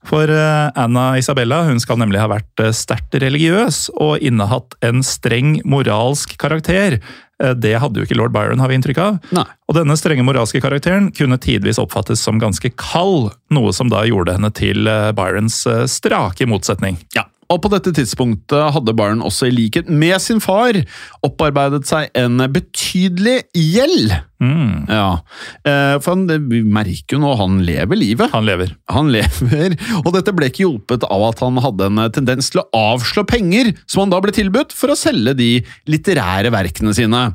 For 0.06 0.30
Anna 0.30 1.16
Isabella 1.18 1.64
hun 1.66 1.80
skal 1.82 1.98
nemlig 1.98 2.20
ha 2.22 2.28
vært 2.30 2.62
sterkt 2.78 3.16
religiøs 3.18 3.88
og 3.98 4.22
innehatt 4.22 4.76
en 4.86 5.02
streng 5.02 5.56
moralsk 5.66 6.36
karakter, 6.38 7.00
Det 7.36 7.74
hadde 7.82 8.00
jo 8.00 8.06
ikke 8.08 8.16
lord 8.16 8.32
Byron, 8.32 8.62
har 8.64 8.72
vi 8.72 8.78
inntrykk 8.80 9.00
av. 9.04 9.18
Nei. 9.36 9.44
Og 9.68 9.76
denne 9.76 9.98
strenge 10.00 10.24
moralske 10.24 10.62
karakteren 10.64 11.10
kunne 11.16 11.40
tidvis 11.42 11.80
oppfattes 11.82 12.22
som 12.24 12.40
ganske 12.40 12.72
kald, 12.80 13.34
noe 13.52 13.74
som 13.76 13.92
da 13.92 14.06
gjorde 14.08 14.38
henne 14.38 14.52
til 14.56 14.88
eh, 14.88 15.12
Byrons 15.16 15.66
eh, 15.68 15.84
strake 15.92 16.48
motsetning. 16.48 17.02
Ja. 17.18 17.26
Og 17.54 17.60
på 17.62 17.70
dette 17.70 17.92
tidspunktet 17.94 18.72
hadde 18.74 18.94
Byron 18.98 19.22
også 19.26 19.48
i 19.50 19.54
likhet 19.54 19.90
med 19.92 20.18
sin 20.24 20.40
far 20.42 20.78
opparbeidet 21.26 21.84
seg 21.88 22.10
en 22.18 22.40
betydelig 22.52 23.44
gjeld. 23.54 24.16
Mm, 24.42 24.86
Ja, 24.92 25.20
eh, 25.66 25.96
for 26.04 26.12
han, 26.16 26.26
vi 26.50 26.60
merker 26.68 27.16
jo 27.16 27.20
nå 27.22 27.32
han 27.40 27.60
lever 27.66 27.98
livet. 27.98 28.32
han 28.34 28.46
lever. 28.48 28.74
Han 28.92 29.12
lever, 29.16 29.76
og 30.04 30.10
dette 30.18 30.34
ble 30.36 30.50
ikke 30.52 30.66
hjulpet 30.66 31.06
av 31.08 31.24
at 31.30 31.44
han 31.46 31.58
hadde 31.64 31.88
en 31.92 32.02
tendens 32.14 32.50
til 32.54 32.62
å 32.64 32.68
avslå 32.96 33.24
penger 33.30 33.72
som 33.86 34.04
han 34.04 34.14
da 34.14 34.20
ble 34.26 34.34
tilbudt 34.36 34.74
for 34.76 34.92
å 34.94 34.98
selge 35.00 35.36
de 35.40 35.52
litterære 35.90 36.52
verkene 36.54 36.94
sine. 36.98 37.28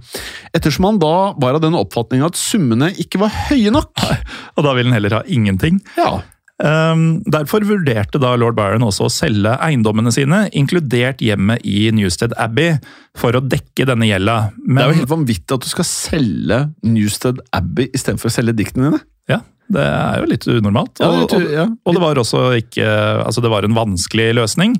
Ettersom 0.57 0.91
han 0.91 1.01
da 1.03 1.15
var 1.41 1.57
av 1.57 1.65
den 1.65 1.79
oppfatning 1.79 2.23
at 2.27 2.39
summene 2.39 2.93
ikke 3.01 3.23
var 3.23 3.33
høye 3.49 3.73
nok. 3.75 3.95
Og 4.59 4.67
da 4.67 4.75
ville 4.77 4.91
han 4.91 4.99
heller 4.99 5.21
ha 5.21 5.25
ingenting. 5.31 5.81
Ja, 5.99 6.19
derfor 6.61 7.65
vurderte 7.69 8.21
da 8.21 8.35
lord 8.37 8.57
Byron 8.59 8.85
også 8.85 9.07
å 9.07 9.13
selge 9.13 9.55
eiendommene 9.65 10.13
sine, 10.15 10.43
inkludert 10.57 11.23
hjemmet 11.25 11.65
i 11.65 11.89
Newstead 11.97 12.35
Abbey, 12.41 12.77
for 13.19 13.37
å 13.37 13.43
dekke 13.43 13.87
denne 13.89 14.09
gjelda. 14.11 14.37
Det 14.61 14.83
er 14.83 14.93
jo 14.93 14.99
helt 15.01 15.15
vanvittig 15.15 15.57
at 15.57 15.65
du 15.65 15.71
skal 15.73 15.89
selge 15.89 16.61
Newstead 16.87 17.41
Abbey 17.57 17.91
istedenfor 17.97 18.31
å 18.31 18.35
selge 18.35 18.59
diktene 18.61 18.91
dine. 18.91 19.03
ja, 19.31 19.41
det 19.71 19.87
er 19.87 20.21
jo 20.23 20.31
litt 20.31 20.49
unormalt. 20.51 21.01
Og, 21.07 21.37
og, 21.37 21.77
og 21.87 21.97
det 21.97 22.03
var 22.03 22.21
også 22.21 22.43
ikke 22.59 22.89
Altså, 23.25 23.43
det 23.45 23.53
var 23.53 23.67
en 23.67 23.77
vanskelig 23.77 24.33
løsning. 24.41 24.77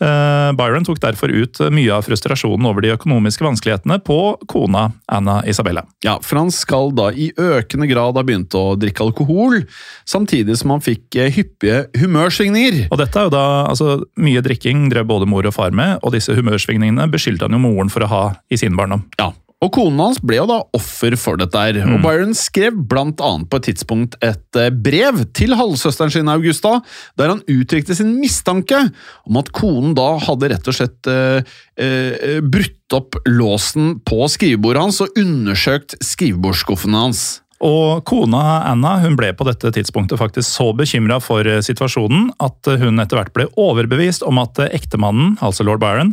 Eh, 0.00 0.52
Byron 0.52 0.84
tok 0.84 1.00
derfor 1.00 1.32
ut 1.32 1.60
mye 1.72 1.92
av 1.94 2.04
frustrasjonen 2.04 2.68
over 2.68 2.84
de 2.84 2.92
økonomiske 2.92 3.44
vanskelighetene 3.46 3.96
på 4.04 4.18
kona 4.50 4.90
Anna 5.08 5.38
Isabella. 5.48 5.86
Ja, 6.04 6.18
for 6.22 6.42
han 6.42 6.52
skal 6.52 6.92
da 6.96 7.08
i 7.12 7.30
økende 7.32 7.88
grad 7.88 8.18
ha 8.18 8.24
begynt 8.26 8.54
å 8.58 8.74
drikke 8.76 9.06
alkohol, 9.06 9.62
samtidig 10.04 10.58
som 10.60 10.74
han 10.74 10.84
fikk 10.84 11.16
eh, 11.16 11.32
hyppige 11.32 11.86
humørsvingninger. 11.96 12.86
Og 12.90 13.00
dette 13.00 13.22
er 13.22 13.30
jo 13.30 13.34
da, 13.36 13.46
altså 13.70 13.96
Mye 14.20 14.40
drikking 14.44 14.86
drev 14.90 15.06
både 15.08 15.28
mor 15.28 15.46
og 15.48 15.54
far 15.54 15.74
med, 15.76 16.00
og 16.02 16.12
disse 16.14 16.34
humørsvingningene 16.36 17.08
beskyldte 17.12 17.48
han 17.48 17.56
jo 17.56 17.62
moren 17.62 17.92
for 17.92 18.04
å 18.04 18.10
ha 18.10 18.22
i 18.52 18.58
sin 18.60 18.76
barndom. 18.76 19.04
Ja, 19.20 19.30
og 19.64 19.72
konen 19.72 20.00
hans 20.02 20.18
ble 20.20 20.36
jo 20.36 20.46
da 20.50 20.58
offer 20.76 21.16
for 21.16 21.40
dette 21.40 21.56
her. 21.56 21.78
Og 21.88 22.02
Byron 22.04 22.34
skrev 22.36 22.76
blant 22.90 23.22
annet 23.24 23.48
på 23.48 23.60
et 23.60 23.68
tidspunkt 23.70 24.18
et 24.24 24.58
eh, 24.60 24.68
brev 24.68 25.22
til 25.36 25.56
halvsøsteren 25.56 26.12
sin 26.12 26.28
Augusta, 26.28 26.80
der 27.16 27.32
han 27.32 27.40
uttrykte 27.48 27.96
sin 27.96 28.18
mistanke 28.20 28.82
om 29.24 29.40
at 29.40 29.48
konen 29.56 29.96
da 29.96 30.12
hadde 30.26 30.52
rett 30.52 30.68
og 30.68 30.76
slett 30.76 31.08
eh, 31.08 31.56
eh, 31.80 32.36
brutt 32.44 32.96
opp 32.96 33.16
låsen 33.26 33.96
på 34.06 34.28
skrivebordet 34.30 34.84
hans 34.84 35.00
og 35.02 35.16
undersøkt 35.18 35.96
skrivebordsskuffene 36.04 37.04
hans. 37.06 37.26
Og 37.64 38.04
kona 38.04 38.60
Anna 38.68 38.98
hun 39.00 39.14
ble 39.16 39.30
på 39.32 39.46
dette 39.48 39.70
tidspunktet 39.72 40.20
faktisk 40.20 40.44
så 40.44 40.72
bekymra 40.76 41.16
for 41.24 41.48
eh, 41.48 41.62
situasjonen 41.64 42.28
at 42.44 42.68
hun 42.82 43.00
etter 43.00 43.16
hvert 43.22 43.32
ble 43.36 43.48
overbevist 43.56 44.26
om 44.26 44.42
at 44.42 44.60
eh, 44.60 44.74
ektemannen, 44.76 45.38
altså 45.40 45.64
lord 45.64 45.80
Byron, 45.80 46.12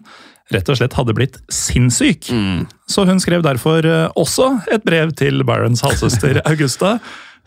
rett 0.51 0.69
og 0.69 0.79
slett 0.79 0.95
hadde 0.97 1.15
blitt 1.15 1.39
sinnssyk. 1.53 2.27
Så 2.89 3.05
hun 3.07 3.21
skrev 3.23 3.43
derfor 3.45 3.85
eh, 3.87 4.09
også 4.19 4.49
et 4.73 4.83
brev 4.83 5.13
til 5.15 5.43
Byrons 5.47 5.83
halvsøster 5.85 6.41
Augusta, 6.49 6.97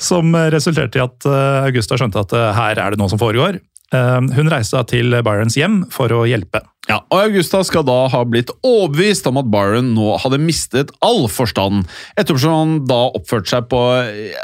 som 0.01 0.33
resulterte 0.53 1.01
i 1.01 1.05
at 1.05 1.29
eh, 1.29 1.67
Augusta 1.69 1.99
skjønte 2.01 2.25
at 2.25 2.37
eh, 2.37 2.53
her 2.57 2.81
er 2.81 2.95
det 2.95 3.01
noe 3.01 3.13
som 3.13 3.21
foregår. 3.21 3.61
Eh, 3.95 4.21
Hun 4.37 4.51
reiste 4.51 4.81
til 4.91 5.15
Byrons 5.23 5.57
hjem 5.59 5.85
for 5.95 6.11
å 6.11 6.25
hjelpe. 6.27 6.65
Ja, 6.87 7.01
og 7.11 7.19
Augusta 7.19 7.65
skal 7.67 7.83
da 7.87 7.97
ha 8.13 8.21
blitt 8.29 8.53
overbevist 8.63 9.27
om 9.27 9.41
at 9.41 9.49
Byron 9.51 9.89
nå 9.97 10.13
hadde 10.23 10.39
mistet 10.39 10.93
all 11.03 11.25
forstand, 11.31 11.83
ettersom 12.19 12.55
han 12.55 12.75
da 12.87 13.01
oppførte 13.19 13.51
seg 13.51 13.67
på 13.73 13.81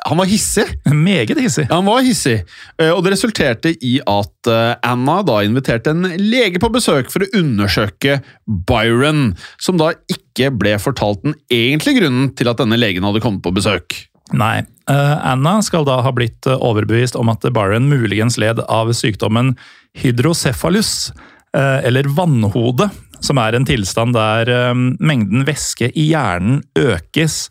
Han 0.09 0.19
var 0.19 0.27
hissig! 0.27 0.67
Meget 0.91 1.39
hissig. 1.39 1.69
Ja, 1.69 1.79
han 1.79 1.87
var 1.87 2.03
hissig, 2.03 2.41
Eh, 2.81 2.91
og 2.91 3.05
det 3.05 3.13
resulterte 3.15 3.71
i 3.79 3.99
at 4.09 4.51
eh, 4.51 4.75
Anna 4.83 5.21
da 5.27 5.39
inviterte 5.47 5.93
en 5.95 6.09
lege 6.19 6.59
på 6.59 6.71
besøk 6.75 7.11
for 7.13 7.23
å 7.23 7.31
undersøke 7.39 8.21
Byron, 8.47 9.37
som 9.63 9.79
da 9.79 9.93
ikke 10.11 10.51
ble 10.57 10.75
fortalt 10.83 11.23
den 11.23 11.37
egentlige 11.53 12.01
grunnen 12.01 12.33
til 12.35 12.51
at 12.51 12.59
denne 12.59 12.79
legen 12.81 13.07
hadde 13.07 13.23
kommet 13.23 13.45
på 13.45 13.55
besøk. 13.55 14.01
Nei. 14.33 14.63
Eh, 14.91 15.27
Anna 15.27 15.61
skal 15.63 15.87
da 15.87 16.01
ha 16.03 16.13
blitt 16.15 16.47
eh, 16.49 16.59
overbevist 16.59 17.17
om 17.19 17.31
at 17.33 17.45
Byron 17.55 17.89
muligens 17.91 18.39
led 18.41 18.63
av 18.67 18.91
sykdommen 18.97 19.55
hydrocephalus, 19.99 21.13
eh, 21.57 21.79
eller 21.87 22.11
vannhode, 22.17 22.89
som 23.23 23.39
er 23.39 23.55
en 23.55 23.69
tilstand 23.69 24.17
der 24.17 24.75
mengden 24.75 25.45
væske 25.47 25.93
i 25.95 26.09
hjernen 26.11 26.65
økes. 26.75 27.47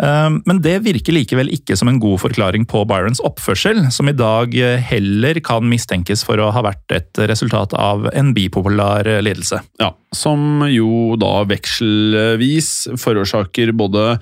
Men 0.00 0.62
det 0.64 0.78
virker 0.80 1.12
likevel 1.12 1.50
ikke 1.52 1.74
som 1.76 1.90
en 1.90 1.98
god 2.00 2.22
forklaring 2.22 2.62
på 2.64 2.86
Byrons 2.88 3.20
oppførsel, 3.20 3.82
som 3.92 4.08
i 4.08 4.14
dag 4.16 4.54
heller 4.88 5.42
kan 5.44 5.66
mistenkes 5.68 6.22
for 6.24 6.40
å 6.40 6.46
ha 6.56 6.62
vært 6.64 6.94
et 6.96 7.20
resultat 7.28 7.76
av 7.76 8.08
en 8.16 8.32
bipopulær 8.32 9.04
lidelse. 9.20 9.60
Ja, 9.76 9.90
Som 10.16 10.64
jo 10.72 11.18
da 11.20 11.42
vekselvis 11.52 12.72
forårsaker 12.96 13.76
både 13.76 14.14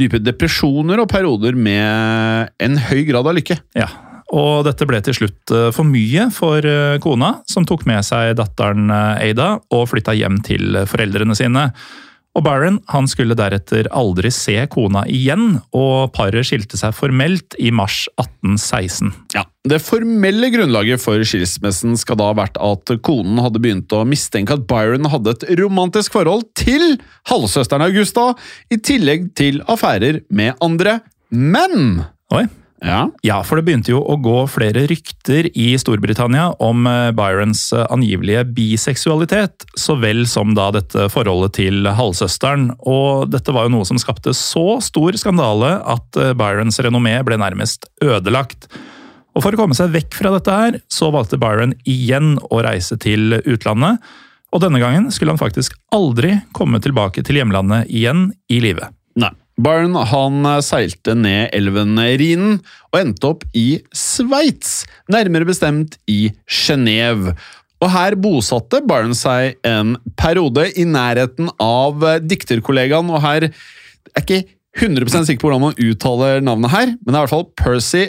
dype 0.00 0.20
depresjoner 0.22 1.02
og 1.02 1.10
perioder 1.12 1.56
med 1.58 2.52
en 2.62 2.80
høy 2.88 3.02
grad 3.08 3.28
av 3.28 3.36
lykke. 3.36 3.58
Ja, 3.78 3.90
og 4.32 4.64
dette 4.64 4.86
ble 4.88 5.00
til 5.04 5.16
slutt 5.16 5.52
eh, 5.52 5.68
for 5.76 5.88
mye 5.88 6.28
for 6.34 6.64
eh, 6.64 6.96
kona, 7.04 7.34
som 7.50 7.66
tok 7.68 7.84
med 7.88 8.04
seg 8.06 8.36
datteren 8.38 8.88
eh, 8.88 9.28
Ada 9.30 9.54
og 9.74 9.90
flytta 9.90 10.16
hjem 10.16 10.40
til 10.46 10.80
foreldrene 10.88 11.36
sine. 11.36 11.68
Og 12.32 12.44
Byron 12.46 12.78
han 12.88 13.08
skulle 13.10 13.36
deretter 13.36 13.90
aldri 13.92 14.30
se 14.32 14.54
kona 14.72 15.02
igjen, 15.10 15.58
og 15.76 16.14
paret 16.16 16.48
skilte 16.48 16.78
seg 16.80 16.94
formelt 16.96 17.56
i 17.60 17.68
mars 17.74 18.06
1816. 18.16 19.12
Ja, 19.36 19.44
Det 19.68 19.78
formelle 19.84 20.48
grunnlaget 20.50 21.02
for 21.02 21.20
skilsmissen 21.28 21.98
skal 22.00 22.18
da 22.18 22.30
ha 22.30 22.38
vært 22.38 22.56
at 22.56 22.94
konen 23.04 23.38
hadde 23.44 23.60
begynt 23.62 23.92
å 23.92 24.02
mistenke 24.08 24.56
at 24.56 24.64
Byron 24.70 25.10
hadde 25.12 25.36
et 25.36 25.46
romantisk 25.60 26.16
forhold 26.16 26.48
til 26.58 26.96
halvsøsteren 27.30 27.84
Augusta, 27.86 28.32
i 28.72 28.80
tillegg 28.80 29.30
til 29.38 29.60
affærer 29.70 30.22
med 30.32 30.56
andre 30.64 31.00
menn. 31.30 32.02
Oi, 32.32 32.46
Ja, 32.82 33.06
Ja, 33.22 33.38
for 33.46 33.58
det 33.58 33.66
begynte 33.68 33.92
jo 33.92 34.00
å 34.02 34.16
gå 34.18 34.40
flere 34.50 34.84
rykter 34.90 35.46
i 35.54 35.68
Storbritannia 35.78 36.48
om 36.62 36.86
eh, 36.90 37.10
Byrons 37.14 37.68
eh, 37.76 37.86
angivelige 37.94 38.42
biseksualitet, 38.56 39.68
så 39.78 39.94
vel 40.02 40.24
som 40.26 40.56
da 40.58 40.70
dette 40.74 41.06
forholdet 41.12 41.54
til 41.60 41.86
halvsøsteren. 41.86 42.72
Og 42.82 43.30
dette 43.30 43.54
var 43.54 43.68
jo 43.68 43.76
noe 43.76 43.86
som 43.88 44.00
skapte 44.02 44.34
så 44.34 44.80
stor 44.82 45.18
skandale 45.20 45.76
at 45.78 46.18
eh, 46.18 46.34
Byrons 46.38 46.82
renommé 46.82 47.14
ble 47.26 47.38
nærmest 47.38 47.86
ødelagt. 48.02 48.66
Og 49.32 49.44
for 49.44 49.54
å 49.54 49.60
komme 49.62 49.76
seg 49.76 49.94
vekk 49.94 50.18
fra 50.18 50.34
dette 50.34 50.56
her, 50.56 50.80
så 50.92 51.12
valgte 51.14 51.40
Byron 51.40 51.76
igjen 51.88 52.34
å 52.50 52.60
reise 52.66 52.98
til 53.00 53.38
utlandet. 53.40 54.02
Og 54.52 54.60
denne 54.60 54.82
gangen 54.82 55.08
skulle 55.14 55.32
han 55.32 55.40
faktisk 55.40 55.78
aldri 55.94 56.34
komme 56.56 56.82
tilbake 56.84 57.24
til 57.24 57.40
hjemlandet 57.40 57.88
igjen 57.88 58.28
i 58.52 58.60
live. 58.64 58.90
Byron 59.62 59.94
han 60.10 60.46
seilte 60.64 61.14
ned 61.18 61.52
elven 61.54 61.98
Rhinen 61.98 62.56
og 62.90 62.98
endte 62.98 63.28
opp 63.28 63.44
i 63.56 63.82
Sveits, 63.94 64.82
nærmere 65.12 65.46
bestemt 65.48 65.98
i 66.10 66.32
Genéve. 66.50 67.36
Og 67.82 67.90
her 67.90 68.16
bosatte 68.18 68.82
Byron 68.86 69.14
seg 69.18 69.58
en 69.66 69.96
periode 70.18 70.68
i 70.78 70.86
nærheten 70.86 71.50
av 71.62 72.02
dikterkollegaen, 72.22 73.10
og 73.10 73.22
her 73.24 73.48
er 73.48 73.54
jeg 74.18 74.22
ikke 74.22 74.42
100% 74.82 75.28
sikker 75.28 75.42
på 75.42 75.50
hvordan 75.50 75.66
man 75.66 75.80
uttaler 75.82 76.40
navnet 76.44 76.72
her, 76.72 76.94
men 76.94 77.10
det 77.10 77.14
er 77.14 77.18
i 77.18 77.24
hvert 77.26 77.34
fall 77.34 77.50
Percy 77.58 78.06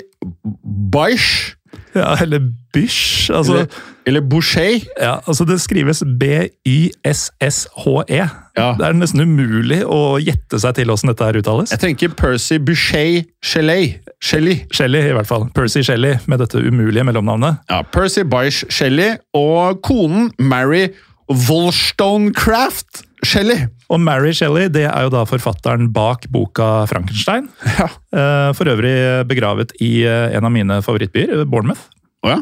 Bysshe, 0.94 1.58
Ja, 1.96 2.16
eller 2.22 2.40
Bysh. 2.74 3.32
Altså, 3.34 3.54
eller, 3.54 3.66
eller 4.06 4.22
Boucher. 4.22 4.80
Ja, 5.02 5.16
altså 5.28 5.46
Det 5.46 5.62
skrives 5.62 6.04
B-Y-S-S-H-E. 6.20 8.22
Ja. 8.58 8.68
Det 8.78 8.86
er 8.86 8.98
nesten 8.98 9.22
umulig 9.22 9.82
å 9.86 10.18
gjette 10.22 10.60
seg 10.62 10.76
til 10.78 10.90
hvordan 10.90 11.14
dette 11.14 11.28
her 11.30 11.40
uttales. 11.42 11.74
Jeg 11.74 11.82
tenker 11.84 12.14
Percy 12.18 12.58
Boucher 12.62 13.24
Shelley. 13.46 13.94
Shelley. 14.24 14.60
Shelley, 14.74 15.08
i 15.10 15.16
hvert 15.18 15.30
fall. 15.30 15.48
Percy 15.56 15.84
Shelley, 15.86 16.18
med 16.28 16.42
dette 16.44 16.62
umulige 16.62 17.06
mellomnavnet. 17.06 17.62
Ja, 17.70 17.82
Percy 17.94 18.26
Bysshe 18.30 18.70
Shelley 18.74 19.18
og 19.38 19.82
konen 19.86 20.32
Mary 20.40 20.88
Wollstonecraft 21.30 23.04
Shelley. 23.24 23.68
Og 23.94 24.02
Mary 24.02 24.34
Shelley 24.34 24.72
det 24.74 24.88
er 24.90 25.06
jo 25.06 25.12
da 25.14 25.24
forfatteren 25.30 25.92
bak 25.94 26.26
boka 26.34 26.86
Frankenstein. 26.90 27.50
Ja. 27.78 27.90
Eh, 28.14 28.50
For 28.58 28.70
øvrig 28.74 28.96
begravet 29.30 29.76
i 29.84 30.00
eh, 30.08 30.34
en 30.38 30.48
av 30.48 30.54
mine 30.54 30.80
favorittbyer, 30.86 31.44
Bournemouth. 31.50 31.92
Å 32.24 32.32
ja. 32.32 32.38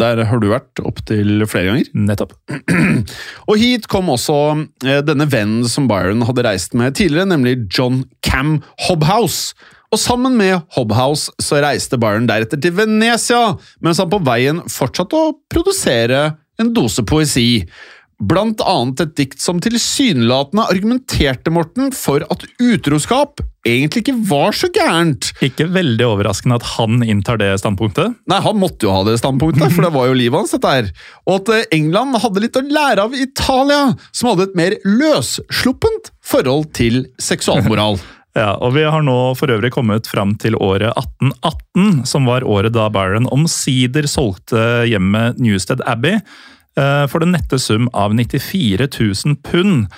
Der 0.00 0.22
har 0.24 0.40
du 0.40 0.46
vært 0.48 0.80
opptil 0.80 1.44
flere 1.50 1.68
ganger. 1.74 1.90
Nettopp. 2.08 2.32
Og 3.50 3.60
hit 3.60 3.84
kom 3.92 4.08
også 4.12 4.36
eh, 4.86 5.02
denne 5.04 5.26
vennen 5.30 5.68
som 5.68 5.88
Byron 5.90 6.24
hadde 6.26 6.46
reist 6.46 6.74
med 6.78 6.96
tidligere, 6.96 7.28
nemlig 7.28 7.58
John 7.68 8.02
Cam 8.24 8.58
Hobhouse. 8.86 9.52
Og 9.90 9.98
sammen 10.00 10.38
med 10.38 10.62
Hobhouse 10.76 11.34
så 11.42 11.60
reiste 11.60 11.98
Byron 12.00 12.28
deretter 12.30 12.60
til 12.62 12.74
Venezia, 12.78 13.58
mens 13.84 14.00
han 14.00 14.10
på 14.12 14.22
veien 14.24 14.62
fortsatte 14.70 15.18
å 15.18 15.34
produsere 15.52 16.30
en 16.60 16.72
dose 16.76 17.04
poesi. 17.04 17.64
Blant 18.20 18.60
annet 18.60 19.00
et 19.04 19.14
dikt 19.18 19.40
som 19.40 19.60
tilsynelatende 19.62 20.66
argumenterte, 20.70 21.52
Morten, 21.54 21.90
for 21.96 22.24
at 22.32 22.44
utroskap 22.60 23.40
egentlig 23.66 24.04
ikke 24.04 24.16
var 24.28 24.56
så 24.56 24.70
gærent. 24.72 25.30
Ikke 25.44 25.66
veldig 25.72 26.06
overraskende 26.06 26.60
at 26.60 26.68
han 26.76 27.04
inntar 27.04 27.40
det 27.40 27.50
standpunktet. 27.60 28.14
Nei, 28.30 28.40
han 28.44 28.60
måtte 28.60 28.86
jo 28.86 28.94
ha 28.94 29.02
det 29.08 29.18
standpunktet, 29.20 29.72
for 29.74 29.84
det 29.84 29.92
var 29.96 30.08
jo 30.08 30.20
livet 30.20 30.40
hans, 30.40 30.54
dette 30.56 30.76
her. 30.76 30.92
Og 31.26 31.40
at 31.40 31.52
eh, 31.56 31.66
England 31.76 32.20
hadde 32.22 32.44
litt 32.44 32.60
å 32.60 32.64
lære 32.64 33.08
av 33.08 33.16
Italia, 33.16 33.82
som 34.12 34.32
hadde 34.32 34.48
et 34.48 34.56
mer 34.58 34.78
løssluppent 34.86 36.14
forhold 36.24 36.72
til 36.76 37.04
seksualmoral. 37.20 38.00
Ja, 38.38 38.52
og 38.62 38.76
Vi 38.76 38.84
har 38.86 39.02
nå 39.02 39.34
for 39.34 39.50
øvrig 39.50 39.72
kommet 39.74 40.06
fram 40.06 40.36
til 40.38 40.54
året 40.62 40.92
1818, 40.94 42.04
som 42.06 42.28
var 42.30 42.46
året 42.46 42.76
da 42.76 42.84
Byron 42.94 43.26
omsider 43.34 44.06
solgte 44.06 44.86
hjemmet 44.86 45.40
Newstead 45.42 45.82
Abbey 45.82 46.20
for 47.12 47.22
den 47.22 47.34
nette 47.36 47.58
sum 47.60 47.88
av 47.92 48.14
94 48.16 48.88
000 48.88 49.36
pund. 49.44 49.90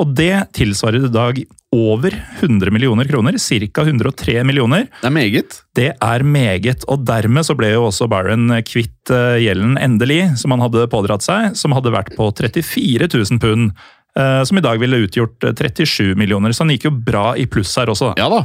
Og 0.00 0.14
det 0.16 0.34
tilsvarer 0.56 1.04
i 1.06 1.12
dag 1.12 1.40
over 1.76 2.14
100 2.40 2.72
millioner 2.74 3.06
kroner, 3.06 3.36
ca. 3.38 3.82
103 3.84 4.42
millioner. 4.44 4.88
Det 5.00 5.06
er 5.06 5.14
meget. 5.14 5.60
Det 5.76 5.88
er 5.92 6.24
meget, 6.26 6.84
og 6.90 7.04
dermed 7.06 7.46
så 7.46 7.54
ble 7.58 7.70
jo 7.74 7.86
også 7.86 8.08
Byron 8.10 8.48
kvitt 8.66 9.12
eh, 9.14 9.38
gjelden 9.44 9.78
endelig, 9.78 10.22
som 10.40 10.54
han 10.56 10.64
hadde 10.64 10.88
pådratt 10.90 11.26
seg, 11.26 11.54
som 11.58 11.76
hadde 11.76 11.94
vært 11.94 12.14
på 12.16 12.30
34 12.32 13.10
000 13.12 13.42
pund. 13.42 13.70
Eh, 14.18 14.42
som 14.48 14.58
i 14.58 14.64
dag 14.64 14.80
ville 14.82 15.04
utgjort 15.04 15.46
37 15.46 16.16
millioner, 16.18 16.54
så 16.54 16.64
han 16.64 16.74
gikk 16.74 16.88
jo 16.88 16.96
bra 16.96 17.34
i 17.38 17.46
pluss 17.46 17.76
her 17.78 17.92
også. 17.92 18.14
Ja 18.18 18.26
da. 18.32 18.42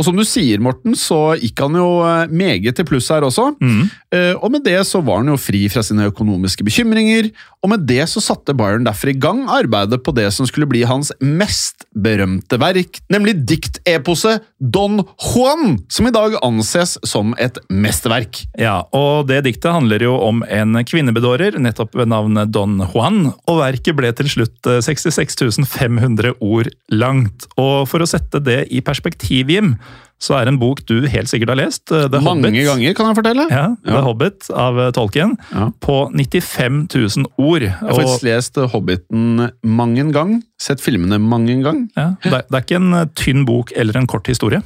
Og 0.00 0.06
som 0.06 0.16
du 0.16 0.24
sier, 0.24 0.60
Morten, 0.62 0.94
så 0.96 1.34
gikk 1.36 1.60
han 1.60 1.76
jo 1.76 1.88
eh, 2.06 2.30
meget 2.32 2.78
til 2.78 2.86
pluss 2.88 3.10
her 3.12 3.26
også. 3.26 3.50
Mm. 3.60 3.82
Eh, 4.14 4.32
Og 4.40 4.48
med 4.54 4.64
det 4.64 4.78
så 4.88 5.02
var 5.04 5.20
han 5.20 5.28
jo 5.28 5.36
fri 5.40 5.66
fra 5.72 5.82
sine 5.84 6.06
økonomiske 6.08 6.64
bekymringer, 6.64 7.28
og 7.62 7.70
med 7.70 7.84
det 7.86 8.06
så 8.10 8.18
satte 8.24 8.54
Byron 8.58 8.86
derfor 8.88 9.12
i 9.12 9.16
gang 9.20 9.44
arbeidet 9.52 10.00
på 10.02 10.14
det 10.16 10.24
som 10.34 10.48
skulle 10.48 10.66
bli 10.66 10.80
hans 10.88 11.12
mest 11.20 11.84
berømte 11.94 12.58
verk, 12.58 12.98
nemlig 13.12 13.36
dikteposet 13.46 14.42
Don 14.58 15.02
Juan, 15.20 15.76
som 15.92 16.08
i 16.08 16.14
dag 16.14 16.38
anses 16.42 16.96
som 17.06 17.36
et 17.38 17.60
mesterverk. 17.70 18.42
Ja, 18.58 18.80
og 18.96 19.28
det 19.28 19.42
diktet 19.46 19.76
handler 19.76 20.02
jo 20.02 20.16
om 20.24 20.42
en 20.48 20.80
kvinnebedårer, 20.88 21.60
nettopp 21.62 21.94
ved 22.00 22.10
navnet 22.10 22.50
Don 22.54 22.80
Juan, 22.94 23.28
og 23.46 23.60
verket 23.60 23.98
ble 24.00 24.10
til 24.16 24.32
slutt 24.38 24.72
eh, 24.72 24.80
66 24.82 25.60
500 25.68 26.34
ord 26.40 26.72
langt. 26.90 27.46
Og 27.60 27.84
for 27.92 28.02
å 28.02 28.08
sette 28.08 28.40
det 28.42 28.64
i 28.72 28.82
perspektiv, 28.84 29.52
Jim, 29.52 29.76
så 30.22 30.36
er 30.38 30.46
en 30.46 30.58
bok 30.60 30.84
du 30.86 31.00
helt 31.10 31.26
sikkert 31.26 31.50
har 31.50 31.58
lest, 31.58 31.90
eh, 31.90 32.04
The 32.06 32.20
Mange 32.22 32.44
Hobbit. 32.46 32.66
ganger, 32.68 32.94
kan 32.94 33.08
jeg 33.10 33.16
fortelle. 33.18 33.46
Ja, 33.50 33.64
The 33.82 33.96
Ja. 33.96 34.02
Hobbit 34.06 34.50
av 34.54 34.78
eh, 34.78 34.90
Tolkien, 34.94 35.36
Ja. 35.50 35.70
på 35.82 35.96
95 36.14 36.86
000 36.94 37.26
ord. 37.38 37.62
Jeg 37.62 37.74
har 37.80 37.98
faktisk 37.98 38.22
lest 38.28 38.54
Hobbiten 38.70 39.50
mang 39.64 39.98
en 39.98 40.12
gang, 40.14 40.42
sett 40.60 40.80
filmene 40.80 41.18
mang 41.20 41.48
en 41.50 41.62
gang. 41.62 41.82
ja, 41.96 42.14
det, 42.22 42.32
er, 42.32 42.42
det 42.50 42.62
ikke 42.66 42.76
en 42.80 42.94
eh, 42.94 43.04
tynn 43.18 43.44
bok 43.48 43.72
eller 43.76 43.96
en 43.98 44.06
kort 44.06 44.26
historie. 44.30 44.62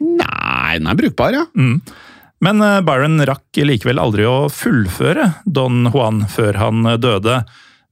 Nei, 0.00 0.78
den 0.78 0.86
er 0.88 0.96
brukbar, 0.96 1.34
ja. 1.36 1.44
Men 2.40 2.62
eh, 2.64 2.78
Byron 2.86 3.20
rakk 3.28 3.58
likevel 3.68 4.00
aldri 4.00 4.24
å 4.28 4.46
fullføre 4.52 5.26
Don 5.46 5.90
Juan 5.92 6.22
før 6.32 6.56
han 6.60 6.86
eh, 6.88 6.96
døde. 7.00 7.42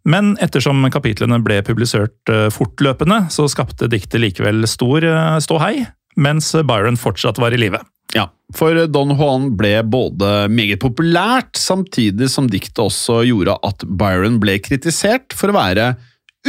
Men 0.09 0.37
ettersom 0.41 0.87
kapitlene 0.95 1.41
ble 1.45 1.59
publisert 1.66 2.31
eh, 2.33 2.47
fortløpende, 2.55 3.26
så 3.35 3.45
skapte 3.53 3.91
diktet 3.93 4.22
likevel 4.22 4.64
stor 4.70 5.05
eh, 5.05 5.37
ståhei, 5.45 5.87
mens 6.19 6.51
Byron 6.66 6.99
fortsatt 7.01 7.39
var 7.41 7.55
i 7.55 7.61
live. 7.61 7.81
Ja, 8.16 8.27
for 8.57 8.77
Don 8.89 9.12
Juan 9.19 9.51
ble 9.59 9.83
både 9.85 10.49
meget 10.53 10.81
populært, 10.81 11.59
samtidig 11.61 12.31
som 12.33 12.49
diktet 12.49 12.81
også 12.81 13.21
gjorde 13.29 13.59
at 13.69 13.85
Byron 13.85 14.39
ble 14.43 14.57
kritisert 14.64 15.37
for 15.37 15.53
å 15.53 15.59
være 15.59 15.93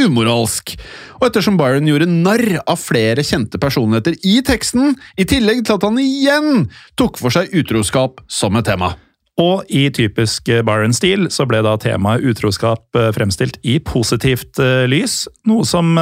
umoralsk. 0.00 0.72
Og 1.18 1.28
ettersom 1.28 1.58
Byron 1.60 1.88
gjorde 1.90 2.08
narr 2.08 2.62
av 2.62 2.80
flere 2.80 3.24
kjente 3.26 3.60
personligheter 3.60 4.16
i 4.24 4.38
teksten, 4.46 4.94
i 5.20 5.28
tillegg 5.28 5.64
til 5.66 5.76
at 5.76 5.86
han 5.86 6.00
igjen 6.00 6.66
tok 7.00 7.20
for 7.20 7.34
seg 7.34 7.52
utroskap 7.60 8.24
som 8.30 8.56
et 8.56 8.68
tema. 8.70 8.94
Og 9.40 9.64
i 9.72 9.86
typisk 9.94 10.48
eh, 10.52 10.62
Byron-stil 10.66 11.28
så 11.32 11.46
ble 11.48 11.62
da 11.64 11.76
temaet 11.80 12.24
utroskap 12.28 12.98
eh, 12.98 13.10
fremstilt 13.16 13.56
i 13.64 13.78
positivt 13.80 14.60
eh, 14.60 14.84
lys, 14.90 15.24
noe 15.48 15.64
som 15.68 15.96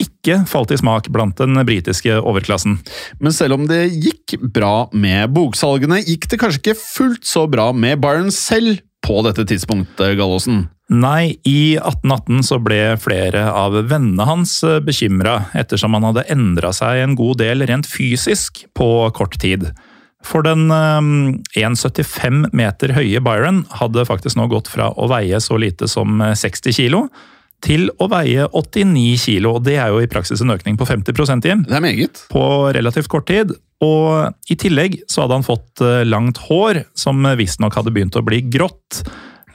ikke 0.00 0.42
falt 0.48 0.72
i 0.72 0.78
smak 0.78 1.10
blant 1.12 1.38
den 1.40 1.58
britiske 1.66 2.20
overklassen. 2.20 2.78
Men 3.20 3.34
selv 3.34 3.58
om 3.58 3.66
det 3.68 3.82
gikk 3.90 4.36
bra 4.54 4.88
med 4.92 5.32
boksalgene, 5.34 6.00
gikk 6.04 6.28
det 6.30 6.40
kanskje 6.40 6.62
ikke 6.62 6.78
fullt 6.80 7.26
så 7.28 7.46
bra 7.50 7.70
med 7.76 8.00
Byron 8.02 8.30
selv 8.34 8.80
på 9.04 9.20
dette 9.24 9.46
tidspunktet, 9.48 10.14
Gallosen. 10.18 10.68
Nei, 10.92 11.38
i 11.46 11.76
1818 11.78 12.42
så 12.48 12.58
ble 12.62 12.80
flere 13.00 13.46
av 13.54 13.76
vennene 13.88 14.26
hans 14.28 14.58
bekymra, 14.84 15.46
ettersom 15.56 15.94
han 15.96 16.08
hadde 16.10 16.26
endra 16.32 16.72
seg 16.76 17.04
en 17.04 17.14
god 17.18 17.40
del 17.40 17.64
rent 17.70 17.88
fysisk 17.88 18.64
på 18.76 18.90
kort 19.16 19.38
tid. 19.40 19.70
For 20.26 20.44
den 20.44 20.68
eh, 20.74 21.64
1,75 21.64 22.50
meter 22.56 22.94
høye 22.96 23.22
Byron 23.24 23.64
hadde 23.80 24.06
faktisk 24.08 24.36
nå 24.38 24.48
gått 24.52 24.68
fra 24.70 24.90
å 24.92 25.08
veie 25.10 25.40
så 25.42 25.58
lite 25.60 25.88
som 25.90 26.20
eh, 26.24 26.36
60 26.38 26.76
kilo, 26.76 27.06
til 27.60 27.90
å 28.00 28.06
veie 28.08 28.46
89 28.56 29.18
kilo, 29.20 29.58
og 29.58 29.66
det 29.66 29.74
er 29.76 29.90
jo 29.92 29.98
i 30.00 30.08
praksis 30.08 30.40
en 30.40 30.52
økning 30.54 30.78
på 30.80 30.86
50 30.88 31.44
Jim 31.44 31.64
Det 31.66 31.76
er 31.76 31.82
meget. 31.84 32.22
på 32.32 32.44
relativt 32.72 33.10
kort 33.12 33.26
tid. 33.28 33.52
Og 33.84 34.32
i 34.52 34.56
tillegg 34.60 34.98
så 35.08 35.24
hadde 35.24 35.40
han 35.40 35.44
fått 35.46 35.80
eh, 35.84 36.04
langt 36.08 36.40
hår, 36.48 36.84
som 36.96 37.20
visstnok 37.36 37.76
hadde 37.76 37.92
begynt 37.92 38.16
å 38.16 38.24
bli 38.24 38.42
grått. 38.48 39.02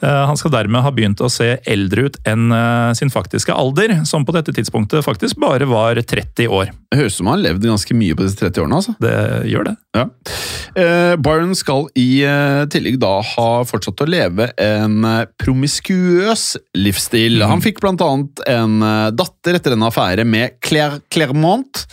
Eh, 0.02 0.26
Han 0.28 0.38
skal 0.38 0.52
dermed 0.54 0.84
ha 0.84 0.91
begynt 0.91 1.22
å 1.24 1.30
se 1.32 1.58
eldre 1.66 2.08
ut 2.08 2.18
enn 2.28 2.52
eh, 2.52 2.93
sin 2.98 3.12
faktiske 3.14 3.54
alder, 3.54 4.02
som 4.06 4.26
på 4.26 4.36
dette 4.36 4.54
tidspunktet 4.56 5.06
faktisk 5.06 5.39
bare 5.41 5.68
var 5.70 5.96
30 6.02 6.48
år. 6.52 6.72
Det 6.91 7.00
høres 7.00 7.16
ut 7.16 7.20
som 7.22 7.30
han 7.32 7.39
har 7.39 7.43
levd 7.50 7.68
ganske 7.70 7.98
mye 7.98 8.16
på 8.18 8.26
disse 8.26 8.39
30 8.41 8.64
årene. 8.66 8.80
altså. 8.82 8.96
Det 9.02 9.16
gjør 9.52 9.70
det. 9.70 9.76
Ja. 9.96 10.06
Eh, 10.76 11.16
Byron 11.24 11.56
skal 11.58 11.88
i 11.96 12.10
tillegg 12.72 13.00
da 13.02 13.14
ha 13.36 13.50
fortsatt 13.68 14.04
å 14.04 14.10
leve 14.10 14.50
en 14.62 15.00
promiskuøs 15.41 16.46
livsstil. 16.78 17.43
Han 17.48 17.64
fikk 17.64 17.80
blant 17.84 18.04
annet 18.04 18.43
en 18.52 18.80
datter 19.16 19.58
etter 19.60 19.76
en 19.76 19.88
affære 19.88 20.26
med 20.28 20.60
Claire 20.66 21.02
Clermont, 21.14 21.86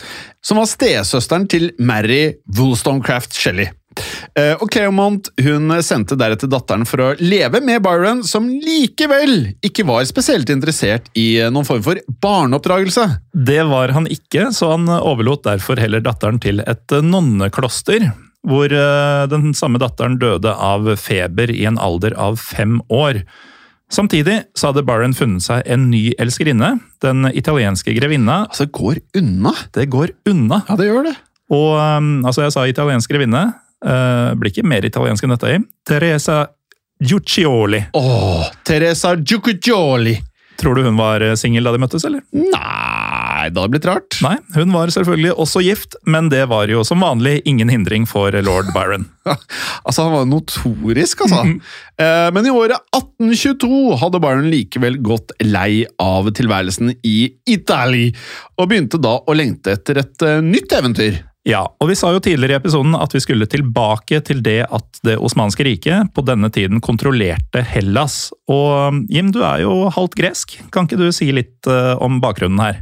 som 0.43 0.59
var 0.59 0.67
stesøsteren 0.67 1.47
til 1.51 1.69
Mary 1.79 2.35
Wollstonecraft 2.57 3.35
Shelley. 3.37 3.71
Eh, 4.39 4.55
og 4.57 4.69
Claremont 4.73 5.29
hun 5.45 5.73
sendte 5.85 6.17
deretter 6.19 6.49
datteren 6.49 6.87
for 6.89 7.03
å 7.03 7.11
leve 7.21 7.61
med 7.63 7.83
Byron, 7.85 8.23
som 8.25 8.47
likevel 8.49 9.53
ikke 9.65 9.85
var 9.87 10.05
spesielt 10.09 10.49
interessert 10.53 11.09
i 11.19 11.37
eh, 11.41 11.51
noen 11.53 11.67
form 11.67 11.83
for 11.85 12.01
barneoppdragelse. 12.23 13.07
Det 13.33 13.61
var 13.69 13.93
han 13.95 14.09
ikke, 14.09 14.49
så 14.55 14.73
han 14.73 14.89
overlot 14.89 15.45
derfor 15.45 15.81
heller 15.81 16.03
datteren 16.03 16.41
til 16.43 16.63
et 16.65 16.95
eh, 16.95 17.05
nonnekloster. 17.05 18.11
Hvor 18.43 18.67
den 18.67 19.53
samme 19.55 19.79
datteren 19.79 20.17
døde 20.19 20.51
av 20.51 20.89
feber 20.99 21.47
i 21.47 21.61
en 21.63 21.77
alder 21.79 22.11
av 22.19 22.35
fem 22.43 22.81
år. 22.91 23.21
Samtidig 23.87 24.35
så 24.51 24.73
hadde 24.73 24.83
Byron 24.83 25.15
funnet 25.15 25.45
seg 25.45 25.63
en 25.71 25.85
ny 25.87 26.09
elskerinne, 26.19 26.73
den 26.99 27.29
italienske 27.31 27.95
grevinna. 27.95 28.41
Altså, 28.49 28.67
det 28.67 28.75
går 28.75 28.99
unna. 29.21 29.53
Det 29.71 29.87
går 29.95 30.11
unna. 30.27 30.59
Ja, 30.67 30.75
det 30.75 30.89
gjør 30.89 31.07
det. 31.07 31.15
Og 31.55 31.71
altså, 31.79 32.43
jeg 32.43 32.55
sa 32.57 32.67
italiensk 32.67 33.15
grevinne. 33.15 33.45
Uh, 33.83 34.33
blir 34.39 34.53
ikke 34.53 34.67
mer 34.67 34.85
italiensk 34.87 35.25
enn 35.25 35.35
dette. 35.35 35.55
Jim. 35.55 35.65
Teresa 35.87 36.45
Giuccioli. 37.03 37.83
Åh, 37.93 38.45
Teresa 38.63 39.15
Giuccioli. 39.15 40.21
Tror 40.59 40.75
du 40.75 40.83
hun 40.85 40.97
var 40.99 41.23
eh, 41.25 41.33
singel 41.39 41.65
da 41.65 41.73
de 41.73 41.81
møttes, 41.81 42.05
eller? 42.07 42.21
Nei, 42.31 43.49
det 43.49 43.57
hadde 43.57 43.71
blitt 43.73 43.87
rart. 43.89 44.19
Nei, 44.23 44.35
hun 44.55 44.71
var 44.75 44.91
selvfølgelig 44.93 45.33
også 45.41 45.63
gift, 45.65 45.97
men 46.05 46.29
det 46.31 46.43
var 46.51 46.69
jo 46.71 46.83
som 46.87 47.01
vanlig 47.03 47.39
ingen 47.49 47.71
hindring 47.73 48.05
for 48.09 48.35
lord 48.45 48.69
Byron. 48.75 49.07
altså, 49.87 50.05
han 50.05 50.13
var 50.13 50.29
notorisk, 50.29 51.25
altså. 51.27 51.43
Eh, 52.01 52.31
Men 52.33 52.47
i 52.47 52.49
året 52.49 52.79
1822 52.97 53.99
hadde 54.01 54.17
Byron 54.23 54.47
likevel 54.49 54.95
gått 55.05 55.29
lei 55.45 55.83
av 56.01 56.25
tilværelsen 56.33 56.89
i 57.05 57.27
Italia, 57.45 58.09
og 58.57 58.71
begynte 58.71 58.97
da 58.97 59.19
å 59.21 59.35
lengte 59.37 59.75
etter 59.77 59.99
et 60.01 60.25
uh, 60.25 60.39
nytt 60.41 60.73
eventyr. 60.73 61.19
Ja, 61.43 61.65
og 61.67 61.89
vi 61.89 61.95
sa 61.99 62.07
jo 62.15 62.21
tidligere 62.23 62.55
i 62.55 62.59
episoden 62.61 62.93
at 62.95 63.11
vi 63.11 63.19
skulle 63.19 63.47
tilbake 63.51 64.21
til 64.23 64.39
det 64.45 64.61
at 64.63 64.99
det 65.03 65.17
osmanske 65.19 65.65
riket 65.67 66.13
på 66.15 66.23
denne 66.23 66.47
tiden 66.55 66.79
kontrollerte 66.83 67.59
Hellas. 67.67 68.29
Og 68.47 69.01
Jim, 69.11 69.33
du 69.35 69.41
er 69.43 69.65
jo 69.65 69.89
halvt 69.91 70.15
gresk. 70.21 70.55
Kan 70.71 70.87
ikke 70.87 71.01
du 71.01 71.09
si 71.11 71.27
litt 71.35 71.67
eh, 71.67 71.91
om 71.99 72.21
bakgrunnen 72.23 72.63
her? 72.63 72.79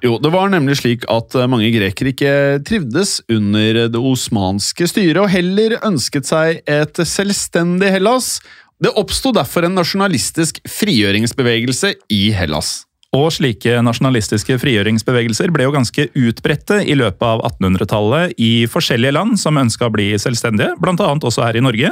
Jo, 0.00 0.16
det 0.16 0.32
var 0.32 0.48
nemlig 0.48 0.78
slik 0.80 1.04
at 1.12 1.36
eh, 1.36 1.48
mange 1.52 1.68
grekere 1.76 2.14
ikke 2.14 2.34
trivdes 2.64 3.18
under 3.28 3.84
det 3.92 4.00
osmanske 4.00 4.88
styret, 4.88 5.20
og 5.20 5.32
heller 5.36 5.76
ønsket 5.84 6.30
seg 6.30 6.64
et 6.64 7.04
selvstendig 7.04 7.92
Hellas. 7.98 8.38
Det 8.80 8.96
oppsto 8.96 9.34
derfor 9.36 9.68
en 9.68 9.76
nasjonalistisk 9.76 10.62
frigjøringsbevegelse 10.64 11.98
i 12.16 12.30
Hellas. 12.32 12.78
Og 13.16 13.32
slike 13.34 13.80
nasjonalistiske 13.82 14.54
frigjøringsbevegelser 14.62 15.50
ble 15.50 15.64
jo 15.66 15.74
ganske 15.74 16.04
utbredte 16.14 16.76
i 16.86 16.94
løpet 16.94 17.24
av 17.26 17.40
1800-tallet 17.48 18.36
i 18.38 18.68
forskjellige 18.70 19.16
land 19.16 19.40
som 19.40 19.58
ønska 19.58 19.88
å 19.88 19.94
bli 19.96 20.12
selvstendige, 20.14 20.76
annet 20.78 21.26
også 21.26 21.42
her 21.42 21.58
i 21.58 21.64
Norge. 21.64 21.90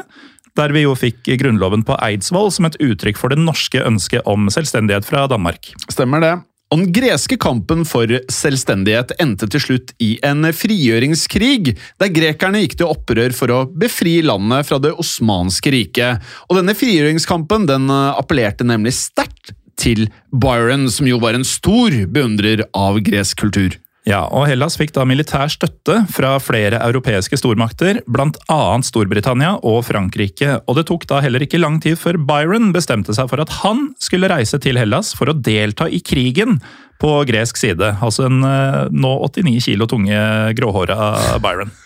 Der 0.59 0.75
vi 0.75 0.85
jo 0.85 0.95
fikk 0.99 1.27
Grunnloven 1.41 1.83
på 1.87 1.99
Eidsvoll 1.99 2.53
som 2.55 2.69
et 2.71 2.79
uttrykk 2.83 3.19
for 3.19 3.35
det 3.35 3.43
norske 3.43 3.83
ønsket 3.83 4.31
om 4.31 4.47
selvstendighet 4.47 5.07
fra 5.07 5.27
Danmark. 5.31 5.73
Stemmer 5.91 6.23
det. 6.23 6.37
Og 6.69 6.83
den 6.83 6.91
greske 6.93 7.39
kampen 7.41 7.87
for 7.89 8.11
selvstendighet 8.31 9.15
endte 9.23 9.49
til 9.51 9.63
slutt 9.65 9.93
i 10.05 10.19
en 10.27 10.45
frigjøringskrig, 10.53 11.73
der 11.99 12.13
grekerne 12.13 12.61
gikk 12.61 12.77
til 12.79 12.93
opprør 12.93 13.35
for 13.35 13.55
å 13.55 13.63
befri 13.73 14.19
landet 14.23 14.69
fra 14.69 14.79
det 14.83 14.93
osmanske 15.01 15.73
riket. 15.73 16.27
Og 16.47 16.61
denne 16.61 16.77
frigjøringskampen 16.77 17.65
den 17.71 17.89
appellerte 17.91 18.69
nemlig 18.69 18.95
sterkt 19.01 19.57
til 19.79 20.09
Byron, 20.35 20.89
som 20.93 21.09
jo 21.09 21.21
var 21.23 21.39
en 21.39 21.47
stor 21.47 21.95
beundrer 22.13 22.65
av 22.77 23.01
gresk 23.07 23.39
kultur. 23.45 23.79
Ja, 24.09 24.23
og 24.33 24.47
Hellas 24.49 24.79
fikk 24.81 24.95
da 24.97 25.05
militær 25.05 25.51
støtte 25.53 25.99
fra 26.15 26.37
flere 26.41 26.79
europeiske 26.81 27.37
stormakter, 27.37 27.99
bl.a. 28.09 28.61
Storbritannia 28.87 29.59
og 29.69 29.83
Frankrike. 29.85 30.63
Og 30.65 30.79
det 30.79 30.87
tok 30.89 31.05
da 31.11 31.19
heller 31.25 31.45
ikke 31.45 31.61
lang 31.61 31.77
tid 31.85 31.99
før 32.01 32.17
Byron 32.31 32.71
bestemte 32.73 33.13
seg 33.17 33.29
for 33.29 33.43
at 33.45 33.53
han 33.61 33.91
skulle 34.01 34.31
reise 34.33 34.61
til 34.65 34.81
Hellas 34.81 35.13
for 35.19 35.29
å 35.29 35.37
delta 35.37 35.91
i 35.93 36.01
krigen 36.01 36.57
på 37.03 37.11
gresk 37.29 37.61
side. 37.61 37.99
Altså 38.01 38.31
en 38.31 38.41
nå 38.41 39.13
89 39.29 39.61
kilo 39.67 39.91
tunge 39.91 40.23
gråhåra 40.59 41.13
Byron. 41.45 41.75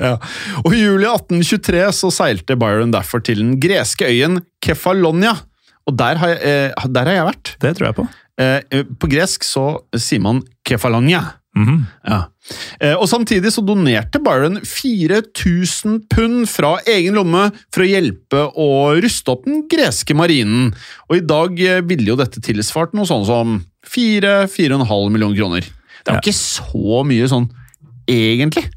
Ja. 0.00 0.14
Og 0.62 0.72
I 0.72 0.78
juli 0.80 1.04
1823 1.04 1.82
så 1.92 2.08
seilte 2.16 2.54
Byron 2.56 2.94
derfor 2.94 3.20
til 3.20 3.42
den 3.42 3.58
greske 3.60 4.06
øyen 4.08 4.38
Kefalonia. 4.64 5.34
Og 5.88 5.98
der 5.98 6.18
har 6.20 6.34
jeg, 6.34 6.40
eh, 6.72 6.88
der 6.94 7.08
har 7.10 7.18
jeg 7.18 7.28
vært. 7.30 7.54
Det 7.62 7.76
tror 7.76 7.88
jeg 7.88 7.98
på. 7.98 8.08
Eh, 8.40 8.82
på 8.98 9.10
gresk 9.10 9.46
så 9.46 9.66
sier 9.98 10.22
man 10.22 10.42
Kefalonia. 10.66 11.38
Mm 11.54 11.66
-hmm. 11.66 11.80
ja. 12.08 12.24
eh, 12.80 12.94
og 12.96 13.08
Samtidig 13.08 13.52
så 13.52 13.60
donerte 13.60 14.18
Byron 14.18 14.60
4000 14.64 16.00
pund 16.08 16.48
fra 16.48 16.78
egen 16.86 17.14
lomme 17.14 17.50
for 17.74 17.82
å 17.82 17.86
hjelpe 17.86 18.52
å 18.56 18.96
ruste 19.02 19.30
opp 19.30 19.44
den 19.44 19.68
greske 19.68 20.14
marinen. 20.14 20.74
Og 21.10 21.16
I 21.16 21.20
dag 21.20 21.50
ville 21.84 22.08
jo 22.08 22.16
dette 22.16 22.40
tilsvart 22.40 22.94
noe 22.94 23.04
sånn 23.04 23.26
som 23.26 23.64
4-4,5 23.86 25.10
millioner 25.10 25.36
kroner. 25.36 25.60
Det 25.60 26.08
er 26.08 26.14
jo 26.14 26.14
ja. 26.14 26.20
ikke 26.20 26.32
så 26.32 27.04
mye 27.04 27.28
sånn, 27.28 27.50
egentlig. 28.08 28.70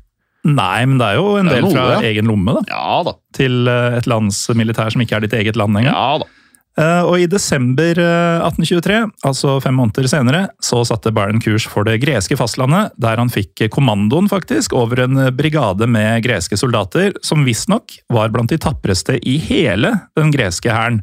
Nei, 0.43 0.85
men 0.85 0.97
det 0.97 1.05
er 1.05 1.15
jo 1.15 1.37
en 1.37 1.47
del 1.47 1.61
noe, 1.61 1.71
fra 1.71 1.93
ja. 1.93 2.01
egen 2.01 2.25
lomme 2.25 2.53
da. 2.53 2.61
Ja 2.69 3.03
da. 3.03 3.13
til 3.33 3.67
et 3.67 4.05
lands 4.05 4.49
militær 4.49 4.89
som 4.89 5.01
ikke 5.01 5.15
er 5.15 5.21
ditt 5.21 5.33
eget 5.33 5.55
land 5.55 5.77
engang. 5.77 5.95
Ja 5.95 6.17
da. 6.19 6.27
Uh, 6.75 7.07
og 7.07 7.21
I 7.23 7.27
desember 7.31 7.95
uh, 8.01 8.43
1823, 8.43 8.97
altså 9.27 9.53
fem 9.63 9.77
måneder 9.79 10.09
senere, 10.11 10.41
så 10.59 10.81
satte 10.87 11.13
Byron 11.15 11.39
kurs 11.43 11.67
for 11.71 11.87
det 11.87 12.01
greske 12.03 12.35
fastlandet, 12.39 12.91
der 12.99 13.21
han 13.21 13.31
fikk 13.31 13.67
kommandoen 13.71 14.27
faktisk 14.31 14.75
over 14.75 15.05
en 15.05 15.21
brigade 15.37 15.87
med 15.87 16.25
greske 16.25 16.59
soldater, 16.59 17.15
som 17.23 17.47
visstnok 17.47 17.95
var 18.11 18.33
blant 18.35 18.51
de 18.51 18.59
tapreste 18.59 19.15
i 19.23 19.37
hele 19.39 19.93
den 20.19 20.35
greske 20.35 20.73
hæren. 20.73 20.99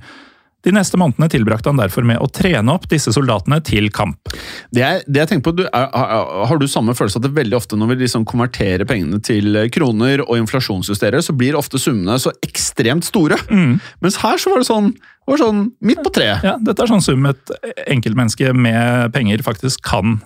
De 0.62 0.72
neste 0.74 0.98
månedene 1.00 1.28
tilbrakte 1.32 1.72
han 1.72 1.80
derfor 1.80 2.06
med 2.06 2.20
å 2.22 2.28
trene 2.30 2.74
opp 2.74 2.86
disse 2.90 3.12
soldatene 3.14 3.58
til 3.66 3.88
kamp. 3.94 4.32
Det, 4.70 4.82
er, 4.82 5.00
det 5.08 5.24
jeg 5.24 5.30
tenker 5.32 5.48
på, 5.48 5.54
du, 5.58 5.64
er, 5.66 5.88
Har 5.90 6.60
du 6.60 6.68
samme 6.70 6.94
følelse 6.94 7.18
at 7.18 7.26
det 7.26 7.32
veldig 7.34 7.58
ofte 7.58 7.78
når 7.78 7.92
vi 7.92 7.98
liksom 8.04 8.26
konverterer 8.28 8.86
pengene 8.88 9.18
til 9.24 9.58
kroner 9.74 10.22
og 10.26 10.36
inflasjonsjusterer, 10.38 11.24
så 11.24 11.34
blir 11.36 11.58
ofte 11.58 11.80
summene 11.82 12.18
så 12.22 12.34
ekstremt 12.46 13.08
store? 13.08 13.40
Mm. 13.50 13.80
Mens 14.04 14.20
her 14.22 14.38
så 14.38 14.52
var 14.52 14.62
det 14.62 14.70
sånn, 14.70 14.92
var 15.28 15.42
sånn 15.42 15.64
midt 15.82 16.02
på 16.06 16.14
treet. 16.14 16.46
Ja, 16.46 16.56
Dette 16.62 16.86
er 16.86 16.94
sånn 16.94 17.04
sum 17.04 17.26
et 17.30 17.54
enkeltmenneske 17.88 18.54
med 18.54 19.10
penger 19.16 19.42
faktisk 19.46 19.82
kan 19.86 20.20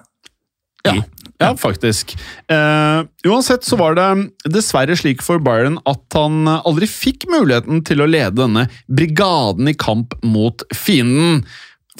gi. 0.84 0.98
Ja. 1.00 1.15
Ja, 1.38 1.50
faktisk. 1.56 2.14
Uh, 2.52 3.04
uansett 3.28 3.64
så 3.64 3.76
var 3.76 3.96
det 3.98 4.08
dessverre 4.48 4.96
slik 4.96 5.24
for 5.24 5.42
Byron 5.42 5.76
at 5.88 6.16
han 6.16 6.48
aldri 6.48 6.88
fikk 6.88 7.28
muligheten 7.28 7.82
til 7.84 8.00
å 8.00 8.08
lede 8.08 8.38
denne 8.40 8.66
brigaden 8.88 9.68
i 9.68 9.76
kamp 9.76 10.16
mot 10.24 10.64
fienden. 10.72 11.42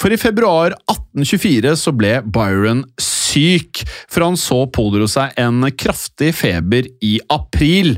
For 0.01 0.13
i 0.13 0.19
februar 0.21 0.75
1824 0.89 1.73
så 1.81 1.93
ble 1.93 2.17
Byron 2.25 2.83
syk, 3.01 3.83
for 4.09 4.25
han 4.27 4.37
så 4.39 4.63
pådro 4.73 5.07
seg 5.09 5.37
en 5.41 5.65
kraftig 5.77 6.33
feber 6.37 6.89
i 7.05 7.17
april. 7.33 7.95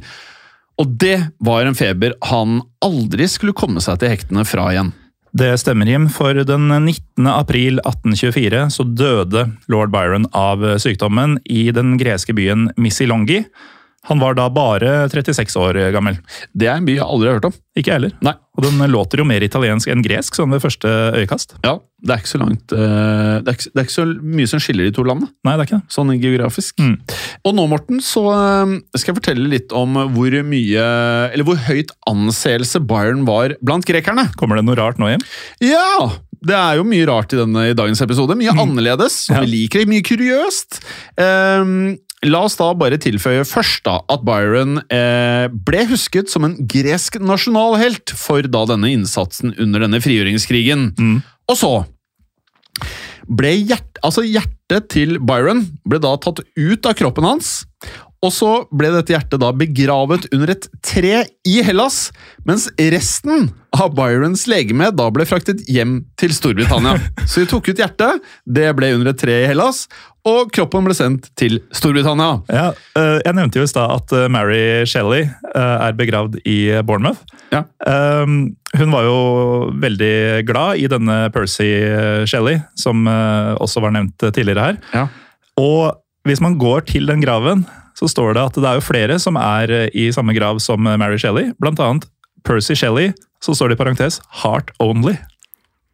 Og 0.79 0.95
det 0.99 1.17
var 1.43 1.67
en 1.67 1.75
feber 1.75 2.15
han 2.31 2.61
aldri 2.83 3.27
skulle 3.31 3.55
komme 3.55 3.83
seg 3.83 3.99
til 3.99 4.13
hektene 4.15 4.47
fra 4.47 4.69
igjen. 4.73 4.93
Det 5.31 5.51
stemmer, 5.61 5.85
Jim. 5.85 6.07
For 6.09 6.33
den 6.33 6.67
19. 6.67 7.27
april 7.29 7.81
1824 7.83 8.63
så 8.73 8.85
døde 8.85 9.45
lord 9.69 9.91
Byron 9.93 10.25
av 10.33 10.63
sykdommen 10.81 11.37
i 11.45 11.69
den 11.75 11.97
greske 12.01 12.33
byen 12.33 12.71
Missilongi. 12.77 13.43
Han 14.09 14.21
var 14.21 14.37
da 14.37 14.49
bare 14.53 15.07
36 15.11 15.57
år 15.61 15.79
gammel. 15.95 16.19
Det 16.53 16.69
er 16.69 16.79
en 16.79 16.87
by 16.87 16.97
jeg 16.97 17.05
aldri 17.05 17.29
har 17.29 17.39
hørt 17.39 17.51
om. 17.51 17.57
Ikke 17.77 17.93
jeg 17.93 17.99
heller. 17.99 18.15
Nei. 18.25 18.35
Og 18.59 18.65
den 18.65 18.81
låter 18.91 19.21
jo 19.21 19.27
mer 19.27 19.43
italiensk 19.45 19.87
enn 19.91 20.01
gresk, 20.03 20.35
sånn 20.35 20.51
ved 20.51 20.63
første 20.63 20.89
øyekast. 21.15 21.55
Ja, 21.63 21.77
det 22.03 22.11
er 22.11 22.21
ikke 22.21 22.31
så 22.31 22.39
langt 22.41 22.73
uh, 22.75 23.39
det, 23.39 23.47
er 23.47 23.55
ikke, 23.55 23.69
det, 23.69 23.77
er 23.77 23.85
ikke, 23.85 23.95
så 23.95 24.05
mye 24.35 24.49
som 24.51 24.63
skiller 24.63 24.89
de 24.89 24.95
to 24.95 25.05
landene. 25.07 25.31
Nei, 25.47 25.53
det 25.53 25.63
er 25.63 25.69
ikke 25.69 25.79
det. 25.79 25.93
Sånn 25.95 26.11
geografisk. 26.19 26.81
Mm. 26.81 26.95
Og 27.47 27.55
nå, 27.55 27.67
Morten, 27.71 28.01
så 28.03 28.25
uh, 28.27 28.73
skal 28.97 29.13
jeg 29.13 29.19
fortelle 29.21 29.51
litt 29.53 29.75
om 29.75 29.95
hvor 30.15 30.35
mye 30.49 30.87
Eller 31.29 31.47
hvor 31.47 31.59
høyt 31.69 31.93
anseelse 32.09 32.81
Byron 32.83 33.23
var 33.29 33.55
blant 33.63 33.87
grekerne. 33.87 34.27
Kommer 34.39 34.59
det 34.59 34.65
noe 34.67 34.79
rart 34.79 34.99
nå, 34.99 35.11
igjen? 35.13 35.23
Ja! 35.69 36.09
Det 36.39 36.55
er 36.55 36.77
jo 36.79 36.85
mye 36.87 37.07
rart 37.07 37.33
i, 37.35 37.39
denne, 37.39 37.65
i 37.71 37.75
dagens 37.75 37.99
episode. 38.03 38.35
Mye 38.39 38.53
mm. 38.55 38.61
annerledes, 38.63 39.25
Ja. 39.31 39.41
vi 39.43 39.55
liker 39.55 39.83
det. 39.83 39.89
Mye 39.91 40.05
kuriøst. 40.07 40.79
Um, 41.19 41.97
La 42.27 42.41
oss 42.43 42.57
da 42.59 42.73
bare 42.75 42.99
tilføye 42.99 43.45
først 43.47 43.85
da 43.85 43.99
at 44.11 44.25
Byron 44.27 44.81
eh, 44.91 45.45
ble 45.47 45.85
husket 45.87 46.31
som 46.31 46.43
en 46.43 46.57
gresk 46.67 47.15
nasjonalhelt 47.23 48.11
for 48.19 48.43
da 48.43 48.65
denne 48.67 48.91
innsatsen 48.91 49.53
under 49.55 49.85
denne 49.85 50.01
frigjøringskrigen. 50.03 50.89
Mm. 50.99 51.21
Og 51.47 51.59
så 51.59 51.71
ble 53.29 53.53
hjert, 53.61 54.01
altså 54.03 54.25
hjertet 54.25 54.89
til 54.91 55.15
Byron 55.23 55.63
ble 55.87 56.01
da 56.03 56.11
tatt 56.19 56.41
ut 56.43 56.89
av 56.89 56.97
kroppen 56.99 57.27
hans, 57.29 57.61
og 58.19 58.33
så 58.35 58.49
ble 58.75 58.89
dette 58.91 59.13
hjertet 59.13 59.39
da 59.39 59.53
begravet 59.55 60.27
under 60.35 60.51
et 60.51 60.65
tre 60.83 61.21
i 61.47 61.61
Hellas, 61.63 62.09
mens 62.47 62.67
resten 62.75 63.47
av 63.71 63.93
Byrons 63.95 64.43
legeme 64.51 64.89
da 64.91 65.07
ble 65.13 65.23
fraktet 65.29 65.61
hjem 65.71 66.01
til 66.19 66.33
Storbritannia. 66.35 66.97
Så 67.29 67.45
de 67.45 67.49
tok 67.51 67.69
ut 67.71 67.79
hjertet, 67.79 68.19
det 68.43 68.67
ble 68.75 68.91
under 68.97 69.13
et 69.13 69.21
tre 69.21 69.37
i 69.45 69.47
Hellas, 69.47 69.85
og 70.29 70.51
kroppen 70.53 70.85
ble 70.85 70.95
sendt 70.97 71.29
til 71.39 71.59
Storbritannia. 71.75 72.39
Ja, 72.51 72.67
eh, 72.97 73.17
Jeg 73.25 73.35
nevnte 73.37 73.59
jo 73.59 73.65
i 73.65 73.71
stad 73.71 73.93
at 73.95 74.13
eh, 74.15 74.27
Mary 74.31 74.85
Shelley 74.89 75.25
eh, 75.25 75.77
er 75.87 75.97
begravd 75.97 76.39
i 76.45 76.59
Bournemouth. 76.85 77.23
Ja. 77.49 77.63
Hun 78.77 78.91
var 78.93 79.07
jo 79.07 79.19
veldig 79.81 80.45
glad 80.45 80.77
i 80.77 80.85
denne 80.91 81.15
Percy 81.33 81.65
Shelley, 82.29 82.59
som 82.77 83.07
også 83.09 83.81
var 83.81 83.95
nevnt 83.95 84.21
tidligere 84.21 84.67
her. 84.67 84.77
Ja. 84.93 85.07
Og 85.57 85.97
hvis 86.29 86.43
man 86.45 86.59
går 86.61 86.85
til 86.91 87.09
den 87.09 87.23
graven, 87.23 87.65
så 87.97 88.05
står 88.05 88.37
det 88.37 88.43
at 88.43 88.59
det 88.61 88.69
er 88.69 88.77
jo 88.77 88.85
flere 88.85 89.17
som 89.17 89.39
er 89.41 89.89
i 89.97 90.11
samme 90.13 90.37
grav 90.37 90.61
som 90.61 90.85
Mary 90.85 91.17
Shelley. 91.17 91.49
Blant 91.57 91.81
annet 91.81 92.05
Percy 92.45 92.77
Shelley, 92.77 93.15
så 93.41 93.57
står 93.57 93.73
det 93.73 93.79
i 93.79 93.81
parentes 93.81 94.21
'heart 94.43 94.69
only'. 94.77 95.17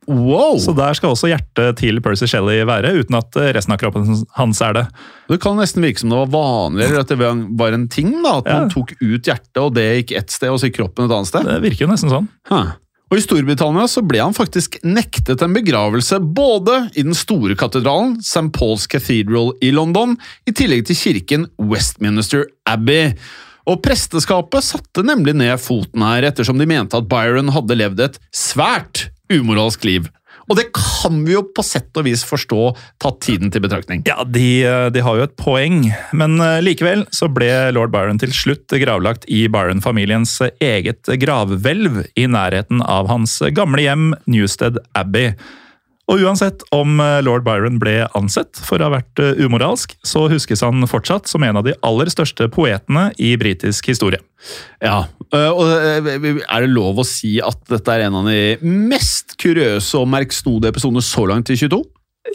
Wow! 0.07 0.59
Så 0.61 0.75
der 0.77 0.93
skal 0.97 1.13
også 1.15 1.29
hjertet 1.31 1.79
til 1.81 1.97
Percy 2.05 2.27
Shelley 2.29 2.61
være, 2.67 2.91
uten 2.99 3.17
at 3.17 3.35
eh, 3.41 3.51
resten 3.57 3.73
av 3.73 3.79
kroppen 3.81 4.05
hans 4.37 4.61
er 4.61 4.73
det. 4.77 4.85
Det 5.31 5.39
kan 5.41 5.57
nesten 5.57 5.81
virke 5.85 6.03
som 6.03 6.13
det 6.13 6.19
var 6.21 6.31
vanlig, 6.35 6.85
eller 6.85 7.01
at 7.01 7.09
det 7.13 7.17
var 7.19 7.73
en 7.77 7.87
ting, 7.89 8.11
da, 8.21 8.37
at 8.43 8.49
Ja. 8.49 8.59
man 8.59 8.69
tok 8.73 8.93
ut 9.01 9.25
hjertet, 9.25 9.61
og 9.63 9.73
det 9.77 9.87
gikk 10.05 10.17
ett 10.19 10.31
sted, 10.35 10.49
og 10.53 10.59
så 10.61 10.69
gikk 10.69 10.77
kroppen 10.83 11.05
et 11.07 11.15
annet 11.15 11.31
sted. 11.31 11.47
Det 11.49 11.61
virker 11.65 11.85
jo 11.87 11.91
nesten 11.93 12.13
sånn. 12.13 12.27
Huh. 12.51 12.75
Og 13.11 13.19
I 13.19 13.21
Storbritannia 13.21 13.85
så 13.89 14.01
ble 14.01 14.17
han 14.21 14.33
faktisk 14.33 14.79
nektet 14.83 15.41
en 15.45 15.53
begravelse 15.53 16.17
både 16.35 16.89
i 16.97 17.03
den 17.05 17.13
store 17.13 17.53
katedralen, 17.57 18.15
St. 18.25 18.49
Paul's 18.53 18.87
Cathedral 18.89 19.53
i 19.61 19.69
London, 19.71 20.17
i 20.49 20.53
tillegg 20.57 20.87
til 20.89 20.97
kirken 20.97 21.45
Westminster 21.61 22.47
Abbey. 22.65 23.13
Og 23.69 23.79
Presteskapet 23.85 24.61
satte 24.65 25.01
nemlig 25.05 25.33
ned 25.37 25.57
foten 25.61 26.01
her, 26.05 26.27
ettersom 26.29 26.57
de 26.61 26.67
mente 26.69 26.97
at 26.97 27.07
Byron 27.09 27.49
hadde 27.53 27.77
levd 27.77 28.03
et 28.09 28.19
svært 28.33 29.07
umoralsk 29.33 29.87
liv. 29.87 30.09
Og 30.45 30.59
det 30.59 30.67
kan 30.75 31.23
vi 31.25 31.33
jo 31.33 31.41
på 31.55 31.63
sett 31.65 31.95
og 31.97 32.05
vis 32.05 32.21
forstå, 32.27 32.59
tatt 33.01 33.17
tiden 33.25 33.49
til 33.53 33.63
betraktning. 33.65 34.03
Ja, 34.05 34.21
de, 34.27 34.61
de 34.93 35.01
har 35.01 35.17
jo 35.17 35.25
et 35.25 35.35
poeng, 35.39 35.87
men 36.13 36.37
eh, 36.43 36.61
likevel 36.61 37.05
så 37.15 37.29
ble 37.33 37.49
lord 37.73 37.93
Byron 37.95 38.21
til 38.21 38.33
slutt 38.35 38.75
gravlagt 38.81 39.25
i 39.31 39.45
Byron-familiens 39.51 40.37
eget 40.61 41.09
gravhvelv 41.25 42.03
i 42.13 42.27
nærheten 42.29 42.83
av 42.85 43.09
hans 43.09 43.39
gamle 43.57 43.87
hjem 43.87 44.11
Newstead 44.29 44.77
Abbey. 44.97 45.33
Og 46.11 46.21
uansett 46.21 46.61
om 46.75 46.99
eh, 47.01 47.21
lord 47.25 47.45
Byron 47.47 47.79
ble 47.81 48.03
ansett 48.17 48.59
for 48.61 48.81
å 48.81 48.89
ha 48.89 48.97
vært 48.99 49.21
eh, 49.23 49.41
umoralsk, 49.41 49.95
så 50.05 50.27
huskes 50.31 50.61
han 50.65 50.85
fortsatt 50.89 51.29
som 51.31 51.45
en 51.47 51.57
av 51.61 51.65
de 51.65 51.73
aller 51.85 52.11
største 52.13 52.47
poetene 52.53 53.07
i 53.17 53.33
britisk 53.41 53.89
historie. 53.89 54.21
Ja, 54.83 55.07
øh, 55.33 55.49
og 55.49 55.65
Er 56.05 56.61
det 56.61 56.69
lov 56.69 57.01
å 57.01 57.07
si 57.07 57.39
at 57.41 57.57
dette 57.71 57.95
er 57.95 58.05
en 58.05 58.19
av 58.21 58.29
de 58.29 58.55
mest 58.61 59.37
kuriøse 59.41 59.97
og 59.97 60.09
merkstodige 60.13 60.75
episodene 60.75 61.03
så 61.05 61.25
langt 61.31 61.49
i 61.49 61.57
22? 61.57 61.81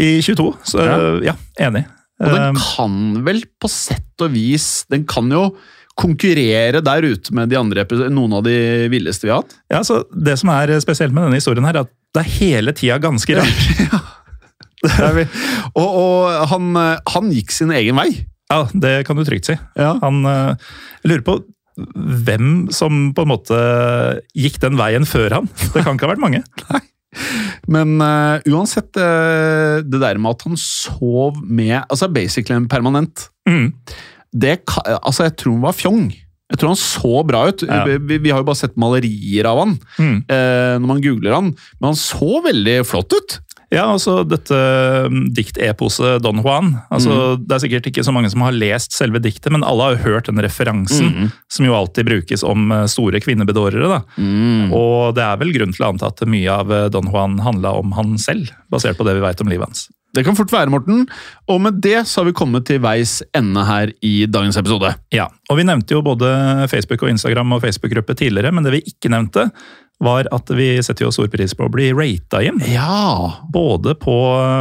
I 0.01 0.13
22, 0.23 0.51
så 0.71 0.85
ja, 1.27 1.35
enig. 1.63 1.87
Og 2.21 2.35
den 2.35 2.57
Eh, 2.57 2.65
kan 2.77 2.97
vel 3.25 3.45
på 3.61 3.69
sett 3.71 4.25
og 4.25 4.35
vis 4.35 4.85
Den 4.91 5.07
kan 5.09 5.31
jo 5.33 5.51
konkurrere 6.01 6.81
der 6.81 7.05
ute 7.05 7.35
med 7.37 7.51
de 7.51 7.59
andre, 7.59 7.85
noen 8.09 8.39
av 8.39 8.45
de 8.47 8.89
villeste 8.89 9.27
vi 9.27 9.33
har 9.35 9.43
hatt. 9.43 9.57
Ja, 9.69 9.83
så 9.85 10.05
Det 10.09 10.39
som 10.39 10.49
er 10.49 10.73
spesielt 10.81 11.13
med 11.13 11.27
denne 11.27 11.37
historien, 11.37 11.67
her, 11.67 11.77
er 11.77 11.85
at 11.85 11.93
det 12.15 12.25
er 12.25 12.33
hele 12.41 12.75
tida 12.77 12.99
ganske 13.03 13.37
rart. 13.39 13.67
ja. 13.91 14.01
Og, 15.77 15.89
og 15.89 16.51
han, 16.51 16.71
han 17.13 17.33
gikk 17.35 17.53
sin 17.53 17.73
egen 17.77 17.99
vei. 18.01 18.09
Ja, 18.51 18.65
Det 18.73 18.95
kan 19.07 19.19
du 19.19 19.25
trygt 19.27 19.47
si. 19.51 19.57
Ja. 19.79 19.95
Han 20.03 20.25
eh, 20.27 20.71
jeg 21.05 21.13
lurer 21.13 21.27
på 21.27 21.37
hvem 22.27 22.69
som 22.75 23.11
på 23.17 23.25
en 23.25 23.31
måte 23.31 23.59
gikk 24.37 24.59
den 24.61 24.77
veien 24.81 25.07
før 25.09 25.39
han. 25.39 25.51
Det 25.71 25.85
kan 25.85 25.95
ikke 25.97 26.09
ha 26.09 26.15
vært 26.15 26.25
mange. 26.25 26.43
Men 27.75 27.97
uh, 27.99 28.39
uansett, 28.47 28.91
uh, 28.99 29.81
det 29.83 29.99
der 30.03 30.19
med 30.23 30.37
at 30.37 30.45
han 30.47 30.59
sov 30.61 31.41
med 31.43 31.81
Altså 31.81 32.07
basically 32.13 32.55
en 32.59 32.69
permanent 32.71 33.29
Mm. 33.49 33.73
det, 34.31 34.61
altså 35.03 35.25
Jeg 35.27 35.33
tror 35.41 35.57
han 35.57 35.65
var 35.65 35.75
fjong. 35.75 36.05
Jeg 36.51 36.59
tror 36.59 36.73
han 36.73 36.81
så 36.83 37.21
bra 37.27 37.45
ut. 37.49 37.63
Ja. 37.63 37.85
Vi, 37.87 38.19
vi 38.19 38.31
har 38.35 38.41
jo 38.43 38.49
bare 38.49 38.59
sett 38.59 38.75
malerier 38.81 39.47
av 39.47 39.61
han 39.63 39.77
Mm. 40.01 40.17
eh, 40.27 40.75
når 40.81 40.87
man 40.91 41.01
googler 41.05 41.37
han, 41.37 41.53
men 41.81 41.89
han 41.93 41.99
så 41.99 42.41
veldig 42.45 42.81
flott 42.89 43.15
ut. 43.15 43.39
Ja, 43.71 43.85
altså 43.93 44.25
dette 44.27 44.57
mm, 45.07 45.29
dikteposet 45.31 46.25
Don 46.25 46.41
Juan. 46.43 46.73
altså 46.91 47.37
Det 47.39 47.55
er 47.55 47.61
sikkert 47.63 47.87
ikke 47.87 48.03
så 48.03 48.11
mange 48.11 48.27
som 48.33 48.43
har 48.43 48.51
lest 48.57 48.97
selve 48.97 49.21
diktet, 49.23 49.53
men 49.55 49.63
alle 49.63 49.85
har 49.87 49.95
jo 49.95 50.09
hørt 50.09 50.27
den 50.27 50.43
referansen, 50.43 51.31
som 51.47 51.69
jo 51.69 51.77
alltid 51.79 52.09
brukes 52.11 52.43
om 52.43 52.67
eh, 52.75 52.87
store 52.91 53.21
kvinnebedårere. 53.23 53.87
da. 53.93 54.01
Og 54.75 55.15
det 55.15 55.23
er 55.23 55.39
vel 55.39 55.53
grunn 55.55 55.73
til 55.77 55.87
å 55.87 55.93
anta 55.93 56.11
at 56.11 56.25
mye 56.27 56.51
av 56.51 56.73
eh, 56.75 56.89
Don 56.91 57.07
Juan 57.15 57.39
handla 57.47 57.77
om 57.79 57.93
han 57.95 58.17
selv, 58.19 58.51
basert 58.75 58.99
på 58.99 59.07
det 59.07 59.15
vi 59.21 59.23
veit 59.23 59.41
om 59.41 59.49
livet 59.55 59.71
hans. 59.71 59.87
Det 60.17 60.25
kan 60.27 60.35
fort 60.39 60.51
være, 60.53 60.71
Morten. 60.73 61.05
Og 61.51 61.61
med 61.63 61.79
det 61.85 62.01
så 62.11 62.21
har 62.21 62.31
vi 62.31 62.35
kommet 62.37 62.65
til 62.67 62.81
veis 62.83 63.21
ende 63.37 63.63
her 63.67 63.93
i 64.03 64.27
dagens 64.27 64.59
episode. 64.59 64.91
Ja, 65.15 65.29
og 65.51 65.61
Vi 65.61 65.67
nevnte 65.69 65.95
jo 65.95 66.03
både 66.03 66.31
Facebook 66.71 67.05
og 67.07 67.13
Instagram 67.13 67.53
og 67.55 67.63
Facebook-gruppe 67.63 68.17
tidligere, 68.19 68.51
men 68.53 68.67
det 68.67 68.73
vi 68.75 68.83
ikke 68.91 69.13
nevnte, 69.13 69.51
var 70.01 70.27
at 70.33 70.51
vi 70.57 70.73
setter 70.83 71.05
jo 71.05 71.13
stor 71.13 71.29
pris 71.29 71.53
på 71.55 71.67
å 71.69 71.73
bli 71.73 71.91
rata 71.93 72.41
inn. 72.43 72.59
Ja! 72.73 73.45
Både 73.53 73.95
på 74.01 74.15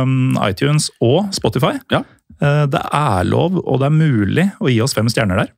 um, 0.04 0.36
iTunes 0.44 0.90
og 1.02 1.32
Spotify. 1.34 1.78
Ja. 1.94 2.04
Eh, 2.42 2.66
Det 2.68 2.82
er 2.94 3.24
lov, 3.28 3.58
og 3.64 3.80
det 3.80 3.88
er 3.88 3.96
mulig 3.96 4.50
å 4.60 4.70
gi 4.70 4.82
oss 4.84 4.94
fem 4.98 5.08
stjerner 5.12 5.46
der. 5.46 5.54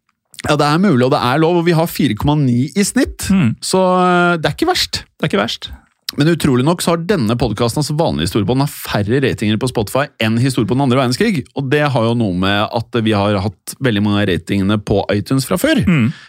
Ja, 0.47 0.55
det 0.57 0.65
er 0.65 0.79
mulig, 0.81 1.03
og 1.05 1.11
det 1.13 1.19
er 1.21 1.41
lov, 1.41 1.59
og 1.59 1.65
vi 1.67 1.75
har 1.77 1.89
4,9 1.89 2.71
i 2.77 2.85
snitt. 2.85 3.27
Mm. 3.29 3.55
Så 3.61 3.81
eh, 3.81 4.37
det 4.41 4.49
er 4.49 4.55
ikke 4.55 4.69
verst. 4.71 5.03
Det 5.17 5.27
er 5.27 5.33
ikke 5.33 5.41
verst. 5.43 5.71
Men 6.19 6.27
utrolig 6.27 6.65
nok 6.67 6.81
så 6.83 6.93
har 6.93 7.03
denne 7.07 7.35
podkasten, 7.39 7.79
altså 7.79 7.95
vanlig 7.95 8.25
historiebånd 8.27 8.65
færre 8.67 9.21
ratinger 9.23 9.59
på 9.61 9.69
Spotify 9.71 10.09
enn 10.19 10.35
historie 10.41 10.67
på 10.67 10.75
den 10.75 10.83
andre 10.83 10.99
verdenskrig. 10.99 11.45
Og 11.55 11.69
det 11.71 11.85
har 11.93 12.07
jo 12.07 12.15
noe 12.19 12.35
med 12.35 12.65
at 12.67 12.97
vi 13.05 13.13
har 13.15 13.37
hatt 13.45 13.75
veldig 13.79 14.03
mange 14.03 14.23
av 14.23 14.27
ratingene 14.27 14.75
på 14.83 14.99
iTunes 15.15 15.47
fra 15.47 15.55
før. 15.61 15.79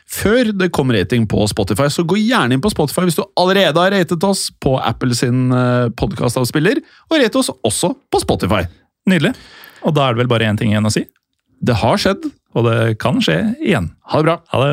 Før 0.06 0.52
det 0.54 0.70
kom 0.76 0.92
rating 0.94 1.26
på 1.30 1.46
Spotify, 1.50 1.88
så 1.90 2.04
gå 2.06 2.20
gjerne 2.20 2.54
inn 2.54 2.62
på 2.62 2.70
Spotify 2.70 3.08
hvis 3.08 3.18
du 3.18 3.24
allerede 3.40 3.82
har 3.82 3.90
ratet 3.96 4.28
oss 4.28 4.48
på 4.62 4.76
Apple 4.78 5.18
sin 5.18 5.50
podkastavspiller, 5.98 6.78
og 7.10 7.18
rate 7.18 7.42
oss 7.42 7.50
også 7.66 7.94
på 8.12 8.22
Spotify. 8.22 8.62
Nydelig. 9.10 9.34
Og 9.82 9.96
da 9.96 10.06
er 10.06 10.14
det 10.14 10.22
vel 10.22 10.30
bare 10.30 10.46
én 10.46 10.58
ting 10.60 10.70
igjen 10.70 10.86
å 10.86 10.94
si. 10.94 11.02
Det 11.62 11.74
har 11.82 11.98
skjedd. 11.98 12.30
Og 12.52 12.66
det 12.68 12.98
kan 13.00 13.16
skje 13.24 13.54
igjen. 13.64 13.86
Ha 14.12 14.18
det 14.20 14.26
bra. 14.28 14.34
Ha 14.52 14.58
det. 14.62 14.72